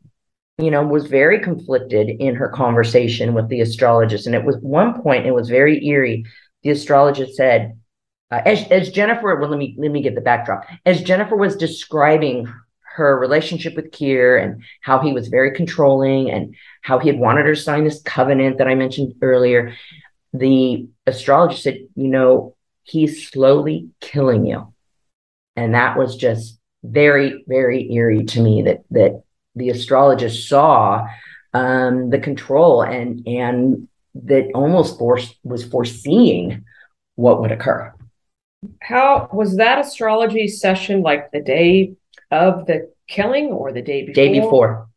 you 0.58 0.70
know, 0.70 0.84
was 0.84 1.06
very 1.06 1.40
conflicted 1.40 2.08
in 2.08 2.34
her 2.34 2.48
conversation 2.48 3.34
with 3.34 3.48
the 3.48 3.60
astrologist. 3.60 4.26
And 4.26 4.34
it 4.34 4.44
was 4.44 4.56
one 4.58 5.00
point, 5.02 5.26
it 5.26 5.34
was 5.34 5.48
very 5.48 5.84
eerie. 5.86 6.24
The 6.62 6.70
astrologist 6.70 7.34
said, 7.36 7.78
uh, 8.30 8.42
as, 8.44 8.64
as 8.70 8.90
Jennifer, 8.90 9.34
well, 9.36 9.50
let 9.50 9.58
me 9.58 9.74
let 9.78 9.90
me 9.90 10.02
get 10.02 10.14
the 10.14 10.20
backdrop. 10.20 10.64
As 10.86 11.02
Jennifer 11.02 11.36
was 11.36 11.56
describing 11.56 12.46
her 12.82 13.18
relationship 13.18 13.74
with 13.74 13.92
Keir 13.92 14.36
and 14.36 14.62
how 14.82 14.98
he 14.98 15.12
was 15.12 15.28
very 15.28 15.52
controlling 15.52 16.30
and 16.30 16.54
how 16.82 16.98
he 16.98 17.08
had 17.08 17.18
wanted 17.18 17.46
her 17.46 17.54
to 17.54 17.60
sign 17.60 17.84
this 17.84 18.02
covenant 18.02 18.58
that 18.58 18.68
I 18.68 18.74
mentioned 18.74 19.14
earlier, 19.22 19.74
the 20.32 20.88
astrologist 21.06 21.62
said, 21.62 21.78
you 21.94 22.08
know, 22.08 22.56
he's 22.82 23.28
slowly 23.28 23.88
killing 24.00 24.44
you. 24.44 24.72
And 25.60 25.74
that 25.74 25.98
was 25.98 26.16
just 26.16 26.58
very, 26.82 27.44
very 27.46 27.92
eerie 27.92 28.24
to 28.24 28.40
me 28.40 28.62
that 28.62 28.80
that 28.92 29.22
the 29.54 29.68
astrologist 29.68 30.48
saw 30.48 31.06
um, 31.52 32.08
the 32.08 32.18
control 32.18 32.80
and 32.80 33.26
and 33.28 33.88
that 34.14 34.50
almost 34.54 34.98
forced 34.98 35.34
was 35.44 35.62
foreseeing 35.62 36.64
what 37.16 37.42
would 37.42 37.52
occur. 37.52 37.92
How 38.80 39.28
was 39.34 39.58
that 39.58 39.78
astrology 39.78 40.48
session 40.48 41.02
like 41.02 41.30
the 41.30 41.42
day 41.42 41.92
of 42.30 42.64
the 42.64 42.90
killing 43.06 43.48
or 43.48 43.70
the 43.70 43.82
day 43.82 44.06
before? 44.06 44.14
Day 44.14 44.40
before. 44.40 44.88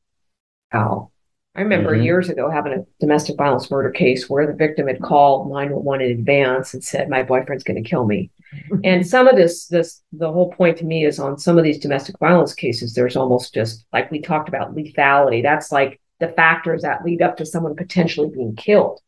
Wow. 0.74 1.12
I 1.56 1.62
remember 1.62 1.96
Mhm. 1.96 2.04
years 2.04 2.30
ago 2.30 2.50
having 2.50 2.74
a 2.74 2.86
domestic 3.00 3.38
violence 3.38 3.70
murder 3.70 3.92
case 3.92 4.28
where 4.28 4.48
the 4.48 4.54
victim 4.54 4.88
had 4.88 5.02
called 5.02 5.52
911 5.52 6.02
in 6.08 6.12
advance 6.12 6.74
and 6.74 6.84
said, 6.84 7.10
My 7.10 7.22
boyfriend's 7.22 7.64
going 7.64 7.82
to 7.82 7.88
kill 7.88 8.06
me. 8.06 8.32
and 8.84 9.06
some 9.06 9.28
of 9.28 9.36
this, 9.36 9.68
this, 9.68 10.02
the 10.12 10.32
whole 10.32 10.52
point 10.52 10.78
to 10.78 10.86
me 10.86 11.06
is 11.06 11.20
on 11.20 11.38
some 11.38 11.58
of 11.58 11.64
these 11.64 11.80
domestic 11.80 12.18
violence 12.18 12.54
cases, 12.56 12.94
there's 12.94 13.16
almost 13.16 13.54
just 13.54 13.86
like 13.94 14.10
we 14.10 14.20
talked 14.20 14.50
about 14.50 14.76
lethality. 14.76 15.44
That's 15.44 15.72
like 15.72 16.00
the 16.20 16.30
factors 16.30 16.82
that 16.82 17.06
lead 17.06 17.22
up 17.22 17.38
to 17.38 17.46
someone 17.46 17.76
potentially 17.76 18.30
being 18.34 18.56
killed. 18.56 19.00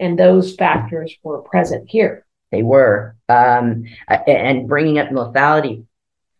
And 0.00 0.18
those 0.18 0.54
factors 0.54 1.14
were 1.22 1.42
present 1.42 1.88
here. 1.88 2.24
They 2.50 2.62
were. 2.62 3.16
Um, 3.28 3.84
and 4.08 4.66
bringing 4.66 4.98
up 4.98 5.10
lethality 5.10 5.84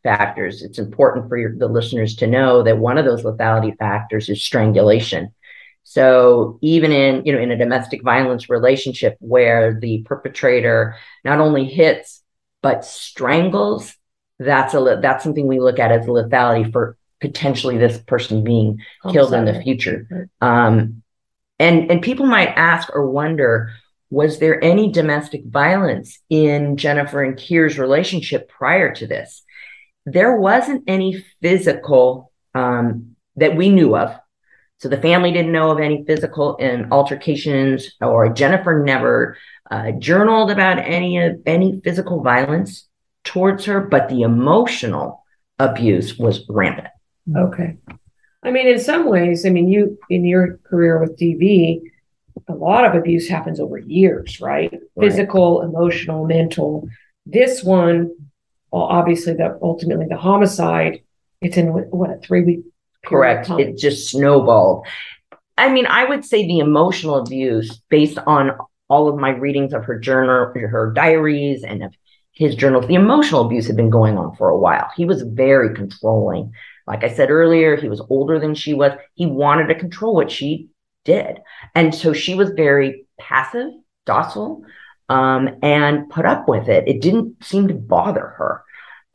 factors, 0.03 0.63
it's 0.63 0.79
important 0.79 1.29
for 1.29 1.37
your, 1.37 1.57
the 1.57 1.69
listeners 1.69 2.17
to 2.17 2.27
know 2.27 2.63
that 2.63 2.79
one 2.79 2.99
of 2.99 3.05
those 3.05 3.23
lethality 3.23 3.77
factors 3.79 4.29
is 4.29 4.43
strangulation. 4.43 5.33
So 5.85 6.59
even 6.63 6.93
in, 6.93 7.25
you 7.27 7.33
know, 7.33 7.41
in 7.41 7.51
a 7.51 7.59
domestic 7.59 8.03
violence 8.03 8.49
relationship 8.49 9.17
where 9.21 9.79
the 9.79 10.03
perpetrator 10.05 10.97
not 11.25 11.41
only 11.41 11.65
hits, 11.65 12.23
but 12.63 12.85
strangles, 12.85 13.95
that's 14.39 14.75
a, 14.75 14.99
that's 15.03 15.25
something 15.25 15.47
we 15.47 15.61
look 15.61 15.79
at 15.79 15.93
as 15.93 16.07
lethality 16.07 16.71
for 16.73 16.97
potentially 17.21 17.79
this 17.79 17.99
person 17.99 18.43
being 18.43 18.79
killed 19.11 19.35
in 19.35 19.45
the 19.45 19.61
future. 19.63 20.29
Um, 20.41 21.03
and 21.59 21.91
and 21.91 22.03
people 22.03 22.27
might 22.27 22.49
ask 22.49 22.89
or 22.95 23.09
wonder, 23.09 23.71
was 24.11 24.39
there 24.39 24.63
any 24.63 24.91
domestic 24.91 25.45
violence 25.47 26.19
in 26.29 26.77
Jennifer 26.77 27.23
and 27.23 27.37
Keir's 27.37 27.79
relationship 27.79 28.49
prior 28.49 28.95
to 28.95 29.07
this? 29.07 29.43
There 30.05 30.37
wasn't 30.37 30.85
any 30.87 31.25
physical 31.41 32.33
um, 32.55 33.17
that 33.37 33.57
we 33.57 33.71
knew 33.71 33.97
of. 33.97 34.19
So 34.83 34.89
the 34.89 35.01
family 35.01 35.31
didn't 35.31 35.53
know 35.53 35.71
of 35.71 35.79
any 35.79 36.03
physical 36.05 36.57
and 36.59 36.93
altercations, 36.93 37.93
or 38.01 38.29
Jennifer 38.29 38.83
never 38.83 39.37
uh, 39.71 39.93
journaled 39.93 40.51
about 40.51 40.79
any 40.79 41.19
of 41.19 41.41
any 41.47 41.81
physical 41.85 42.21
violence 42.21 42.89
towards 43.23 43.65
her, 43.67 43.81
but 43.81 44.09
the 44.09 44.23
emotional 44.23 45.25
abuse 45.61 46.19
was 46.19 46.45
rampant. 46.49 46.89
Okay. 47.33 47.77
I 48.43 48.51
mean, 48.51 48.67
in 48.67 48.81
some 48.81 49.09
ways, 49.09 49.47
I 49.47 49.51
mean, 49.51 49.69
you 49.69 50.01
in 50.11 50.25
your 50.25 50.59
career 50.65 50.99
with 50.99 51.17
DV, 51.17 51.83
a 52.49 52.53
lot 52.53 52.85
of 52.85 52.97
abuse 52.97 53.29
happens 53.29 53.61
over 53.61 53.79
years, 53.79 54.41
right? 54.41 54.81
Physical, 54.99 55.63
emotional, 55.63 56.27
mental. 56.27 56.89
This 57.25 57.63
one, 57.63 58.11
well, 58.73 58.83
obviously, 58.83 59.35
the 59.35 59.61
ultimately 59.63 60.07
the 60.09 60.17
homicide. 60.17 61.05
It's 61.41 61.57
in 61.57 61.73
what, 61.73 61.87
what 61.95 62.11
a 62.11 62.17
three 62.17 62.43
week. 62.43 62.65
Correct. 63.05 63.51
It 63.51 63.79
just 63.79 64.11
snowballed. 64.11 64.87
I 65.59 65.69
mean, 65.69 65.87
I 65.87 66.05
would 66.05 66.25
say 66.25 66.47
the 66.47 66.61
emotional 66.61 67.17
abuse, 67.17 67.81
based 67.89 68.19
on 68.27 68.53
all 68.89 69.09
of 69.09 69.17
my 69.17 69.31
readings 69.31 69.73
of 69.73 69.85
her 69.85 69.99
journal, 69.99 70.53
her 70.55 70.93
diaries, 70.95 71.65
and 71.65 71.83
of 71.83 71.95
his 72.33 72.55
journals, 72.55 72.87
the 72.87 72.95
emotional 72.95 73.45
abuse 73.45 73.67
had 73.67 73.77
been 73.77 73.91
going 73.91 74.17
on 74.19 74.35
for 74.37 74.49
a 74.49 74.59
while. 74.59 74.89
He 74.97 75.05
was 75.05 75.23
very 75.23 75.75
controlling. 75.75 76.53
Like 76.87 77.05
I 77.05 77.09
said 77.09 77.31
earlier, 77.31 77.77
he 77.77 77.89
was 77.89 78.03
older 78.09 78.39
than 78.41 78.55
she 78.55 78.75
was. 78.75 78.93
He 79.15 79.27
wanted 79.27 79.67
to 79.69 79.79
control 79.79 80.15
what 80.15 80.31
she 80.31 80.69
did. 81.05 81.39
And 81.75 81.95
so 81.95 82.13
she 82.13 82.35
was 82.35 82.51
very 82.51 83.07
passive, 83.19 83.69
docile, 84.07 84.65
um, 85.09 85.51
and 85.63 86.09
put 86.09 86.25
up 86.25 86.49
with 86.49 86.69
it. 86.69 86.89
It 86.89 87.03
didn't 87.03 87.45
seem 87.45 87.69
to 87.69 87.75
bother 87.75 88.35
her 88.39 88.65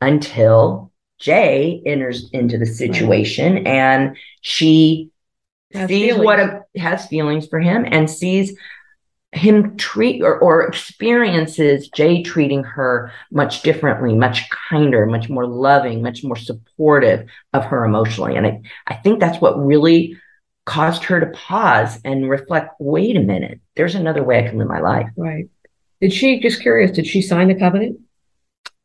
until 0.00 0.87
Jay 1.18 1.82
enters 1.84 2.30
into 2.30 2.58
the 2.58 2.66
situation 2.66 3.66
and 3.66 4.16
she 4.40 5.10
Has 5.72 5.88
sees 5.88 6.12
feelings. 6.12 6.24
what 6.24 6.40
a, 6.40 6.64
has 6.76 7.06
feelings 7.06 7.46
for 7.46 7.60
him 7.60 7.84
and 7.86 8.08
sees 8.08 8.56
him 9.32 9.76
treat 9.76 10.22
or, 10.22 10.38
or 10.38 10.62
experiences 10.62 11.88
Jay 11.88 12.22
treating 12.22 12.64
her 12.64 13.12
much 13.30 13.62
differently, 13.62 14.14
much 14.14 14.48
kinder, 14.70 15.04
much 15.06 15.28
more 15.28 15.46
loving, 15.46 16.00
much 16.02 16.24
more 16.24 16.36
supportive 16.36 17.28
of 17.52 17.64
her 17.64 17.84
emotionally. 17.84 18.36
And 18.36 18.46
I, 18.46 18.60
I 18.86 18.94
think 18.94 19.20
that's 19.20 19.40
what 19.40 19.58
really 19.58 20.16
caused 20.64 21.04
her 21.04 21.18
to 21.18 21.26
pause 21.26 21.98
and 22.04 22.28
reflect 22.28 22.74
wait 22.78 23.16
a 23.16 23.20
minute, 23.20 23.58
there's 23.74 23.94
another 23.94 24.22
way 24.22 24.38
I 24.38 24.48
can 24.48 24.58
live 24.58 24.68
my 24.68 24.80
life. 24.80 25.08
Right. 25.16 25.48
Did 26.00 26.12
she 26.12 26.40
just 26.40 26.60
curious? 26.60 26.90
Did 26.90 27.06
she 27.06 27.22
sign 27.22 27.48
the 27.48 27.54
covenant? 27.54 28.00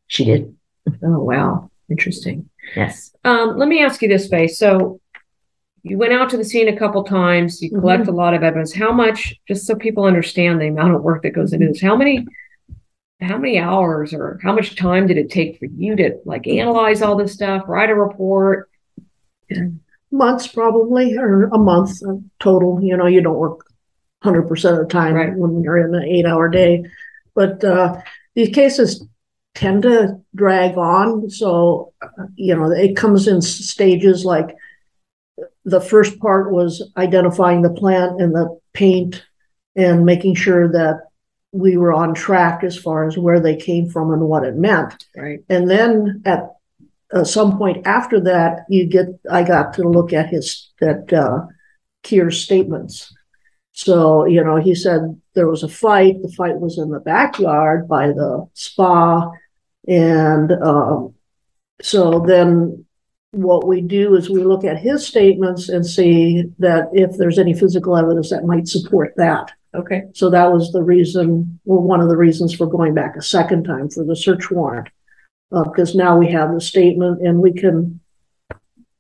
She 0.08 0.24
did. 0.24 0.56
Oh 1.04 1.20
wow, 1.24 1.70
interesting. 1.90 2.50
Yes. 2.76 3.14
Um, 3.24 3.58
let 3.58 3.68
me 3.68 3.84
ask 3.84 4.02
you 4.02 4.08
this, 4.08 4.28
Faye. 4.28 4.48
So 4.48 5.00
you 5.84 5.98
went 5.98 6.14
out 6.14 6.30
to 6.30 6.38
the 6.38 6.46
scene 6.46 6.68
a 6.70 6.78
couple 6.78 7.04
times, 7.04 7.62
you 7.62 7.70
collect 7.70 8.08
a 8.08 8.12
lot 8.12 8.34
of 8.34 8.42
evidence. 8.44 8.74
How 8.74 8.92
much, 8.92 9.36
just 9.48 9.68
so 9.68 9.76
people 9.76 10.06
understand 10.06 10.62
the 10.62 10.68
amount 10.68 10.96
of 10.96 11.02
work 11.04 11.24
that 11.24 11.32
goes 11.32 11.52
into 11.54 11.68
this, 11.68 11.82
how 11.82 11.96
many 11.96 12.26
how 13.22 13.38
many 13.38 13.58
hours 13.58 14.14
or 14.14 14.38
how 14.44 14.54
much 14.54 14.76
time 14.76 15.08
did 15.08 15.18
it 15.18 15.30
take 15.30 15.58
for 15.58 15.66
you 15.66 15.96
to 15.96 16.20
like 16.26 16.46
analyze 16.48 17.02
all 17.02 17.16
this 17.16 17.34
stuff, 17.34 17.64
write 17.68 17.90
a 17.90 17.96
report? 17.96 18.70
months 20.12 20.48
probably, 20.48 21.18
or 21.18 21.46
a 21.46 21.58
month 21.58 22.02
total. 22.40 22.80
You 22.82 22.96
know, 22.98 23.08
you 23.08 23.22
don't 23.22 23.38
work 23.38 23.66
100% 24.24 24.50
of 24.72 24.78
the 24.78 24.86
time 24.86 25.16
Right. 25.16 25.34
when 25.36 25.62
you're 25.64 25.78
in 25.78 25.94
an 25.96 26.04
eight 26.04 26.26
hour 26.26 26.50
day. 26.50 26.86
But 27.36 27.64
uh, 27.64 28.00
these 28.36 28.54
cases 28.54 29.06
tend 29.56 29.84
to 29.84 30.20
drag 30.36 30.78
on. 30.78 31.30
So, 31.30 31.94
uh, 32.02 32.08
you 32.36 32.56
know, 32.56 32.72
it 32.72 32.96
comes 32.96 33.28
in 33.28 33.42
stages 33.42 34.26
like 34.26 34.56
the 35.66 35.82
first 35.82 36.20
part 36.20 36.52
was 36.52 36.92
identifying 36.98 37.62
the 37.62 37.74
plant 37.74 38.22
and 38.22 38.34
the 38.34 38.60
paint 38.74 39.24
and 39.76 40.06
making 40.06 40.36
sure 40.36 40.72
that 40.72 41.08
we 41.52 41.78
were 41.78 41.94
on 41.94 42.14
track 42.14 42.64
as 42.64 42.78
far 42.78 43.08
as 43.08 43.18
where 43.18 43.40
they 43.40 43.56
came 43.56 43.90
from 43.90 44.12
and 44.12 44.22
what 44.24 44.44
it 44.44 44.56
meant. 44.56 45.06
Right. 45.16 45.44
And 45.50 45.70
then 45.70 46.24
at 46.26 46.56
uh, 47.14 47.24
some 47.24 47.58
point 47.58 47.86
after 47.86 48.20
that, 48.22 48.66
you 48.70 48.88
get, 48.88 49.08
I 49.30 49.44
got 49.44 49.74
to 49.76 49.84
look 49.84 50.14
at 50.14 50.30
his, 50.30 50.72
at, 50.82 51.14
uh, 51.14 51.46
Keir's 52.02 52.42
statements. 52.42 53.14
So, 53.72 54.26
you 54.26 54.44
know, 54.44 54.58
he 54.58 54.76
said 54.76 55.20
there 55.34 55.48
was 55.48 55.64
a 55.64 55.70
fight. 55.70 56.22
The 56.22 56.32
fight 56.32 56.60
was 56.60 56.78
in 56.78 56.90
the 56.90 57.00
backyard 57.00 57.88
by 57.88 58.08
the 58.08 58.48
spa. 58.54 59.32
And, 59.88 60.52
um, 60.52 61.14
so 61.82 62.20
then 62.20 62.86
what 63.32 63.68
we 63.68 63.82
do 63.82 64.16
is 64.16 64.30
we 64.30 64.44
look 64.44 64.64
at 64.64 64.78
his 64.78 65.06
statements 65.06 65.68
and 65.68 65.86
see 65.86 66.44
that 66.60 66.90
if 66.94 67.18
there's 67.18 67.40
any 67.40 67.54
physical 67.54 67.98
evidence 67.98 68.30
that 68.30 68.46
might 68.46 68.68
support 68.68 69.14
that. 69.18 69.52
Okay. 69.74 70.04
So 70.14 70.30
that 70.30 70.52
was 70.52 70.72
the 70.72 70.84
reason, 70.84 71.60
or 71.66 71.82
one 71.82 72.00
of 72.00 72.10
the 72.10 72.18
reasons 72.18 72.54
for 72.54 72.68
going 72.68 72.94
back 72.94 73.16
a 73.16 73.22
second 73.24 73.64
time 73.64 73.90
for 73.90 74.04
the 74.04 74.16
search 74.16 74.52
warrant. 74.52 74.90
Uh, 75.52 75.64
because 75.64 75.94
now 75.96 76.18
we 76.18 76.32
have 76.32 76.54
the 76.54 76.62
statement 76.62 77.26
and 77.26 77.40
we 77.40 77.54
can 77.54 78.00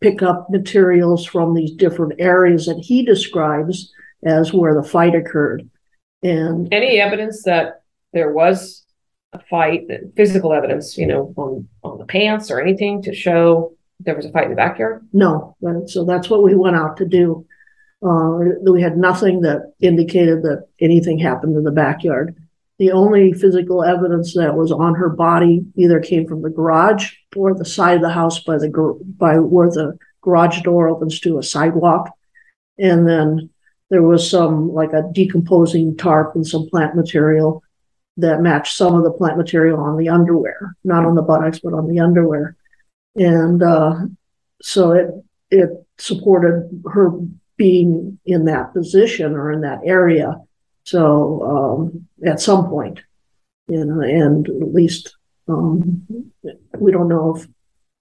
pick 0.01 0.21
up 0.21 0.49
materials 0.49 1.25
from 1.25 1.53
these 1.53 1.71
different 1.71 2.13
areas 2.19 2.65
that 2.65 2.77
he 2.77 3.05
describes 3.05 3.91
as 4.25 4.51
where 4.51 4.73
the 4.73 4.87
fight 4.87 5.15
occurred. 5.15 5.69
And 6.21 6.71
Any 6.73 6.99
evidence 6.99 7.43
that 7.43 7.83
there 8.11 8.31
was 8.31 8.82
a 9.33 9.39
fight, 9.49 9.87
physical 10.15 10.53
evidence, 10.53 10.97
you 10.97 11.07
know, 11.07 11.33
on, 11.37 11.67
on 11.83 11.97
the 11.97 12.05
pants 12.05 12.51
or 12.51 12.61
anything 12.61 13.01
to 13.01 13.13
show 13.13 13.73
there 13.99 14.15
was 14.15 14.25
a 14.25 14.31
fight 14.31 14.45
in 14.45 14.49
the 14.51 14.55
backyard? 14.55 15.07
no, 15.61 15.85
so 15.87 16.03
that's 16.05 16.29
what 16.29 16.43
we 16.43 16.55
went 16.55 16.75
out 16.75 16.97
to 16.97 17.05
do. 17.05 17.45
Uh, 18.05 18.39
we 18.61 18.81
had 18.81 18.97
nothing 18.97 19.41
that 19.41 19.73
indicated 19.79 20.43
that 20.43 20.67
anything 20.81 21.17
happened 21.17 21.55
in 21.55 21.63
the 21.63 21.71
backyard. 21.71 22.35
The 22.79 22.91
only 22.91 23.31
physical 23.31 23.83
evidence 23.83 24.33
that 24.33 24.55
was 24.55 24.71
on 24.71 24.95
her 24.95 25.09
body 25.09 25.65
either 25.75 26.01
came 26.01 26.27
from 26.27 26.41
the 26.41 26.49
garage 26.49 27.13
or 27.35 27.53
the 27.53 27.63
side 27.63 27.95
of 27.95 28.01
the 28.01 28.09
house 28.09 28.39
by 28.39 28.57
the 28.57 28.99
by 29.17 29.39
where 29.39 29.69
the 29.69 29.97
garage 30.21 30.61
door 30.63 30.89
opens 30.89 31.19
to 31.21 31.37
a 31.37 31.43
sidewalk. 31.43 32.09
And 32.77 33.07
then 33.07 33.49
there 33.89 34.01
was 34.01 34.29
some 34.29 34.73
like 34.73 34.91
a 34.91 35.09
decomposing 35.13 35.95
tarp 35.95 36.35
and 36.35 36.45
some 36.45 36.67
plant 36.69 36.95
material 36.95 37.62
that 38.17 38.41
matched 38.41 38.75
some 38.77 38.95
of 38.95 39.03
the 39.03 39.11
plant 39.11 39.37
material 39.37 39.79
on 39.79 39.97
the 39.97 40.09
underwear, 40.09 40.75
not 40.83 41.05
on 41.05 41.15
the 41.15 41.21
buttocks, 41.21 41.59
but 41.59 41.73
on 41.73 41.87
the 41.87 41.99
underwear. 41.99 42.55
And 43.15 43.61
uh, 43.61 43.95
so 44.61 44.91
it 44.91 45.09
it 45.49 45.69
supported 45.97 46.83
her 46.91 47.11
being 47.57 48.19
in 48.25 48.45
that 48.45 48.73
position 48.73 49.33
or 49.33 49.51
in 49.51 49.61
that 49.61 49.79
area. 49.85 50.35
So 50.83 51.43
um, 51.43 52.07
at 52.25 52.41
some 52.41 52.67
point, 52.67 52.99
you 53.67 53.85
know, 53.85 54.01
and 54.01 54.47
at 54.47 54.73
least 54.73 55.15
um, 55.47 56.05
we 56.77 56.91
don't 56.91 57.07
know 57.07 57.35
if 57.35 57.47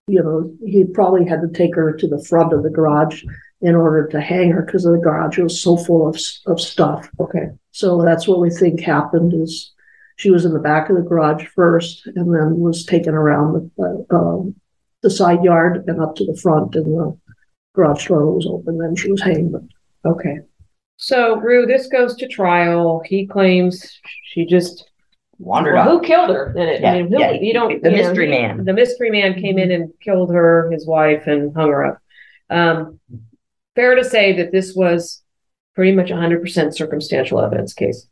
you 0.09 0.23
know 0.23 0.53
he 0.67 0.85
probably 0.85 1.27
had 1.27 1.41
to 1.43 1.49
take 1.49 1.75
her 1.75 1.93
to 1.93 2.09
the 2.09 2.23
front 2.25 2.53
of 2.53 2.63
the 2.63 2.71
garage 2.71 3.25
in 3.61 3.77
order 3.77 4.09
to 4.09 4.21
hang 4.21 4.51
her 4.51 4.63
because 4.63 4.83
the 4.83 4.99
garage 4.99 5.39
was 5.39 5.61
so 5.61 5.77
full 5.77 6.09
of 6.09 6.19
of 6.47 6.61
stuff. 6.61 7.09
Okay. 7.21 7.51
So 7.71 8.03
that's 8.03 8.27
what 8.27 8.41
we 8.41 8.51
think 8.51 8.81
happened 8.81 9.33
is 9.33 9.73
she 10.17 10.31
was 10.31 10.45
in 10.45 10.53
the 10.53 10.59
back 10.61 10.89
of 10.91 10.97
the 10.97 11.03
garage 11.03 11.47
first 11.55 12.07
and 12.07 12.35
then 12.35 12.59
was 12.59 12.85
taken 12.85 13.15
around 13.15 13.71
the, 13.77 14.07
uh, 14.11 14.17
um, 14.17 14.55
the 15.03 15.11
side 15.11 15.43
yard 15.43 15.85
and 15.87 16.01
up 16.01 16.15
to 16.17 16.25
the 16.27 16.37
front 16.37 16.75
and 16.75 16.87
the 16.87 17.17
garage 17.75 18.07
door 18.07 18.33
was 18.35 18.47
open. 18.47 18.79
Then 18.79 18.95
she 18.97 19.11
was 19.11 19.21
hanged. 19.23 19.55
Okay. 20.05 20.39
So 20.97 21.37
Rue, 21.37 21.67
this 21.67 21.87
goes 21.89 22.15
to 22.17 22.29
trial. 22.29 23.03
He 23.05 23.27
claims 23.27 23.99
she 24.25 24.47
just 24.47 24.89
Wandered 25.39 25.75
Well, 25.75 25.89
off. 25.89 26.01
who 26.03 26.07
killed 26.07 26.31
her? 26.31 26.51
And 26.57 26.69
it, 26.71 26.85
I 26.85 26.87
Yeah, 26.95 27.03
mean, 27.03 27.13
who, 27.13 27.19
yeah, 27.19 27.31
you 27.33 27.53
don't 27.53 27.83
the 27.83 27.91
you 27.91 27.97
mystery 27.97 28.27
he- 28.27 28.31
man. 28.43 28.65
The 28.65 28.73
mystery 28.73 29.11
man 29.11 29.35
came 29.41 29.59
in 29.59 29.73
and 29.73 29.91
killed 30.01 30.33
her, 30.33 30.71
his 30.71 30.87
wife, 30.87 31.27
and 31.27 31.53
hung 31.57 31.71
her 31.71 31.85
up. 31.85 31.99
Um, 32.49 33.01
fair 33.75 33.97
to 33.97 34.05
say 34.05 34.35
that 34.37 34.53
this 34.53 34.73
was 34.77 35.21
pretty 35.75 35.97
much 35.97 36.11
100% 36.11 36.75
circumstantial 36.75 37.41
evidence 37.41 37.73
case. 37.75 38.07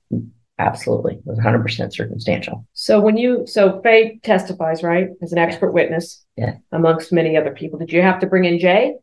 Absolutely. 0.61 1.15
It 1.15 1.23
was 1.25 1.39
100% 1.39 1.91
circumstantial. 1.93 2.67
So 2.75 3.01
when 3.01 3.17
you 3.17 3.47
so 3.47 3.81
Faye 3.81 4.21
testifies, 4.23 4.83
right, 4.83 5.09
as 5.23 5.33
an 5.33 5.39
expert 5.39 5.73
witness, 5.73 6.23
Yeah. 6.37 6.57
amongst 6.71 7.13
many 7.13 7.37
other 7.37 7.53
people. 7.53 7.79
Did 7.79 7.93
you 7.93 8.03
have 8.03 8.21
to 8.21 8.27
bring 8.27 8.45
in 8.45 8.59
Jay? 8.59 8.97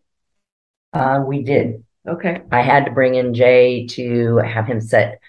Uh, 0.93 1.23
we 1.25 1.41
did. 1.43 1.83
Okay, 2.07 2.41
I 2.51 2.61
had 2.61 2.85
to 2.85 2.91
bring 2.91 3.15
in 3.15 3.33
Jay 3.33 3.87
to 3.87 4.37
have 4.37 4.67
him 4.67 4.79
set 4.79 5.19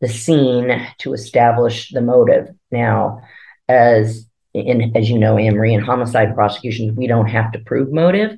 the 0.00 0.08
scene 0.08 0.68
to 0.98 1.12
establish 1.14 1.90
the 1.92 2.02
motive. 2.02 2.48
Now, 2.72 3.20
as 3.68 4.26
in 4.52 4.92
as 4.96 5.08
you 5.08 5.18
know, 5.18 5.38
Anne 5.38 5.54
Marie, 5.54 5.72
in 5.74 5.80
homicide 5.80 6.34
prosecutions, 6.34 6.96
we 6.96 7.06
don't 7.06 7.28
have 7.28 7.52
to 7.52 7.60
prove 7.60 7.92
motive, 7.92 8.36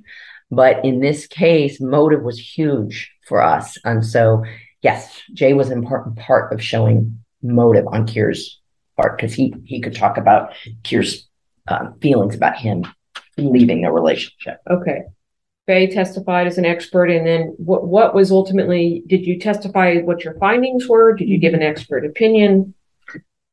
but 0.51 0.85
in 0.85 1.01
this 1.01 1.27
case, 1.27 1.81
motive 1.81 2.23
was 2.23 2.39
huge 2.39 3.11
for 3.27 3.41
us, 3.43 3.79
and 3.85 4.05
so 4.05 4.45
yes, 4.83 5.21
Jay 5.33 5.55
was 5.55 5.71
important 5.71 6.17
part 6.17 6.53
of 6.53 6.63
showing 6.63 7.25
motive 7.43 7.87
on 7.89 8.07
Keir's 8.07 8.61
part 8.97 9.17
because 9.17 9.35
he 9.35 9.55
he 9.65 9.81
could 9.81 9.95
talk 9.95 10.17
about 10.17 10.53
Keir's 10.83 11.29
um, 11.69 11.95
feelings 12.01 12.35
about 12.35 12.57
him 12.57 12.85
leaving 13.37 13.83
the 13.83 13.91
relationship. 13.91 14.61
okay. 14.69 15.03
Faye 15.67 15.87
testified 15.87 16.47
as 16.47 16.57
an 16.57 16.65
expert, 16.65 17.11
and 17.11 17.27
then 17.27 17.55
what 17.59 17.87
what 17.87 18.15
was 18.15 18.31
ultimately 18.31 19.03
did 19.07 19.27
you 19.27 19.39
testify 19.39 19.99
what 19.99 20.25
your 20.25 20.35
findings 20.39 20.89
were? 20.89 21.15
Did 21.15 21.29
you 21.29 21.39
give 21.39 21.53
an 21.53 21.63
expert 21.63 22.07
opinion? 22.07 22.75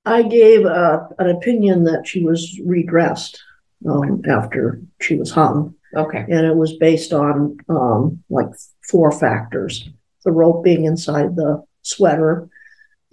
I 0.06 0.22
gave 0.22 0.66
uh, 0.66 1.00
an 1.20 1.30
opinion 1.30 1.84
that 1.86 2.08
she 2.08 2.24
was 2.24 2.58
redressed 2.64 3.44
um, 3.90 4.22
after 4.30 4.82
she 5.02 5.18
was 5.18 5.32
hung. 5.32 5.76
Okay, 5.94 6.20
and 6.20 6.46
it 6.46 6.56
was 6.56 6.78
based 6.78 7.12
on 7.12 7.58
um, 7.68 8.24
like 8.30 8.48
four 8.90 9.12
factors 9.12 9.90
the 10.24 10.32
rope 10.32 10.64
being 10.64 10.86
inside 10.86 11.36
the 11.36 11.64
sweater 11.84 12.50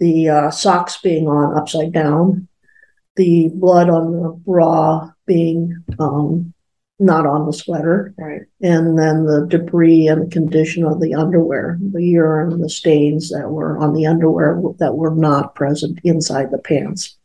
the 0.03 0.29
uh, 0.29 0.51
socks 0.51 0.99
being 1.01 1.27
on 1.27 1.57
upside 1.57 1.93
down 1.93 2.47
the 3.15 3.49
blood 3.53 3.89
on 3.89 4.11
the 4.11 4.29
bra 4.29 5.09
being 5.25 5.83
um, 5.99 6.53
not 6.99 7.25
on 7.25 7.45
the 7.45 7.53
sweater 7.53 8.13
right. 8.17 8.41
and 8.61 8.99
then 8.99 9.25
the 9.25 9.45
debris 9.49 10.07
and 10.07 10.21
the 10.21 10.31
condition 10.31 10.83
of 10.83 10.99
the 10.99 11.13
underwear 11.13 11.79
the 11.93 12.03
urine 12.03 12.59
the 12.59 12.69
stains 12.69 13.29
that 13.29 13.49
were 13.49 13.77
on 13.77 13.93
the 13.93 14.05
underwear 14.05 14.61
that 14.79 14.95
were 14.95 15.15
not 15.15 15.55
present 15.55 15.99
inside 16.03 16.51
the 16.51 16.57
pants 16.57 17.17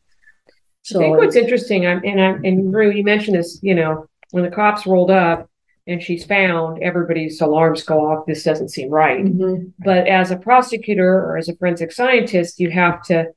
So 0.85 1.01
I 1.01 1.03
think 1.03 1.19
what's 1.19 1.37
interesting, 1.37 1.87
I'm, 1.87 2.01
and 2.05 2.21
I'm, 2.21 2.45
and 2.45 2.73
Rue, 2.73 2.91
you 2.91 3.05
mentioned 3.05 3.37
this, 3.37 3.59
you 3.63 3.75
know, 3.75 4.07
when 4.31 4.45
the 4.45 4.51
cops 4.51 4.87
rolled 4.87 5.11
up 5.11 5.48
and 5.89 6.03
she's 6.03 6.25
found, 6.25 6.83
everybody's 6.83 7.41
alarms 7.41 7.83
go 7.83 8.07
off. 8.07 8.27
This 8.27 8.45
doesn't 8.45 8.69
seem 8.69 8.91
right. 8.91 9.25
Mhm. 9.25 9.73
But 9.79 10.07
as 10.07 10.31
a 10.31 10.37
prosecutor 10.37 11.25
or 11.25 11.39
as 11.39 11.49
a 11.49 11.57
forensic 11.57 11.93
scientist, 11.93 12.61
you 12.61 12.71
have 12.71 13.03
to 13.05 13.33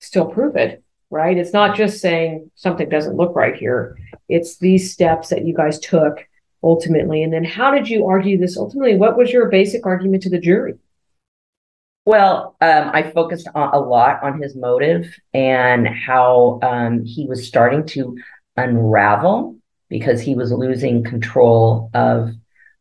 still 0.00 0.26
prove 0.26 0.56
it, 0.56 0.82
right? 1.10 1.38
It's 1.38 1.52
not 1.52 1.76
just 1.76 2.00
saying 2.00 2.50
something 2.56 2.88
doesn't 2.88 3.16
look 3.16 3.36
right 3.36 3.54
here. 3.54 3.96
It's 4.28 4.58
these 4.58 4.92
steps 4.92 5.28
that 5.28 5.46
you 5.46 5.54
guys 5.54 5.78
took 5.78 6.26
ultimately. 6.62 7.22
And 7.22 7.32
then 7.32 7.44
how 7.44 7.70
did 7.70 7.88
you 7.88 8.06
argue 8.06 8.36
this 8.36 8.58
ultimately? 8.58 8.96
What 8.96 9.16
was 9.16 9.32
your 9.32 9.48
basic 9.48 9.86
argument 9.86 10.24
to 10.24 10.30
the 10.30 10.40
jury? 10.40 10.74
Well, 12.04 12.56
um, 12.60 12.90
I 12.92 13.04
focused 13.04 13.48
on, 13.54 13.72
a 13.72 13.78
lot 13.78 14.24
on 14.24 14.42
his 14.42 14.56
motive 14.56 15.06
and 15.32 15.86
how 15.86 16.58
um, 16.62 17.04
he 17.04 17.26
was 17.28 17.46
starting 17.46 17.86
to 17.86 18.16
unravel 18.56 19.56
because 19.92 20.20
he 20.20 20.34
was 20.34 20.50
losing 20.50 21.04
control 21.04 21.90
of 21.94 22.30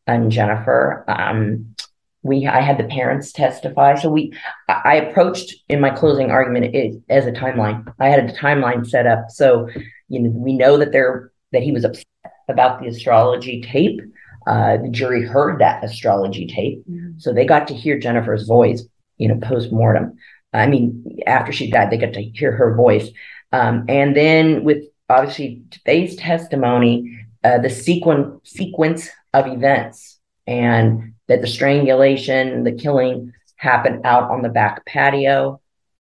um, 0.08 0.30
Jennifer. 0.30 1.04
Um, 1.08 1.76
we, 2.24 2.48
I 2.48 2.62
had 2.62 2.78
the 2.78 2.86
parents 2.86 3.32
testify, 3.32 3.96
so 3.96 4.10
we, 4.10 4.34
I 4.70 4.96
approached 4.96 5.54
in 5.70 5.80
my 5.80 5.90
closing 5.90 6.32
argument 6.32 6.74
it, 6.74 7.02
as 7.10 7.26
a 7.26 7.32
timeline. 7.32 7.92
I 8.00 8.08
had 8.10 8.30
a 8.30 8.34
timeline 8.34 8.88
set 8.88 9.06
up, 9.06 9.26
so 9.30 9.70
you 10.08 10.22
know 10.22 10.30
we 10.30 10.54
know 10.54 10.78
that 10.78 10.92
there 10.92 11.32
that 11.52 11.64
he 11.64 11.72
was 11.72 11.84
upset 11.84 12.06
about 12.48 12.80
the 12.80 12.88
astrology 12.88 13.62
tape. 13.62 14.00
Uh, 14.48 14.78
the 14.78 14.90
jury 14.90 15.24
heard 15.24 15.60
that 15.60 15.84
astrology 15.84 16.48
tape, 16.48 16.84
so 17.18 17.34
they 17.34 17.46
got 17.46 17.68
to 17.68 17.74
hear 17.76 18.00
Jennifer's 18.00 18.48
voice 18.48 18.84
you 19.22 19.28
know, 19.28 19.38
post 19.38 19.72
mortem. 19.72 20.18
I 20.52 20.66
mean, 20.66 21.20
after 21.28 21.52
she 21.52 21.70
died, 21.70 21.92
they 21.92 21.98
got 21.98 22.14
to 22.14 22.24
hear 22.24 22.52
her 22.54 22.76
voice. 22.76 23.08
Um, 23.52 23.86
and 23.88 24.18
then 24.18 24.64
with 24.64 24.84
obviously 25.12 25.62
today's 25.70 26.16
testimony, 26.16 27.20
uh, 27.44 27.58
the 27.60 27.70
sequence 27.70 28.50
sequence 28.50 29.10
of 29.34 29.48
events 29.48 30.20
and 30.48 31.14
that 31.28 31.42
the 31.42 31.48
strangulation, 31.48 32.64
the 32.64 32.72
killing 32.72 33.32
happened 33.56 34.06
out 34.06 34.30
on 34.32 34.42
the 34.42 34.50
back 34.50 34.86
patio, 34.86 35.62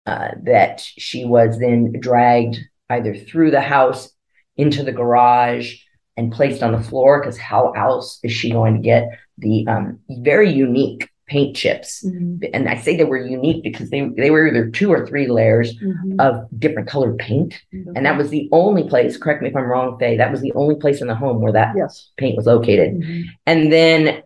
uh, 0.06 0.30
that 0.44 0.82
she 0.82 1.26
was 1.26 1.60
then 1.60 1.94
dragged 2.00 2.58
either 2.90 3.16
through 3.16 3.52
the 3.52 3.62
house 3.62 4.12
into 4.58 4.84
the 4.84 4.92
garage 4.92 5.76
and 6.18 6.32
placed 6.32 6.64
on 6.64 6.72
the 6.72 6.82
floor 6.82 7.20
because 7.20 7.38
how 7.38 7.72
else 7.72 8.20
is 8.24 8.32
she 8.32 8.52
going 8.52 8.76
to 8.76 8.82
get 8.82 9.08
the 9.38 9.68
um, 9.68 10.00
very 10.10 10.52
unique 10.52 11.10
paint 11.28 11.56
chips? 11.56 12.06
Mm-hmm. 12.06 12.46
And 12.54 12.70
I 12.70 12.76
say 12.78 12.96
they 12.96 13.04
were 13.04 13.26
unique 13.26 13.64
because 13.64 13.90
they 13.90 14.08
they 14.16 14.30
were 14.32 14.48
either 14.48 14.70
two 14.70 14.92
or 14.92 15.06
three 15.08 15.28
layers 15.28 15.74
Mm-hmm. 15.76 16.20
of 16.20 16.48
different 16.60 16.88
colored 16.88 17.18
paint, 17.18 17.60
and 17.72 18.06
that 18.06 18.18
was 18.18 18.30
the 18.30 18.48
only 18.52 18.88
place. 18.88 19.18
Correct 19.18 19.42
me 19.42 19.50
if 19.50 19.56
I'm 19.56 19.64
wrong, 19.66 19.98
Faye. 20.00 20.18
That 20.18 20.32
was 20.32 20.42
the 20.42 20.54
only 20.54 20.76
place 20.76 21.02
in 21.02 21.08
the 21.08 21.16
home 21.16 21.42
where 21.42 21.52
that 21.54 21.74
Yes. 21.76 22.12
paint 22.18 22.36
was 22.38 22.46
located. 22.46 22.94
Mm-hmm. 22.96 23.22
And 23.46 23.72
then 23.72 24.24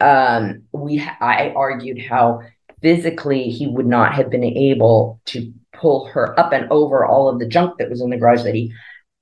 um, 0.00 0.62
we, 0.72 1.00
I 1.20 1.52
argued 1.56 2.00
how 2.04 2.40
physically 2.82 3.44
he 3.50 3.66
would 3.66 3.86
not 3.86 4.14
have 4.14 4.30
been 4.30 4.44
able 4.44 5.20
to 5.26 5.52
pull 5.72 6.06
her 6.06 6.38
up 6.38 6.52
and 6.52 6.70
over 6.70 7.04
all 7.04 7.28
of 7.28 7.38
the 7.38 7.46
junk 7.46 7.78
that 7.78 7.90
was 7.90 8.00
in 8.00 8.10
the 8.10 8.16
garage. 8.16 8.42
That 8.42 8.54
he 8.54 8.72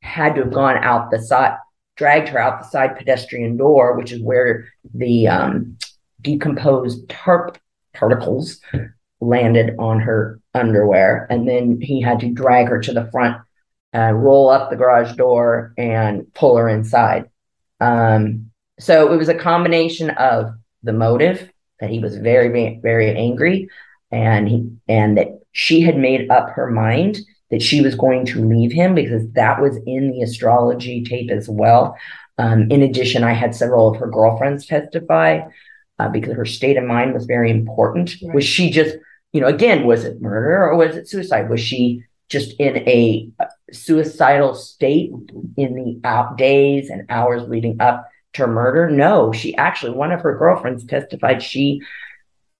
had 0.03 0.35
to 0.37 0.43
have 0.43 0.53
gone 0.53 0.77
out 0.79 1.11
the 1.11 1.20
side, 1.20 1.57
dragged 1.97 2.29
her 2.29 2.39
out 2.39 2.62
the 2.62 2.68
side 2.68 2.97
pedestrian 2.97 3.57
door, 3.57 3.97
which 3.97 4.12
is 4.12 4.22
where 4.22 4.68
the 4.95 5.29
um, 5.29 5.77
decomposed 6.21 7.09
tarp 7.09 7.59
particles 7.95 8.61
landed 9.21 9.75
on 9.79 10.01
her 10.01 10.41
underwear, 10.55 11.27
and 11.31 11.49
then 11.49 11.81
he 11.81 12.01
had 12.01 12.21
to 12.21 12.31
drag 12.31 12.69
her 12.69 12.81
to 12.81 12.93
the 12.93 13.09
front, 13.11 13.39
uh, 13.95 14.12
roll 14.12 14.51
up 14.51 14.71
the 14.71 14.77
garage 14.77 15.14
door, 15.17 15.73
and 15.79 16.33
pull 16.35 16.57
her 16.57 16.69
inside. 16.69 17.31
Um, 17.81 18.51
so 18.79 19.12
it 19.12 19.17
was 19.17 19.29
a 19.29 19.35
combination 19.35 20.11
of 20.11 20.51
the 20.83 20.93
motive 20.93 21.51
that 21.81 21.91
he 21.91 21.99
was 21.99 22.17
very, 22.17 22.49
very, 22.49 22.81
very 22.83 23.17
angry, 23.17 23.69
and 24.11 24.49
he 24.49 24.71
and 24.89 25.19
that 25.19 25.29
she 25.53 25.81
had 25.81 25.99
made 25.99 26.31
up 26.31 26.51
her 26.51 26.71
mind 26.71 27.19
that 27.51 27.62
she 27.62 27.81
was 27.81 27.95
going 27.95 28.27
to 28.27 28.45
leave 28.45 28.73
him 28.73 28.95
because 28.95 29.23
that 29.33 29.61
was 29.61 29.77
in 29.87 30.11
the 30.11 30.23
astrology 30.23 31.03
tape 31.05 31.31
as 31.31 31.49
well. 31.49 31.97
Um, 32.39 32.71
in 32.71 32.83
addition, 32.83 33.25
I 33.25 33.33
had 33.33 33.55
several 33.55 33.89
of 33.89 33.97
her 33.99 34.09
girlfriends 34.09 34.67
testify 34.67 35.41
uh, 35.99 36.09
because 36.09 36.34
her 36.34 36.44
state 36.44 36.76
of 36.76 36.84
mind 36.84 37.14
was 37.14 37.26
very 37.26 37.51
important. 37.51 38.14
Right. 38.22 38.34
Was 38.34 38.44
she 38.44 38.70
just, 38.70 38.97
you 39.32 39.40
know, 39.40 39.47
again, 39.47 39.84
was 39.84 40.05
it 40.05 40.20
murder 40.20 40.64
or 40.64 40.76
was 40.76 40.97
it 40.97 41.09
suicide? 41.09 41.51
Was 41.51 41.61
she 41.61 42.03
just 42.28 42.55
in 42.59 42.76
a 42.88 43.30
uh, 43.40 43.47
suicidal 43.72 44.55
state 44.55 45.11
in 45.57 45.74
the 45.74 46.01
out 46.05 46.36
days 46.36 46.90
and 46.90 47.07
hours 47.09 47.49
leading 47.49 47.80
up 47.80 48.09
to 48.34 48.42
her 48.42 48.53
murder? 48.53 48.90
No, 48.90 49.32
she 49.32 49.57
actually, 49.57 49.92
one 49.92 50.12
of 50.12 50.20
her 50.20 50.36
girlfriends 50.36 50.84
testified 50.84 51.42
she 51.42 51.82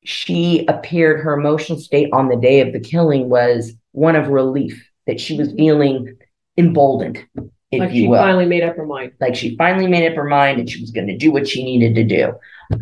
she 0.05 0.65
appeared 0.69 1.21
her 1.21 1.37
emotional 1.37 1.81
state 1.81 2.09
on 2.13 2.29
the 2.29 2.37
day 2.37 2.61
of 2.61 2.73
the 2.73 2.79
killing 2.79 3.29
was 3.29 3.73
one 3.91 4.15
of 4.15 4.29
relief 4.29 4.89
that 5.09 5.21
she 5.21 5.37
was 5.37 5.53
feeling 5.53 6.17
emboldened 6.57 7.27
if 7.71 7.81
like 7.81 7.93
you 7.93 8.03
she 8.03 8.09
will 8.09 8.19
finally 8.19 8.47
made 8.47 8.63
up 8.63 8.77
her 8.77 8.87
mind. 8.87 9.13
like 9.21 9.35
she 9.35 9.57
finally 9.57 9.87
made 9.87 10.09
up 10.09 10.15
her 10.17 10.25
mind 10.25 10.59
and 10.61 10.71
she 10.71 10.81
was 10.81 10.91
going 10.91 11.07
to 11.07 11.17
do 11.17 11.31
what 11.33 11.47
she 11.49 11.65
needed 11.65 11.95
to 11.95 12.05
do 12.05 12.33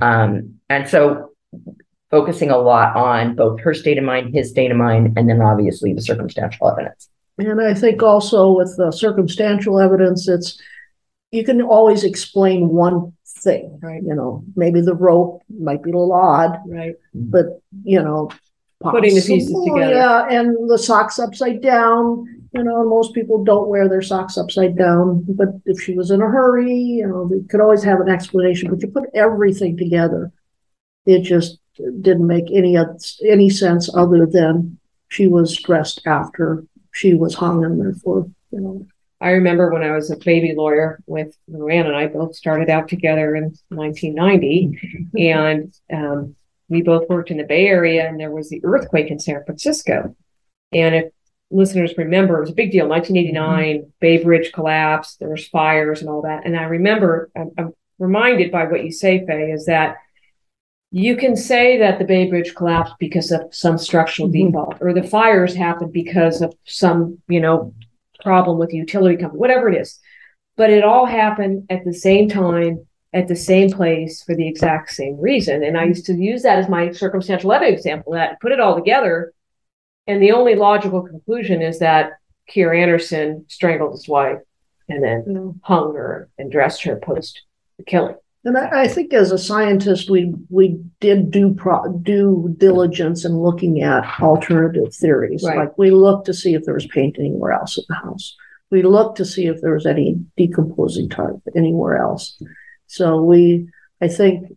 um, 0.00 0.54
and 0.68 0.88
so 0.88 1.30
focusing 2.10 2.50
a 2.50 2.58
lot 2.58 2.94
on 2.96 3.34
both 3.34 3.58
her 3.60 3.74
state 3.74 3.98
of 3.98 4.04
mind 4.04 4.34
his 4.34 4.50
state 4.50 4.70
of 4.70 4.76
mind 4.76 5.16
and 5.16 5.28
then 5.28 5.40
obviously 5.40 5.92
the 5.92 6.02
circumstantial 6.02 6.70
evidence 6.70 7.08
And 7.38 7.60
I 7.60 7.74
think 7.74 8.02
also 8.02 8.52
with 8.52 8.72
the 8.76 8.92
circumstantial 8.92 9.80
evidence, 9.80 10.28
it's 10.28 10.60
you 11.32 11.42
can 11.44 11.60
always 11.62 12.04
explain 12.04 12.68
one 12.68 13.12
thing, 13.42 13.78
Right. 13.82 14.02
You 14.08 14.14
know, 14.14 14.44
maybe 14.54 14.80
the 14.80 14.94
rope 14.94 15.42
might 15.58 15.82
be 15.82 15.90
a 15.90 15.94
little 15.98 16.12
odd, 16.12 16.58
Right. 16.68 16.94
but 17.12 17.46
you 17.82 18.00
know, 18.00 18.30
Putting 18.80 19.14
the 19.16 19.20
pieces 19.22 19.48
together. 19.66 19.94
Yeah, 19.94 20.28
and 20.30 20.70
the 20.70 20.78
socks 20.78 21.18
upside 21.18 21.60
down. 21.62 22.04
You 22.54 22.62
know, 22.62 22.88
most 22.88 23.14
people 23.14 23.42
don't 23.42 23.68
wear 23.68 23.88
their 23.88 24.02
socks 24.02 24.38
upside 24.38 24.76
down, 24.78 25.24
but 25.28 25.48
if 25.66 25.80
she 25.80 25.94
was 25.94 26.12
in 26.12 26.22
a 26.22 26.26
hurry, 26.26 26.72
you 26.72 27.06
know, 27.06 27.28
they 27.28 27.40
could 27.48 27.60
always 27.60 27.82
have 27.82 28.00
an 28.00 28.08
explanation. 28.08 28.70
But 28.70 28.80
you 28.80 28.88
put 28.88 29.10
everything 29.12 29.76
together, 29.76 30.32
it 31.04 31.22
just 31.22 31.58
didn't 31.76 32.26
make 32.26 32.50
any 32.52 32.76
any 33.28 33.50
sense 33.50 33.92
other 33.94 34.26
than 34.26 34.78
she 35.08 35.26
was 35.26 35.56
dressed 35.56 36.02
after 36.06 36.64
she 36.92 37.14
was 37.14 37.34
hung 37.34 37.64
and 37.64 37.80
therefore, 37.80 38.30
you 38.52 38.60
know, 38.60 38.86
I 39.20 39.30
remember 39.30 39.70
when 39.70 39.82
I 39.82 39.92
was 39.92 40.10
a 40.10 40.16
baby 40.16 40.54
lawyer 40.54 41.02
with 41.06 41.36
Luann 41.50 41.86
and 41.86 41.96
I 41.96 42.06
both 42.08 42.36
started 42.36 42.68
out 42.68 42.88
together 42.88 43.34
in 43.34 43.54
1990, 43.70 45.08
and 45.18 45.74
um, 45.92 46.36
we 46.68 46.82
both 46.82 47.08
worked 47.08 47.30
in 47.30 47.38
the 47.38 47.44
Bay 47.44 47.66
Area, 47.66 48.06
and 48.08 48.20
there 48.20 48.30
was 48.30 48.50
the 48.50 48.60
earthquake 48.64 49.10
in 49.10 49.18
San 49.18 49.42
Francisco. 49.44 50.14
And 50.72 50.94
if 50.94 51.12
listeners 51.54 51.94
remember, 51.96 52.36
it 52.36 52.40
was 52.40 52.50
a 52.50 52.54
big 52.54 52.72
deal. 52.72 52.88
1989, 52.88 53.92
Bay 54.00 54.22
Bridge 54.22 54.52
collapsed. 54.52 55.20
There 55.20 55.30
was 55.30 55.46
fires 55.48 56.00
and 56.00 56.10
all 56.10 56.22
that. 56.22 56.44
And 56.44 56.56
I 56.56 56.64
remember, 56.64 57.30
I'm, 57.36 57.50
I'm 57.56 57.72
reminded 57.98 58.50
by 58.50 58.64
what 58.64 58.84
you 58.84 58.90
say, 58.90 59.24
Faye, 59.24 59.52
is 59.52 59.66
that 59.66 59.96
you 60.90 61.16
can 61.16 61.36
say 61.36 61.78
that 61.78 61.98
the 61.98 62.04
Bay 62.04 62.28
Bridge 62.28 62.54
collapsed 62.54 62.94
because 62.98 63.30
of 63.32 63.42
some 63.52 63.78
structural 63.78 64.28
Mhm. 64.28 64.46
default, 64.46 64.76
or 64.80 64.92
the 64.92 65.02
fires 65.02 65.54
happened 65.54 65.92
because 65.92 66.42
of 66.42 66.54
some, 66.64 67.18
you 67.28 67.40
know, 67.40 67.72
problem 68.22 68.58
with 68.58 68.70
the 68.70 68.76
utility 68.76 69.16
company, 69.16 69.38
whatever 69.38 69.68
it 69.68 69.80
is. 69.80 69.98
But 70.56 70.70
it 70.70 70.84
all 70.84 71.06
happened 71.06 71.66
at 71.68 71.84
the 71.84 71.92
same 71.92 72.28
time, 72.28 72.86
at 73.12 73.28
the 73.28 73.36
same 73.36 73.70
place 73.70 74.22
for 74.22 74.34
the 74.34 74.46
exact 74.48 74.90
same 74.90 75.20
reason. 75.20 75.62
And 75.64 75.76
I 75.76 75.84
used 75.84 76.06
to 76.06 76.14
use 76.14 76.42
that 76.42 76.58
as 76.58 76.68
my 76.68 76.90
circumstantial 76.92 77.52
evidence 77.52 77.80
example 77.80 78.12
that 78.12 78.40
put 78.40 78.52
it 78.52 78.60
all 78.60 78.74
together. 78.76 79.32
And 80.06 80.22
the 80.22 80.32
only 80.32 80.54
logical 80.54 81.02
conclusion 81.02 81.62
is 81.62 81.78
that 81.78 82.12
Keir 82.48 82.74
Anderson 82.74 83.46
strangled 83.48 83.92
his 83.92 84.08
wife 84.08 84.38
and 84.88 85.02
then 85.02 85.24
you 85.26 85.58
hung 85.62 85.94
her 85.94 86.28
and 86.38 86.52
dressed 86.52 86.82
her 86.82 86.96
post 86.96 87.42
the 87.78 87.84
killing. 87.84 88.16
And 88.44 88.58
I, 88.58 88.82
I 88.82 88.88
think 88.88 89.14
as 89.14 89.32
a 89.32 89.38
scientist, 89.38 90.10
we 90.10 90.34
we 90.50 90.78
did 91.00 91.30
do 91.30 91.54
pro, 91.54 91.90
due 92.02 92.54
diligence 92.58 93.24
in 93.24 93.38
looking 93.38 93.82
at 93.82 94.20
alternative 94.20 94.94
theories. 94.94 95.42
Right. 95.42 95.56
Like 95.56 95.78
we 95.78 95.90
looked 95.90 96.26
to 96.26 96.34
see 96.34 96.54
if 96.54 96.64
there 96.64 96.74
was 96.74 96.86
paint 96.86 97.16
anywhere 97.18 97.52
else 97.52 97.78
in 97.78 97.84
the 97.88 97.94
house. 97.94 98.36
We 98.70 98.82
looked 98.82 99.16
to 99.18 99.24
see 99.24 99.46
if 99.46 99.60
there 99.60 99.72
was 99.72 99.86
any 99.86 100.16
decomposing 100.36 101.08
tarp 101.08 101.40
anywhere 101.56 101.96
else. 101.96 102.38
So 102.86 103.22
we, 103.22 103.68
I 104.02 104.08
think, 104.08 104.56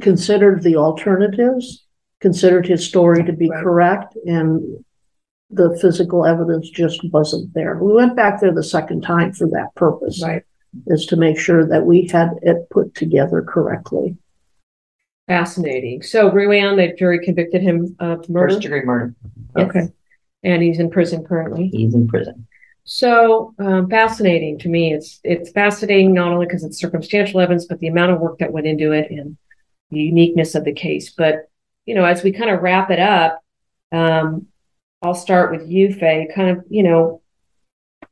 considered 0.00 0.62
the 0.62 0.76
alternatives, 0.76 1.84
considered 2.20 2.66
his 2.66 2.84
story 2.86 3.22
to 3.24 3.32
be 3.32 3.48
Right. 3.48 3.62
correct, 3.62 4.16
and 4.26 4.84
the 5.50 5.76
physical 5.80 6.26
evidence 6.26 6.68
just 6.70 7.00
wasn't 7.12 7.52
there. 7.54 7.78
We 7.82 7.92
went 7.92 8.16
back 8.16 8.40
there 8.40 8.52
the 8.52 8.62
second 8.62 9.02
time 9.02 9.32
for 9.32 9.46
that 9.48 9.74
purpose 9.74 10.22
Right. 10.22 10.42
is 10.86 11.06
to 11.06 11.16
make 11.16 11.38
sure 11.38 11.64
that 11.66 11.86
we 11.86 12.06
had 12.06 12.38
it 12.42 12.68
put 12.70 12.94
together 12.94 13.40
correctly. 13.42 14.16
Fascinating. 15.26 16.02
So 16.02 16.30
Ruanne, 16.30 16.76
the 16.76 16.94
jury 16.96 17.18
convicted 17.24 17.62
him 17.62 17.94
of 17.98 18.28
murder. 18.28 18.48
first 18.54 18.62
degree 18.62 18.82
murder 18.82 19.14
Yes. 19.56 19.68
Okay. 19.68 19.88
And 20.42 20.62
he's 20.62 20.78
in 20.78 20.88
prison 20.90 21.24
currently. 21.24 21.68
he's 21.68 21.94
in 21.94 22.06
prison 22.08 22.46
So 22.84 23.54
um, 23.58 23.90
fascinating 23.90 24.58
to 24.60 24.68
me. 24.70 24.94
It's 24.94 25.20
it's 25.24 25.50
fascinating 25.50 26.14
not 26.14 26.32
only 26.32 26.46
because 26.46 26.64
it's 26.64 26.78
circumstantial 26.78 27.40
evidence, 27.40 27.66
but 27.66 27.78
the 27.80 27.88
amount 27.88 28.12
of 28.12 28.20
work 28.20 28.38
that 28.38 28.52
went 28.52 28.66
into 28.66 28.92
it 28.92 29.10
and 29.10 29.36
the 29.90 30.00
uniqueness 30.00 30.54
of 30.54 30.64
the 30.64 30.72
case. 30.72 31.10
But 31.12 31.48
you 31.88 31.94
know, 31.94 32.04
as 32.04 32.22
we 32.22 32.32
kind 32.32 32.50
of 32.50 32.60
wrap 32.60 32.90
it 32.90 32.98
up, 33.00 33.42
um, 33.92 34.46
I'll 35.00 35.14
start 35.14 35.50
with 35.50 35.66
you, 35.66 35.94
Faye. 35.94 36.28
Kind 36.34 36.50
of, 36.50 36.64
you 36.68 36.82
know, 36.82 37.22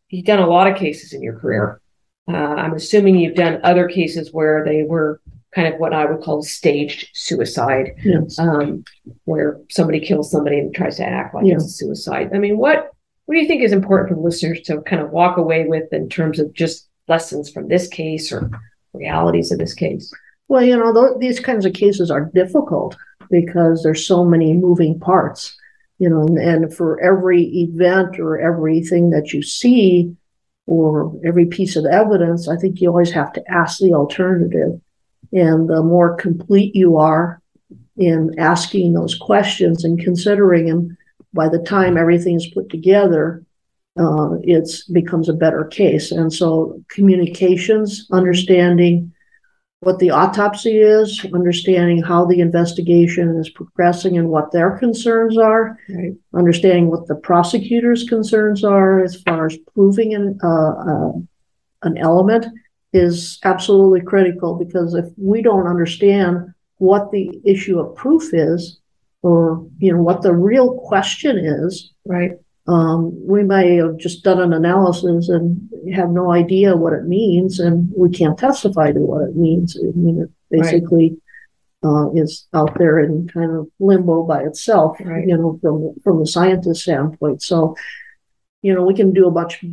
you've 0.09 0.24
done 0.24 0.39
a 0.39 0.47
lot 0.47 0.66
of 0.66 0.79
cases 0.79 1.12
in 1.12 1.22
your 1.22 1.39
career. 1.39 1.83
Uh, 2.27 2.37
I'm 2.37 2.72
assuming 2.72 3.16
you've 3.16 3.35
done 3.35 3.61
other 3.64 3.87
cases 3.87 4.33
where 4.33 4.64
they 4.64 4.83
were 4.83 5.20
kind 5.55 5.72
of 5.72 5.79
what 5.79 5.93
I 5.93 6.07
would 6.07 6.22
call 6.22 6.43
staged 6.43 7.11
suicide 7.12 7.93
Yes. 8.03 8.39
um, 8.39 8.83
where 9.24 9.61
somebody 9.70 10.01
kills 10.01 10.31
somebody 10.31 10.59
and 10.59 10.74
tries 10.74 10.97
to 10.97 11.05
act 11.07 11.35
like 11.35 11.45
it's 11.47 11.64
a 11.66 11.68
suicide. 11.68 12.31
I 12.35 12.39
mean, 12.39 12.57
what 12.57 12.93
what 13.27 13.35
do 13.35 13.41
you 13.41 13.47
think 13.47 13.62
is 13.62 13.72
important 13.72 14.09
for 14.09 14.16
listeners 14.16 14.62
to 14.62 14.81
kind 14.83 15.03
of 15.03 15.11
walk 15.11 15.37
away 15.37 15.66
with 15.66 15.93
in 15.93 16.09
terms 16.09 16.39
of 16.39 16.55
just 16.55 16.89
lessons 17.09 17.51
from 17.51 17.68
this 17.68 17.89
case 17.89 18.33
or 18.33 18.51
realities 18.95 19.53
of 19.53 19.59
this 19.59 19.74
case? 19.74 20.11
Well, 20.49 20.62
you 20.62 20.77
know, 20.79 20.95
th- 20.95 21.18
these 21.18 21.41
kinds 21.41 21.66
of 21.66 21.74
cases 21.74 22.11
are 22.11 22.31
difficult 22.35 22.97
because 23.31 23.83
there's 23.83 24.07
so 24.07 24.24
many 24.24 24.53
moving 24.53 24.99
parts, 24.99 25.57
you 25.99 26.09
know, 26.09 26.20
and, 26.20 26.39
and 26.39 26.74
for 26.74 27.01
every 27.01 27.43
event 27.43 28.18
or 28.18 28.39
everything 28.39 29.11
that 29.11 29.33
you 29.33 29.43
see 29.43 30.14
or 30.66 31.12
every 31.24 31.47
piece 31.47 31.77
of 31.77 31.87
evidence, 31.87 32.49
I 32.49 32.57
think 32.57 32.81
you 32.81 32.89
always 32.89 33.12
have 33.12 33.33
to 33.35 33.51
ask 33.51 33.79
the 33.79 33.95
alternative. 33.95 34.81
And 35.33 35.68
the 35.68 35.83
more 35.83 36.16
complete 36.16 36.74
you 36.74 36.97
are 36.97 37.41
in 37.97 38.39
asking 38.39 38.93
those 38.93 39.14
questions 39.14 39.85
and 39.85 39.99
considering 39.99 40.66
them, 40.66 40.97
by 41.33 41.49
the 41.49 41.59
time 41.59 41.97
everything 41.97 42.37
is 42.37 42.47
put 42.47 42.68
together, 42.70 43.45
uh, 43.99 44.31
it's 44.43 44.85
becomes 44.85 45.29
a 45.29 45.35
better 45.35 45.64
case. 45.64 46.12
And 46.12 46.33
so 46.33 46.83
communications, 46.89 48.07
understanding 48.12 49.12
what 49.81 49.99
the 49.99 50.11
autopsy 50.11 50.79
is, 50.79 51.24
understanding 51.35 52.03
how 52.03 52.24
the 52.24 52.41
investigation 52.41 53.37
is 53.37 53.51
progressing 53.51 54.16
and 54.16 54.31
what 54.31 54.51
their 54.51 54.70
concerns 54.79 55.37
are, 55.37 55.79
Right. 55.89 56.14
understanding 56.35 56.91
what 56.91 57.07
the 57.07 57.14
prosecutor's 57.14 58.05
concerns 58.05 58.64
are 58.64 59.03
as 59.03 59.16
far 59.22 59.47
as 59.47 59.57
proving 59.74 60.14
an, 60.14 60.39
uh, 60.43 60.49
uh, 60.49 61.12
an 61.83 61.99
element 61.99 62.47
is 62.93 63.39
absolutely 63.45 64.01
critical 64.01 64.55
because 64.55 64.95
if 64.95 65.07
we 65.18 65.43
don't 65.43 65.66
understand 65.66 66.39
what 66.79 67.11
the 67.11 67.31
issue 67.45 67.79
of 67.79 67.95
proof 67.95 68.33
is, 68.33 68.79
or 69.22 69.66
you 69.79 69.93
know 69.93 70.03
what 70.03 70.22
the 70.22 70.35
real 70.35 70.79
question 70.79 71.37
is, 71.37 71.93
Right. 72.07 72.33
Um, 72.68 73.12
we 73.26 73.42
may 73.44 73.76
have 73.76 73.96
just 73.96 74.24
done 74.24 74.40
an 74.40 74.52
analysis 74.52 75.28
and 75.28 75.68
have 75.94 76.10
no 76.10 76.32
idea 76.32 76.76
what 76.76 76.92
it 76.92 77.04
means, 77.04 77.60
and 77.60 77.92
we 77.96 78.10
can't 78.10 78.38
testify 78.38 78.92
to 78.92 78.98
what 79.00 79.28
it 79.28 79.36
means. 79.36 79.76
I 79.76 79.96
mean, 79.96 80.22
it 80.22 80.30
Right. 80.50 80.62
basically 80.62 81.18
uh, 81.84 82.10
is 82.12 82.46
out 82.54 82.76
there 82.78 82.98
in 82.98 83.28
kind 83.28 83.52
of 83.52 83.68
limbo 83.78 84.22
by 84.24 84.42
itself, 84.42 84.98
Right. 85.04 85.26
you 85.28 85.36
know, 85.36 85.58
from 85.62 85.94
from 86.02 86.18
the 86.20 86.26
scientist 86.26 86.82
standpoint. 86.82 87.42
So, 87.42 87.76
you 88.62 88.74
know, 88.74 88.84
we 88.84 88.94
can 88.94 89.12
do 89.12 89.28
a 89.28 89.30
much 89.30 89.64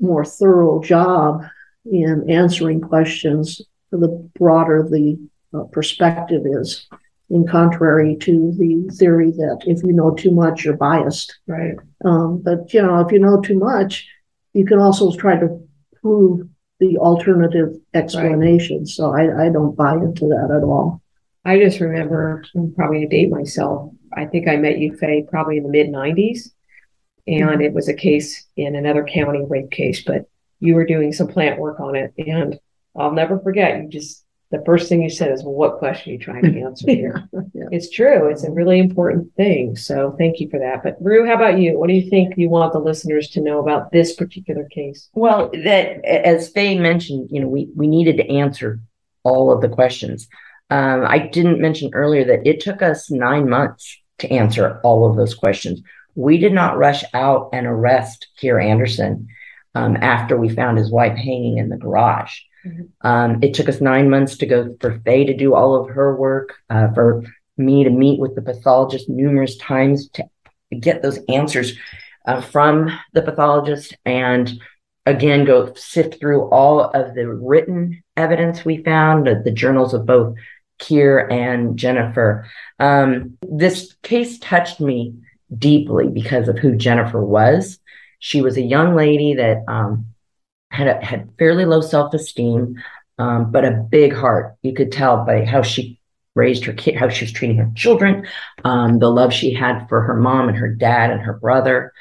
more 0.00 0.24
thorough 0.24 0.80
job 0.82 1.44
in 1.90 2.28
answering 2.28 2.80
questions 2.80 3.62
the 3.90 4.08
broader 4.38 4.82
the 4.82 5.18
uh, 5.54 5.64
perspective 5.64 6.42
is. 6.44 6.86
In 7.30 7.46
contrary 7.46 8.16
to 8.20 8.52
the 8.58 8.94
theory 8.94 9.30
that 9.30 9.62
if 9.66 9.82
you 9.82 9.92
know 9.92 10.14
too 10.14 10.30
much, 10.30 10.64
you're 10.64 10.76
biased. 10.76 11.38
Right. 11.46 11.74
Um, 12.04 12.42
but 12.44 12.72
you 12.72 12.82
know, 12.82 13.00
if 13.00 13.10
you 13.10 13.18
know 13.18 13.40
too 13.40 13.58
much, 13.58 14.06
you 14.52 14.66
can 14.66 14.78
also 14.78 15.10
try 15.16 15.38
to 15.38 15.60
prove 16.00 16.46
the 16.80 16.98
alternative 16.98 17.74
explanation. 17.94 18.86
So 18.86 19.14
I, 19.14 19.46
I 19.46 19.48
don't 19.48 19.76
buy 19.76 19.94
into 19.94 20.26
that 20.28 20.54
at 20.54 20.62
all. 20.62 21.02
I 21.44 21.58
just 21.58 21.80
remember, 21.80 22.44
I'm 22.54 22.74
probably 22.74 22.98
gonna 22.98 23.08
date 23.08 23.30
myself. 23.30 23.92
I 24.12 24.26
think 24.26 24.48
I 24.48 24.56
met 24.56 24.78
you, 24.78 24.96
Faye, 24.96 25.26
probably 25.28 25.58
in 25.58 25.64
the 25.64 25.68
mid 25.68 25.88
'90s, 25.88 26.50
and 27.26 27.60
it 27.60 27.72
was 27.72 27.88
a 27.88 27.94
case 27.94 28.46
in 28.56 28.76
another 28.76 29.04
county 29.04 29.44
rape 29.46 29.70
case. 29.70 30.02
But 30.04 30.28
you 30.60 30.74
were 30.74 30.86
doing 30.86 31.12
some 31.12 31.28
plant 31.28 31.58
work 31.58 31.80
on 31.80 31.96
it, 31.96 32.14
and 32.18 32.58
I'll 32.96 33.12
never 33.12 33.38
forget. 33.40 33.82
You 33.82 33.88
just 33.88 34.23
the 34.54 34.64
first 34.64 34.88
thing 34.88 35.02
you 35.02 35.10
said 35.10 35.32
is, 35.32 35.42
"Well, 35.42 35.54
what 35.54 35.78
question 35.78 36.10
are 36.10 36.12
you 36.14 36.18
trying 36.18 36.42
to 36.42 36.60
answer 36.64 36.90
here?" 36.90 37.28
Yeah. 37.52 37.64
It's 37.70 37.90
true. 37.90 38.28
It's 38.28 38.44
a 38.44 38.50
really 38.50 38.78
important 38.78 39.34
thing. 39.34 39.76
So 39.76 40.14
thank 40.18 40.40
you 40.40 40.48
for 40.48 40.58
that. 40.60 40.82
But 40.82 40.96
Rue, 41.00 41.26
how 41.26 41.34
about 41.34 41.58
you? 41.58 41.78
What 41.78 41.88
do 41.88 41.94
you 41.94 42.08
think 42.08 42.34
you 42.36 42.48
want 42.48 42.72
the 42.72 42.78
listeners 42.78 43.30
to 43.30 43.40
know 43.40 43.58
about 43.58 43.90
this 43.92 44.14
particular 44.14 44.64
case? 44.70 45.08
Well, 45.14 45.50
that 45.64 46.04
as 46.04 46.50
Faye 46.50 46.78
mentioned, 46.78 47.28
you 47.30 47.40
know, 47.40 47.48
we 47.48 47.68
we 47.74 47.86
needed 47.86 48.16
to 48.18 48.30
answer 48.30 48.80
all 49.24 49.50
of 49.50 49.60
the 49.60 49.68
questions. 49.68 50.28
Um, 50.70 51.04
I 51.06 51.18
didn't 51.18 51.60
mention 51.60 51.90
earlier 51.92 52.24
that 52.24 52.46
it 52.46 52.60
took 52.60 52.82
us 52.82 53.10
nine 53.10 53.48
months 53.48 53.98
to 54.18 54.30
answer 54.30 54.80
all 54.84 55.08
of 55.08 55.16
those 55.16 55.34
questions. 55.34 55.82
We 56.14 56.38
did 56.38 56.52
not 56.52 56.78
rush 56.78 57.02
out 57.12 57.50
and 57.52 57.66
arrest 57.66 58.28
Keir 58.38 58.60
Anderson 58.60 59.28
um, 59.74 59.96
after 59.96 60.36
we 60.36 60.48
found 60.48 60.78
his 60.78 60.90
wife 60.90 61.16
hanging 61.16 61.58
in 61.58 61.68
the 61.68 61.76
garage. 61.76 62.38
Um, 63.02 63.42
it 63.42 63.54
took 63.54 63.68
us 63.68 63.80
nine 63.80 64.08
months 64.08 64.36
to 64.38 64.46
go 64.46 64.76
for 64.80 65.00
Faye 65.00 65.24
to 65.24 65.36
do 65.36 65.54
all 65.54 65.74
of 65.74 65.90
her 65.90 66.16
work, 66.16 66.54
uh, 66.70 66.92
for 66.94 67.22
me 67.56 67.84
to 67.84 67.90
meet 67.90 68.18
with 68.18 68.34
the 68.34 68.42
pathologist 68.42 69.08
numerous 69.08 69.56
times 69.56 70.08
to 70.10 70.24
get 70.80 71.02
those 71.02 71.18
answers 71.28 71.74
uh, 72.26 72.40
from 72.40 72.90
the 73.12 73.22
pathologist 73.22 73.96
and 74.04 74.60
again 75.06 75.44
go 75.44 75.72
sift 75.74 76.18
through 76.18 76.48
all 76.48 76.80
of 76.80 77.14
the 77.14 77.28
written 77.28 78.02
evidence 78.16 78.64
we 78.64 78.82
found 78.82 79.26
the, 79.26 79.40
the 79.44 79.50
journals 79.52 79.94
of 79.94 80.06
both 80.06 80.34
Keir 80.78 81.30
and 81.30 81.76
Jennifer. 81.78 82.48
Um, 82.80 83.38
this 83.48 83.94
case 84.02 84.38
touched 84.38 84.80
me 84.80 85.14
deeply 85.56 86.08
because 86.08 86.48
of 86.48 86.58
who 86.58 86.74
Jennifer 86.74 87.24
was. 87.24 87.78
She 88.18 88.40
was 88.40 88.56
a 88.56 88.62
young 88.62 88.96
lady 88.96 89.34
that 89.34 89.62
um, 89.68 90.06
had 90.74 90.88
a, 90.88 91.04
had 91.04 91.30
fairly 91.38 91.64
low 91.64 91.80
self 91.80 92.12
esteem, 92.12 92.82
um, 93.18 93.50
but 93.50 93.64
a 93.64 93.86
big 93.90 94.12
heart. 94.12 94.56
You 94.62 94.74
could 94.74 94.90
tell 94.90 95.24
by 95.24 95.44
how 95.44 95.62
she 95.62 96.00
raised 96.34 96.64
her 96.64 96.72
kid, 96.72 96.96
how 96.96 97.08
she 97.08 97.24
was 97.24 97.32
treating 97.32 97.58
her 97.58 97.70
children, 97.76 98.26
um, 98.64 98.98
the 98.98 99.08
love 99.08 99.32
she 99.32 99.54
had 99.54 99.86
for 99.88 100.00
her 100.00 100.16
mom 100.16 100.48
and 100.48 100.58
her 100.58 100.68
dad 100.68 101.10
and 101.10 101.20
her 101.20 101.34
brother, 101.34 101.92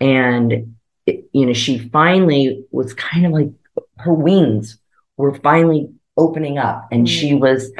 and 0.00 0.74
it, 1.06 1.28
you 1.32 1.46
know 1.46 1.52
she 1.52 1.78
finally 1.90 2.64
was 2.70 2.94
kind 2.94 3.26
of 3.26 3.32
like 3.32 3.50
her 3.98 4.14
wings 4.14 4.78
were 5.18 5.34
finally 5.34 5.90
opening 6.16 6.56
up, 6.56 6.88
and 6.90 7.08
she 7.08 7.34
was 7.34 7.70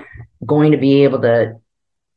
going 0.45 0.73
to 0.73 0.79
be 0.79 1.05
able 1.05 1.23
to 1.23 1.57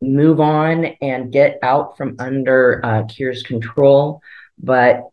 move 0.01 0.39
on 0.39 0.85
and 1.01 1.31
get 1.31 1.59
out 1.63 1.97
from 1.97 2.17
under 2.19 2.81
uh, 2.83 3.03
Keir's 3.05 3.41
control. 3.41 4.21
But 4.59 5.03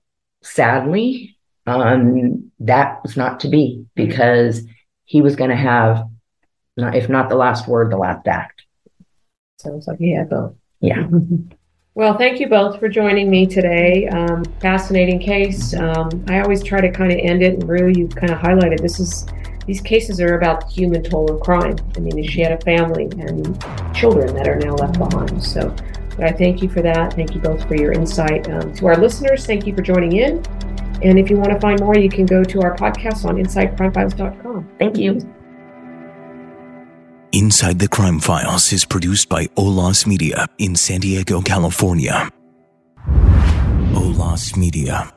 sadly, 0.43 1.34
um, 1.67 2.51
that 2.61 3.03
was 3.03 3.17
not 3.17 3.41
to 3.41 3.49
be 3.49 3.85
because 3.95 4.63
he 5.05 5.21
was 5.21 5.37
going 5.37 5.51
to 5.51 5.57
have, 5.57 6.05
if 6.77 7.09
not 7.09 7.29
the 7.29 7.37
last 7.37 7.69
word, 7.69 7.91
the 7.91 7.97
last 7.97 8.27
act. 8.27 8.63
Sounds 9.59 9.87
like 9.87 10.01
you 10.01 10.17
had 10.19 10.31
both. 10.31 10.55
Yeah. 10.81 11.07
Well, 11.97 12.19
thank 12.19 12.41
you 12.41 12.49
both 12.49 12.81
for 12.81 12.89
joining 12.89 13.31
me 13.31 13.47
today. 13.47 14.09
Um, 14.09 14.45
fascinating 14.61 15.21
case. 15.21 15.75
Um, 15.75 16.25
I 16.27 16.41
always 16.41 16.61
try 16.61 16.81
to 16.81 16.91
kind 16.91 17.13
of 17.13 17.19
end 17.19 17.41
it, 17.41 17.55
and 17.55 17.69
Rue, 17.69 17.87
you 17.87 18.09
kind 18.09 18.33
of 18.33 18.41
highlighted 18.41 18.81
this 18.81 18.99
is 18.99 19.27
these 19.65 19.81
cases 19.81 20.21
are 20.21 20.37
about 20.37 20.63
the 20.63 20.67
human 20.67 21.05
toll 21.05 21.31
of 21.31 21.41
crime. 21.41 21.77
I 21.97 22.01
mean, 22.01 22.21
she 22.25 22.41
had 22.41 22.51
a 22.51 22.61
family 22.65 23.05
and 23.05 23.65
children 23.95 24.35
that 24.35 24.49
are 24.49 24.57
now 24.57 24.75
left 24.75 24.99
behind. 24.99 25.41
So, 25.41 25.73
but 26.17 26.25
I 26.25 26.33
thank 26.33 26.63
you 26.63 26.69
for 26.69 26.83
that. 26.83 27.13
Thank 27.13 27.33
you 27.33 27.41
both 27.41 27.65
for 27.69 27.77
your 27.77 27.93
insight. 27.93 28.51
Um, 28.51 28.75
to 28.75 28.87
our 28.89 28.97
listeners, 28.97 29.47
thank 29.47 29.65
you 29.65 29.73
for 29.73 29.83
joining 29.83 30.17
in. 30.17 30.43
And 31.03 31.19
if 31.19 31.31
you 31.31 31.37
want 31.37 31.53
to 31.53 31.61
find 31.61 31.81
more, 31.81 31.97
you 31.97 32.09
can 32.09 32.27
go 32.27 32.45
to 32.45 32.63
our 32.63 32.77
podcast 32.77 33.25
on 33.25 33.37
InsideCrimeFiles.com. 33.37 34.69
Thank 34.79 34.99
you. 34.99 35.21
Inside 37.33 37.79
the 37.79 37.89
Crime 37.89 38.21
Files 38.21 38.73
is 38.73 38.85
produced 38.85 39.29
by 39.29 39.47
Olas 39.57 40.07
Media 40.07 40.47
in 40.59 40.77
San 40.77 41.01
Diego, 41.01 41.41
California. 41.41 42.31
Olas 43.93 44.57
Media. 44.57 45.14